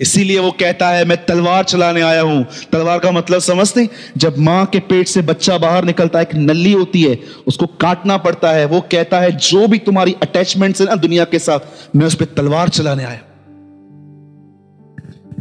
इसीलिए 0.00 0.38
वो 0.38 0.50
कहता 0.50 0.88
है, 0.88 1.04
मैं 1.04 1.16
तलवार 1.26 1.64
चलाने 1.64 2.00
आया 2.00 2.22
हूँ। 2.22 2.46
तलवार 2.72 2.98
का 2.98 3.10
मतलब 3.10 3.40
समझते 3.40 3.88
जब 4.16 4.38
माँ 4.38 4.64
के 4.66 4.78
पेट 4.80 5.08
से 5.08 5.22
बच्चा 5.22 5.58
बाहर 5.58 5.84
निकलता 5.84 6.18
है, 6.18 6.24
एक 6.24 6.34
नली 6.34 6.72
होती 6.72 7.02
है, 7.02 7.18
उसको 7.46 7.66
काटना 7.66 8.16
पड़ता 8.16 8.52
है, 8.52 8.64
वो 8.64 8.80
कहता 8.80 9.20
है, 9.20 9.32
जो 9.32 9.66
भी 9.68 9.78
तुम्हारी 9.78 10.16
अटैचमेंट 10.22 10.80
है 10.80 10.86
ना 10.86 10.94
दुनिया 10.96 11.24
के 11.24 11.38
साथ, 11.38 11.60
मैं 11.96 12.06
उस 12.06 12.14
पर 12.14 12.24
तलवार 12.36 12.68
चलाने 12.68 13.04
आया 13.04 13.20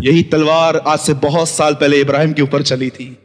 यही 0.01 0.23
तलवार 0.23 0.77
आज 0.77 0.99
से 0.99 1.13
बहुत 1.13 1.49
साल 1.49 1.73
पहले 1.73 2.01
इब्राहिम 2.01 2.33
के 2.33 2.41
ऊपर 2.41 2.61
चली 2.61 2.89
थी, 2.89 3.17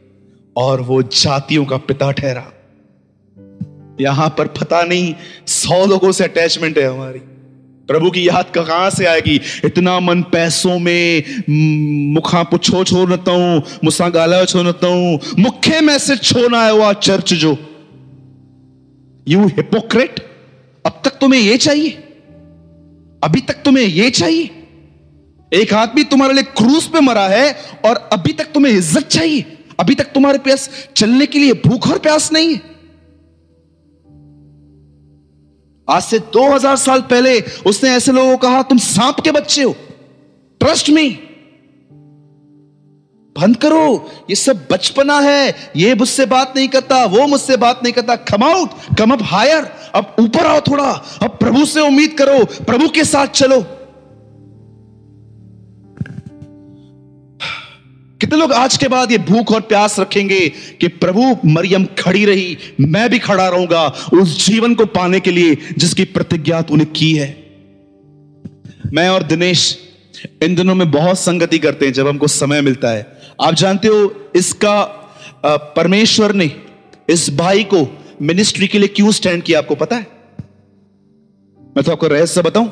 और 0.55 0.81
वो 0.81 1.01
जातियों 1.03 1.65
का 1.65 1.77
पिता 1.77 2.11
ठहरा। 2.11 2.45
यहाँ 4.01 4.29
पर 4.37 4.47
पता 4.47 4.81
नहीं, 4.83 5.13
सौ 5.47 5.85
लोगों 5.85 6.11
से 6.11 6.23
अटैचमेंट 6.23 6.77
है 6.77 6.87
हमारी। 6.87 7.21
प्रभु 7.87 8.11
की 8.11 8.27
याद 8.27 8.45
कहाँ 8.57 8.89
से 8.89 9.05
आएगी? 9.05 9.41
इतना 9.65 9.99
मन 9.99 10.21
पैसों 10.21 10.79
में 10.79 11.23
मुखा 12.13 12.43
पुछो 12.43 12.83
छोड़ता 12.83 13.31
हूँ 13.31 13.63
मुसा 13.83 14.09
गाला 14.09 14.41
मुख्य 15.39 15.81
मैसेज 15.81 16.21
छोड़ना 16.21 16.65
है 16.65 16.71
हुआ 16.71 16.93
चर्च 16.93 17.33
जो। 17.33 17.57
यू 19.27 19.47
हिपोक्रेट 19.47 20.19
अब 20.85 21.01
तक 21.05 21.09
तुम्हें 21.09 21.41
यह 21.41 21.57
चाहिए? 21.57 21.89
अभी 23.23 23.41
तक 23.41 23.53
तुम्हें 23.53 23.85
यह 23.85 24.09
चाहिए? 24.09 24.49
एक 25.53 25.73
आदमी 25.73 26.03
तुम्हारे 26.03 26.33
लिए 26.33 26.43
क्रूज 26.43 26.83
पे 26.83 26.99
मरा 26.99 27.27
है 27.27 27.55
और 27.85 28.09
अभी 28.13 28.33
तक 28.33 28.43
तुम्हें 28.43 28.73
इज़्ज़त 28.73 29.07
चाहिए? 29.07 29.45
अभी 29.79 29.95
तक 29.95 30.03
तुम्हारे 30.03 30.37
पास 30.37 30.69
चलने 30.95 31.25
के 31.25 31.39
लिए 31.39 31.53
भूख 31.53 31.91
और 31.91 31.99
प्यास 31.99 32.31
नहीं 32.33 32.53
है? 32.53 32.72
आज 35.89 36.03
से 36.03 36.19
2000 36.19 36.75
साल 36.75 37.01
पहले 37.01 37.41
उसने 37.41 37.89
ऐसे 37.89 38.11
लोगों 38.11 38.31
को 38.31 38.37
कहा, 38.37 38.61
तुम 38.61 38.77
सांप 38.77 39.19
के 39.19 39.31
बच्चे 39.31 39.63
हो। 39.63 39.75
ट्रस्ट 40.59 40.89
मी 40.89 41.09
बंद 43.39 43.57
करो। 43.57 44.11
ये 44.29 44.35
सब 44.35 44.67
बचपना 44.71 45.19
है। 45.19 45.71
ये 45.75 45.95
मुझसे 45.95 46.25
बात 46.25 46.53
नहीं 46.55 46.67
करता, 46.67 47.05
वो 47.05 47.27
मुझसे 47.27 47.57
बात 47.57 47.79
नहीं 47.83 47.93
करता। 47.93 48.15
Come 48.15 48.43
out 48.43 48.69
come 48.97 49.11
up 49.11 49.19
higher 49.23 49.63
अब 49.95 50.15
ऊपर 50.19 50.45
आओ 50.45 50.61
थोड़ा। 50.61 51.19
अब 51.23 51.29
प्रभु 51.29 51.65
से 51.65 51.79
उम्मीद 51.79 52.13
करो। 52.13 52.45
प्रभु 52.45 52.87
के 52.87 53.03
साथ 53.03 53.27
चलो। 53.27 53.82
कितने 58.21 58.37
लोग 58.39 58.51
आज 58.53 58.75
के 58.77 58.87
बाद 58.87 59.11
ये 59.11 59.17
भूख 59.19 59.51
और 59.51 59.61
प्यास 59.61 59.99
रखेंगे 59.99 60.39
कि 60.81 60.87
प्रभु 60.87 61.35
मरियम 61.45 61.85
खड़ी 61.99 62.25
रही, 62.25 62.57
मैं 62.79 63.09
भी 63.09 63.19
खड़ा 63.19 63.47
रहूँगा 63.47 63.87
उस 64.13 64.45
जीवन 64.45 64.75
को 64.75 64.85
पाने 64.87 65.19
के 65.19 65.31
लिए 65.31 65.57
जिसकी 65.77 66.03
प्रतिज्ञा 66.07 66.61
तूने 66.61 66.85
की 66.85 67.13
है। 67.13 67.29
मैं 68.93 69.07
और 69.09 69.23
दिनेश 69.23 69.77
इन 70.43 70.55
दिनों 70.55 70.75
में 70.75 70.89
बहुत 70.91 71.19
संगति 71.19 71.59
करते 71.59 71.85
हैं 71.85 71.93
जब 71.93 72.07
हमको 72.07 72.27
समय 72.27 72.61
मिलता 72.61 72.89
है। 72.89 73.05
आप 73.41 73.53
जानते 73.53 73.87
हो 73.87 74.31
इसका 74.35 74.81
परमेश्वर 75.45 76.33
ने 76.33 76.51
इस 77.09 77.29
भाई 77.35 77.63
को 77.63 77.87
मिनिस्ट्री 78.21 78.67
के 78.67 78.79
लिए 78.79 78.87
क्यों 78.87 79.11
स्टैंड 79.11 79.43
किया, 79.43 79.59
आपको 79.59 79.75
पता 79.75 79.95
है? 79.95 80.07
मैं 81.75 81.83
तो 81.83 81.91
आपको 81.91 82.07
रहस्य 82.07 82.41
बताऊँ। 82.41 82.71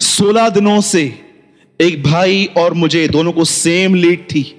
सोलह 0.00 0.48
दिनों 0.48 0.80
से 0.80 1.02
एक 1.80 2.02
भाई 2.02 2.48
और 2.56 2.74
मुझे, 2.74 3.08
दोनों 3.08 3.32
को 3.32 3.44
सेम 3.44 3.94
लीड 3.94 4.20
थी। 4.24 4.56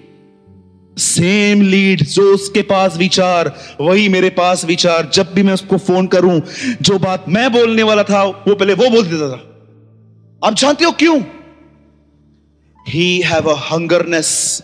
सेम 0.97 1.61
लीड 1.61 2.03
जो 2.03 2.33
उसके 2.33 2.61
पास 2.61 2.97
विचार, 2.97 3.55
वही 3.81 4.09
मेरे 4.09 4.29
पास 4.29 4.65
विचार। 4.65 5.11
जब 5.13 5.33
भी 5.33 5.43
मैं 5.43 5.53
उसको 5.53 5.77
फ़ोन 5.77 6.07
करूँ, 6.07 6.41
जो 6.81 6.99
बात 6.99 7.25
मैं 7.29 7.51
बोलने 7.51 7.83
वाला 7.83 8.03
था, 8.03 8.23
वो 8.23 8.55
पहले 8.55 8.73
वो 8.73 8.89
बोल 8.89 9.05
देता 9.05 9.29
था। 9.29 10.47
आप 10.47 10.55
जानते 10.55 10.85
हो 10.85 10.91
क्यों? 10.91 11.21
He 12.89 13.21
have 13.21 13.49
a 13.49 13.55
hungerness 13.55 14.63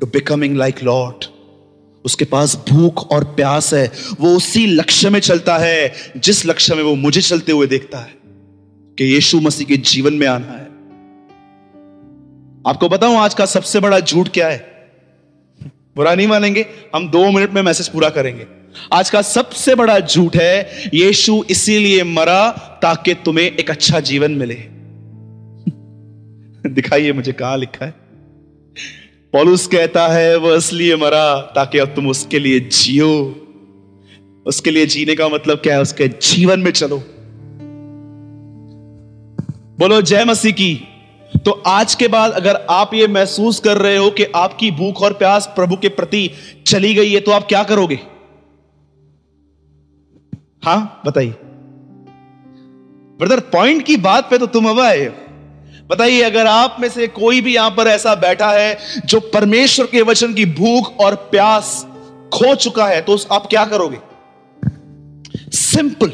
to 0.00 0.06
becoming 0.06 0.56
like 0.56 0.82
Lord 0.82 1.24
उसके 2.04 2.24
पास 2.24 2.64
भूख 2.68 3.10
और 3.10 3.24
प्यास 3.24 3.74
है। 3.74 3.92
वो 4.20 4.36
उसी 4.36 4.66
लक्ष्य 4.66 5.10
में 5.10 5.20
चलता 5.20 5.58
है, 5.58 5.92
जिस 6.16 6.46
लक्ष्य 6.46 6.74
में 6.74 6.82
वो 6.82 6.94
मुझे 6.94 7.20
चलते 7.20 7.52
हुए 7.52 7.66
देखता 7.66 7.98
है, 7.98 8.14
कि 8.98 9.04
यीशु 9.04 9.40
मसीह 9.40 9.66
के 9.66 9.76
जीवन 9.76 10.12
में 10.12 10.26
आना 10.26 10.52
है। 10.52 10.69
आपको 12.66 12.88
बताऊँ, 12.88 13.16
आज 13.16 13.34
का 13.34 13.46
सबसे 13.46 13.80
बड़ा 13.80 14.00
झूठ 14.00 14.28
क्या 14.28 14.48
है? 14.48 14.88
बुरा 15.96 16.14
नहीं 16.14 16.26
मानेंगे, 16.26 16.66
हम 16.94 17.10
दो 17.10 17.30
मिनट 17.30 17.50
में 17.50 17.62
मैसेज 17.62 17.88
पूरा 17.88 18.10
करेंगे। 18.10 18.46
आज 18.92 19.10
का 19.10 19.22
सबसे 19.22 19.74
बड़ा 19.74 20.00
झूठ 20.00 20.36
है, 20.36 20.82
यीशु 20.94 21.44
इसीलिए 21.50 22.04
मरा 22.04 22.50
ताकि 22.82 23.14
तुम्हें 23.14 23.44
एक 23.44 23.70
अच्छा 23.70 24.00
जीवन 24.00 24.30
मिले। 24.30 24.54
दिखाइए 26.70 27.12
मुझे 27.12 27.32
कहा 27.32 27.56
लिखा 27.56 27.86
है। 27.86 27.94
पॉलुस 29.32 29.66
कहता 29.66 30.08
है, 30.08 30.36
वह 30.36 30.56
इसलिए 30.56 30.96
मरा 30.96 31.40
ताकि 31.40 31.78
अब 31.78 31.88
तुम 31.88 32.08
उसके 32.08 32.38
लिए 32.38 32.60
जियो। 32.60 33.46
उसके 34.46 34.70
लिए 34.70 34.86
जीने 34.86 35.14
का 35.14 35.28
मतलब 35.28 35.58
क्या 35.58 35.74
है? 35.74 35.80
उसके 35.80 36.08
जीवन 36.08 36.60
में 36.60 36.70
चलो। 36.70 37.02
बोलो, 39.78 40.02
जय 40.02 40.24
मसीह 40.24 40.52
की। 40.52 40.86
तो 41.44 41.50
आज 41.66 41.94
के 41.94 42.08
बाद 42.08 42.32
अगर 42.32 42.56
आप 42.70 42.94
ये 42.94 43.06
महसूस 43.08 43.60
कर 43.60 43.78
रहे 43.78 43.96
हो 43.96 44.10
कि 44.10 44.24
आपकी 44.24 44.70
भूख 44.70 45.02
और 45.02 45.12
प्यास 45.12 45.46
प्रभु 45.46 45.76
के 45.76 45.88
प्रति 45.88 46.30
चली 46.66 46.94
गई 46.94 47.12
है 47.12 47.20
तो 47.20 47.30
आप 47.30 47.46
क्या 47.48 47.62
करोगे? 47.62 47.98
हाँ, 50.64 51.02
बताइए। 51.06 51.34
ब्रदर, 53.20 53.40
पॉइंट 53.40 53.84
की 53.86 53.96
बात 53.96 54.30
पे 54.30 54.38
तो 54.38 54.46
तुम 54.46 54.68
अब 54.70 54.80
आए 54.80 55.06
बताइए, 55.90 56.20
अगर 56.22 56.46
आप 56.46 56.76
में 56.80 56.88
से 56.88 57.06
कोई 57.08 57.40
भी 57.40 57.54
यहाँ 57.54 57.70
पर 57.70 57.88
ऐसा 57.88 58.14
बैठा 58.14 58.50
है 58.50 58.78
जो 59.06 59.20
परमेश्वर 59.20 59.86
के 59.86 60.02
वचन 60.02 60.34
की 60.34 60.44
भूख 60.46 61.00
और 61.00 61.14
प्यास 61.30 61.86
खो 62.32 62.54
चुका 62.54 62.86
है 62.86 63.00
तो 63.00 63.18
आप 63.32 63.46
क्या 63.46 63.64
करोगे? 63.64 63.98
सिंपल 65.52 66.12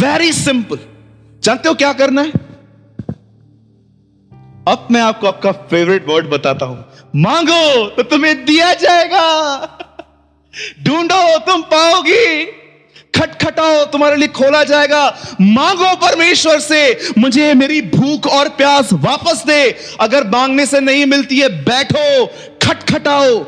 वेरी 0.00 0.32
सिंपल 0.32 0.78
जानते 1.42 1.68
हो 1.68 1.74
क्या 1.74 1.92
करना 1.92 2.22
है? 2.22 2.51
अब 4.68 4.88
मैं 4.90 5.00
आपको 5.00 5.26
आपका 5.26 5.52
फेवरेट 5.52 6.06
वर्ड 6.08 6.26
बताता 6.26 6.66
हूँ। 6.66 6.84
मांगो 7.16 7.86
तो 7.86 8.02
तुम्हें 8.02 8.44
दिया 8.44 8.72
जाएगा। 8.74 9.78
ढूंढो, 10.82 11.38
तुम 11.38 11.62
पाओगी। 11.62 12.44
खटखटाओ, 13.14 13.84
तुम्हारे 13.84 14.16
लिए 14.16 14.28
खोला 14.28 14.62
जाएगा। 14.64 15.16
मांगो 15.40 15.94
परमेश्वर 15.96 16.60
से। 16.60 17.12
मुझे 17.18 17.54
मेरी 17.54 17.80
भूख 17.82 18.26
और 18.26 18.48
प्यास 18.48 18.92
वापस 18.92 19.42
दे। 19.46 19.76
अगर 20.00 20.28
मांगने 20.28 20.66
से 20.66 20.80
नहीं 20.80 21.06
मिलती 21.06 21.38
है, 21.38 21.48
बैठो, 21.64 22.26
खटखटाओ। 22.62 23.38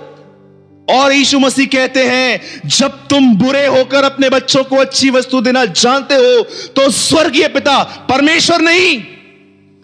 और 0.88 1.12
यीशु 1.12 1.38
मसीह 1.38 1.66
कहते 1.66 2.04
हैं, 2.04 2.40
जब 2.66 3.06
तुम 3.08 3.34
बुरे 3.36 3.66
होकर 3.66 4.04
अपने 4.04 4.28
बच्चों 4.30 4.64
को 4.64 4.76
अच्छी 4.76 5.10
वस्तु 5.10 5.40
देना 5.40 5.64
जानते 5.64 6.14
हो 6.14 6.42
तो 6.76 6.90
स्वर्गीय 6.90 7.48
पिता, 7.48 7.82
परमेश्वर 8.10 8.60
नहीं। 8.60 9.02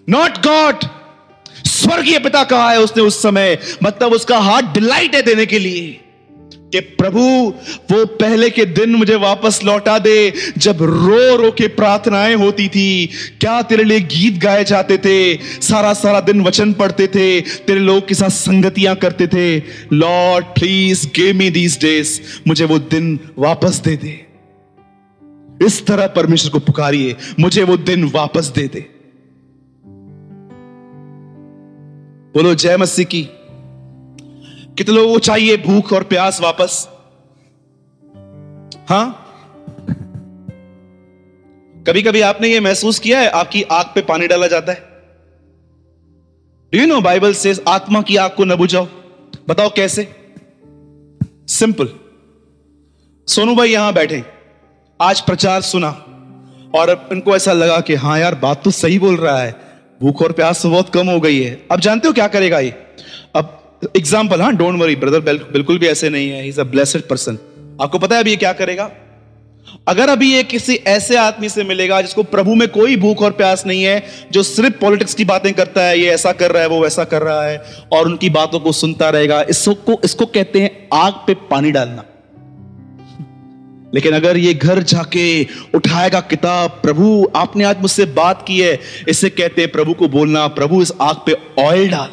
नॉट 0.09 0.47
गॉड 0.47 0.85
स्वर्गीय 1.81 2.19
पिता 2.19 2.45
कहा 2.45 2.71
है 2.71 2.81
उसने 2.81 3.03
उस 3.03 3.23
समय 3.23 3.59
मतलब 3.83 4.13
उसका 4.13 4.39
हाथ 4.39 4.63
डिलाइट 4.75 5.15
है 5.15 5.23
देने 5.23 5.47
के 5.47 5.59
लिए, 5.59 6.01
कि 6.73 6.81
प्रभु, 6.81 7.21
वो 7.93 8.05
पहले 8.07 8.49
के 8.51 8.65
दिन 8.65 8.91
मुझे 8.91 9.15
वापस 9.15 9.59
लौटा 9.65 9.99
दे, 9.99 10.33
जब 10.59 10.83
रो 10.83 11.37
रो 11.37 11.51
के 11.51 11.67
प्रार्थनाएँ 11.69 12.35
होती 12.35 12.69
थी, 12.69 13.07
क्या 13.41 13.61
तेरे 13.63 13.85
लिए 13.85 14.01
गीत 14.01 14.39
गाए 14.39 14.65
जाते 14.65 14.99
थे, 14.99 15.37
सारा 15.61 15.93
सारा 15.95 16.21
दिन 16.21 16.43
वचन 16.43 16.73
पढ़ते 16.73 17.07
थे, 17.07 17.41
तेरे 17.41 17.81
लोग 17.81 18.07
के 18.09 18.15
साथ 18.15 18.31
संगतियाँ 18.31 18.95
करते 18.97 19.27
थे, 19.27 19.59
Lord, 19.93 20.45
please 20.45 21.07
gave 21.07 21.37
me 21.37 21.51
these 21.51 21.79
days, 21.81 22.21
मुझे 22.49 22.65
वो 22.65 22.79
दिन 22.79 23.19
वापस 23.39 23.83
दे 23.85 23.97
दे। 23.97 24.27
इस 25.67 25.87
तरह 25.87 26.07
परमेश्वर 26.07 26.51
को 26.51 26.59
पुकारिए, 26.59 27.17
मुझे 27.41 27.63
वो 27.63 27.77
दिन 27.77 28.05
वापस 28.05 28.47
दे 28.47 28.69
दे। 28.69 29.00
बोलो, 32.35 32.55
जय 32.55 32.77
मसीह 32.77 33.05
की। 33.05 33.29
कितने 34.79 34.95
लोगों 34.95 35.13
को 35.13 35.19
चाहिए 35.19 35.57
भूख 35.57 35.93
और 35.93 36.03
प्यास 36.03 36.41
वापस? 36.41 36.89
हाँ? 38.89 39.27
कभी 41.87 42.03
कभी 42.03 42.21
आपने 42.21 42.49
ये 42.49 42.61
महसूस 42.61 42.99
किया 42.99 43.21
है, 43.21 43.29
आपकी 43.29 43.63
आग 43.63 43.87
पे 43.87 44.03
पानी 44.03 44.27
डाला 44.27 44.47
जाता 44.47 44.73
है? 44.73 44.81
डू 46.73 46.79
यू 46.81 46.87
नो 46.87 47.01
बाइबल 47.01 47.33
से 47.33 47.55
आत्मा 47.69 48.03
की 48.03 48.17
आग 48.17 48.31
को 48.31 48.45
न 48.45 48.57
बुझाओ। 48.57 48.89
बताओ 49.49 49.69
कैसे? 49.69 50.17
सिंपल 51.49 51.89
सोनू 53.29 53.55
भाई 53.55 53.71
यहाँ 53.71 53.93
बैठे 53.93 54.25
आज 55.01 55.21
प्रचार 55.21 55.61
सुना। 55.61 55.91
और 56.75 57.09
इनको 57.13 57.37
ऐसा 57.37 57.53
लगा 57.53 57.81
कि 57.81 57.95
हाँ 57.95 58.19
यार, 58.19 58.35
बात 58.35 58.65
तो 58.65 58.71
सही 58.71 58.99
बोल 58.99 59.17
रहा 59.17 59.39
है। 59.39 59.70
भूख 60.01 60.23
और 60.23 60.33
प्यास 60.33 60.63
तो 60.63 60.71
बहुत 60.71 60.89
कम 60.91 61.07
हो 61.07 61.19
गई 61.21 61.41
है। 61.41 61.61
अब 61.73 61.81
जानते 61.81 62.09
हो 62.09 62.15
क्या 62.15 62.27
करेगा 62.29 62.59
ये? 62.61 62.75
अब 63.37 63.57
एग्ज़ाम्पल 63.97 64.41
हाँ 64.41 64.53
डोंट 64.57 64.81
वरी 64.81 64.97
ब्रदर 64.97 65.21
बिल्कुल 65.53 65.79
भी 65.79 65.87
ऐसे 65.87 66.11
नहीं 66.11 66.31
है 66.31 66.49
इज़ 66.49 66.61
अ 66.61 66.65
ब्लेसड 66.65 67.09
पर्सन 67.09 67.39
आपको 67.83 67.99
पता 67.99 68.15
है 68.15 68.23
अभी 68.23 68.31
ये 68.31 68.37
क्या 68.37 68.53
करेगा? 68.53 68.91
अगर 69.89 70.09
अभी 70.09 70.33
ये 70.33 70.43
किसी 70.43 70.75
ऐसे 70.89 71.17
आदमी 71.17 71.49
से 71.49 71.65
मिलेगा 71.65 72.01
जिसको 72.03 72.23
प्रभु 72.23 72.55
में 72.55 72.67
कोई 72.69 72.97
भूख 72.97 73.23
और 73.23 73.33
प्यास 73.33 73.65
नहीं 73.67 73.83
है, 73.83 74.03
जो 74.33 74.43
सिर्फ़ 74.43 74.79
पॉलिटिक्स 74.81 75.15
की 75.15 75.25
बातें 75.25 75.53
करता 75.55 75.83
है, 75.83 75.99
ये 75.99 76.11
ऐसा 76.11 76.33
कर 76.33 76.53
रहा 76.53 76.63
है, 76.63 76.69
वो 76.69 76.81
वैसा 76.83 77.05
कर 77.05 77.23
रहा 77.23 77.43
है, 77.45 77.63
और 77.93 78.07
उनकी 78.07 78.31
बातों 78.31 78.61
को 78.61 78.73
सुनता 78.73 79.11
रहेगा, 79.11 79.43
इसको 79.43 80.01
इसको 80.05 80.27
कहते 80.27 80.61
हैं 80.61 80.89
आग 80.93 81.13
पे 81.27 81.35
पानी 81.51 81.71
डालना। 81.73 82.05
लेकिन 83.95 84.13
अगर 84.13 84.37
ये 84.37 84.55
घर 84.55 84.83
जाके 84.83 85.47
उठाएगा 85.75 86.21
किताब, 86.21 86.71
प्रभु, 86.71 87.29
आपने 87.37 87.65
आज 87.65 87.81
मुझसे 87.81 88.05
बात 88.05 88.45
की 88.49 88.61
है, 88.61 88.81
इसे 89.09 89.31
कहते 89.31 89.63
हैं 89.63 89.73
प्रभु 89.73 89.93
को 89.93 90.09
बोलना, 90.09 90.47
प्रभु 90.47 90.83
इस 90.83 90.93
आग 91.01 91.17
पे 91.17 91.63
ऑयल 91.63 91.91
डाल। 91.91 92.11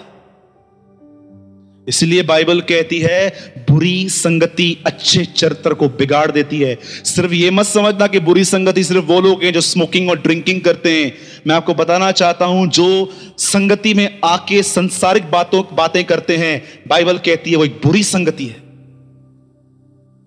इसलिए 1.89 2.23
बाइबल 2.23 2.61
कहती 2.61 2.99
है, 2.99 3.29
बुरी 3.69 4.09
संगति 4.09 4.83
अच्छे 4.85 5.25
चरित्र 5.25 5.73
को 5.73 5.89
बिगाड़ 5.89 6.31
देती 6.31 6.59
है। 6.59 6.79
सिर्फ़ 6.83 7.33
ये 7.33 7.51
मत 7.51 7.65
समझना 7.65 8.07
कि 8.07 8.19
बुरी 8.19 8.43
संगति 8.43 8.83
सिर्फ़ 8.83 9.05
वो 9.05 9.21
लोग 9.21 9.43
हैं 9.43 9.53
जो 9.53 9.61
स्मोकिंग 9.61 10.09
और 10.09 10.19
ड्रिंकिंग 10.19 10.61
करते 10.61 11.03
हैं। 11.03 11.13
मैं 11.47 11.55
आपको 11.55 11.73
बताना 11.73 12.11
चाहता 12.11 12.45
हूँ, 12.45 12.67
जो 12.67 13.13
संगति 13.37 13.93
में 13.93 14.19
आके 14.25 14.63
संसारिक 14.63 15.31
बातों, 15.31 15.63
बातें 15.75 16.03
करते 16.03 16.37
हैं, 16.37 16.63
बाइबल 16.87 17.17
कहती 17.17 17.51
है 17.51 17.57
वो 17.57 17.65
एक 17.65 17.81
बुरी 17.85 18.03
संगति 18.03 18.45
है। 18.45 18.57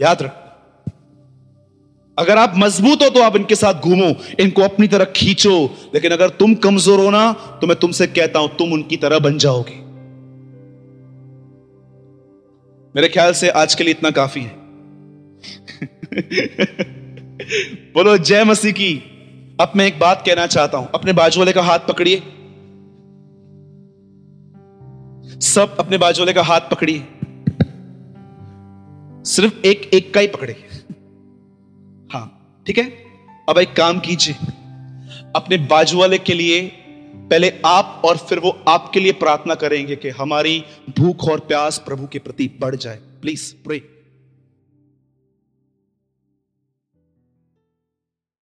याद 0.03 0.23
रख। 0.23 0.40
अगर 2.21 2.39
आप 2.39 2.53
मज़बूत 2.57 3.03
हो 3.03 3.09
तो 3.11 3.23
आप 3.23 3.37
इनके 3.37 3.55
साथ 3.55 3.75
घूमो, 3.75 4.15
इनको 4.41 4.63
अपनी 4.63 4.87
तरह 4.89 5.05
खींचो। 5.05 5.55
लेकिन 5.95 6.13
अगर 6.13 6.29
तुम 6.29 6.55
कमज़ोर 6.55 7.01
हो 7.01 7.11
ना 7.11 7.33
तो 7.61 7.67
मैं 7.67 7.77
तुमसे 7.79 8.07
कहता 8.07 8.39
हूँ, 8.39 8.49
तुम 8.57 8.73
उनकी 8.73 8.97
तरह 8.97 9.19
बन 9.19 9.39
जाओगे। 9.39 9.79
मेरे 12.95 13.09
ख्याल 13.09 13.33
से 13.33 13.49
आज 13.49 13.75
के 13.75 13.85
लिए 13.85 13.91
इतना 13.91 14.11
काफ़ी 14.11 14.41
है। 14.41 14.59
बोलो, 17.95 18.19
जय 18.19 18.45
मसीह 18.45 18.73
की। 18.73 18.95
अब 19.61 19.73
मैं 19.77 19.87
एक 19.87 19.99
बात 19.99 20.23
कहना 20.27 20.47
चाहता 20.47 20.79
हूँ, 20.79 20.89
अपने 20.95 21.13
बाजू 21.13 21.41
वाले 21.41 21.53
का 21.53 21.63
हाथ 21.63 21.79
पकड़िए। 21.79 22.23
सब 25.41 25.77
अपने 25.81 25.99
बाजू 25.99 26.23
वाले 26.23 26.33
का 26.33 26.43
हाथ 26.43 26.61
पकड़िए। 26.61 27.03
सिर्फ़ 29.25 29.67
एक 29.67 29.91
एक 29.95 30.15
का 30.15 30.21
ही 30.21 30.27
पकड़िए। 30.27 30.70
हाँ 32.11 32.63
ठीक 32.67 32.79
है? 32.79 32.85
अब 33.49 33.59
एक 33.59 33.77
काम 33.77 34.01
कीजिए। 34.01 34.35
अपने 35.37 35.57
बाजू 35.57 35.99
वाले 35.99 36.19
के 36.19 36.35
लिए 36.35 36.63
पहले 37.15 37.53
आप 37.67 38.03
और 38.05 38.17
फिर 38.17 38.39
वो 38.39 38.51
आपके 38.69 39.01
लिए 39.01 39.13
प्रार्थना 39.13 39.55
करेंगे 39.55 39.97
कि 39.97 40.09
हमारी 40.09 40.65
भूख 40.99 41.29
और 41.29 41.41
प्यास 41.41 41.79
प्रभु 41.79 42.07
के 42.07 42.19
प्रति 42.19 42.51
बढ़ 42.61 42.77
जाए। 42.77 42.97
Please 42.97 43.55
pray 43.55 44.00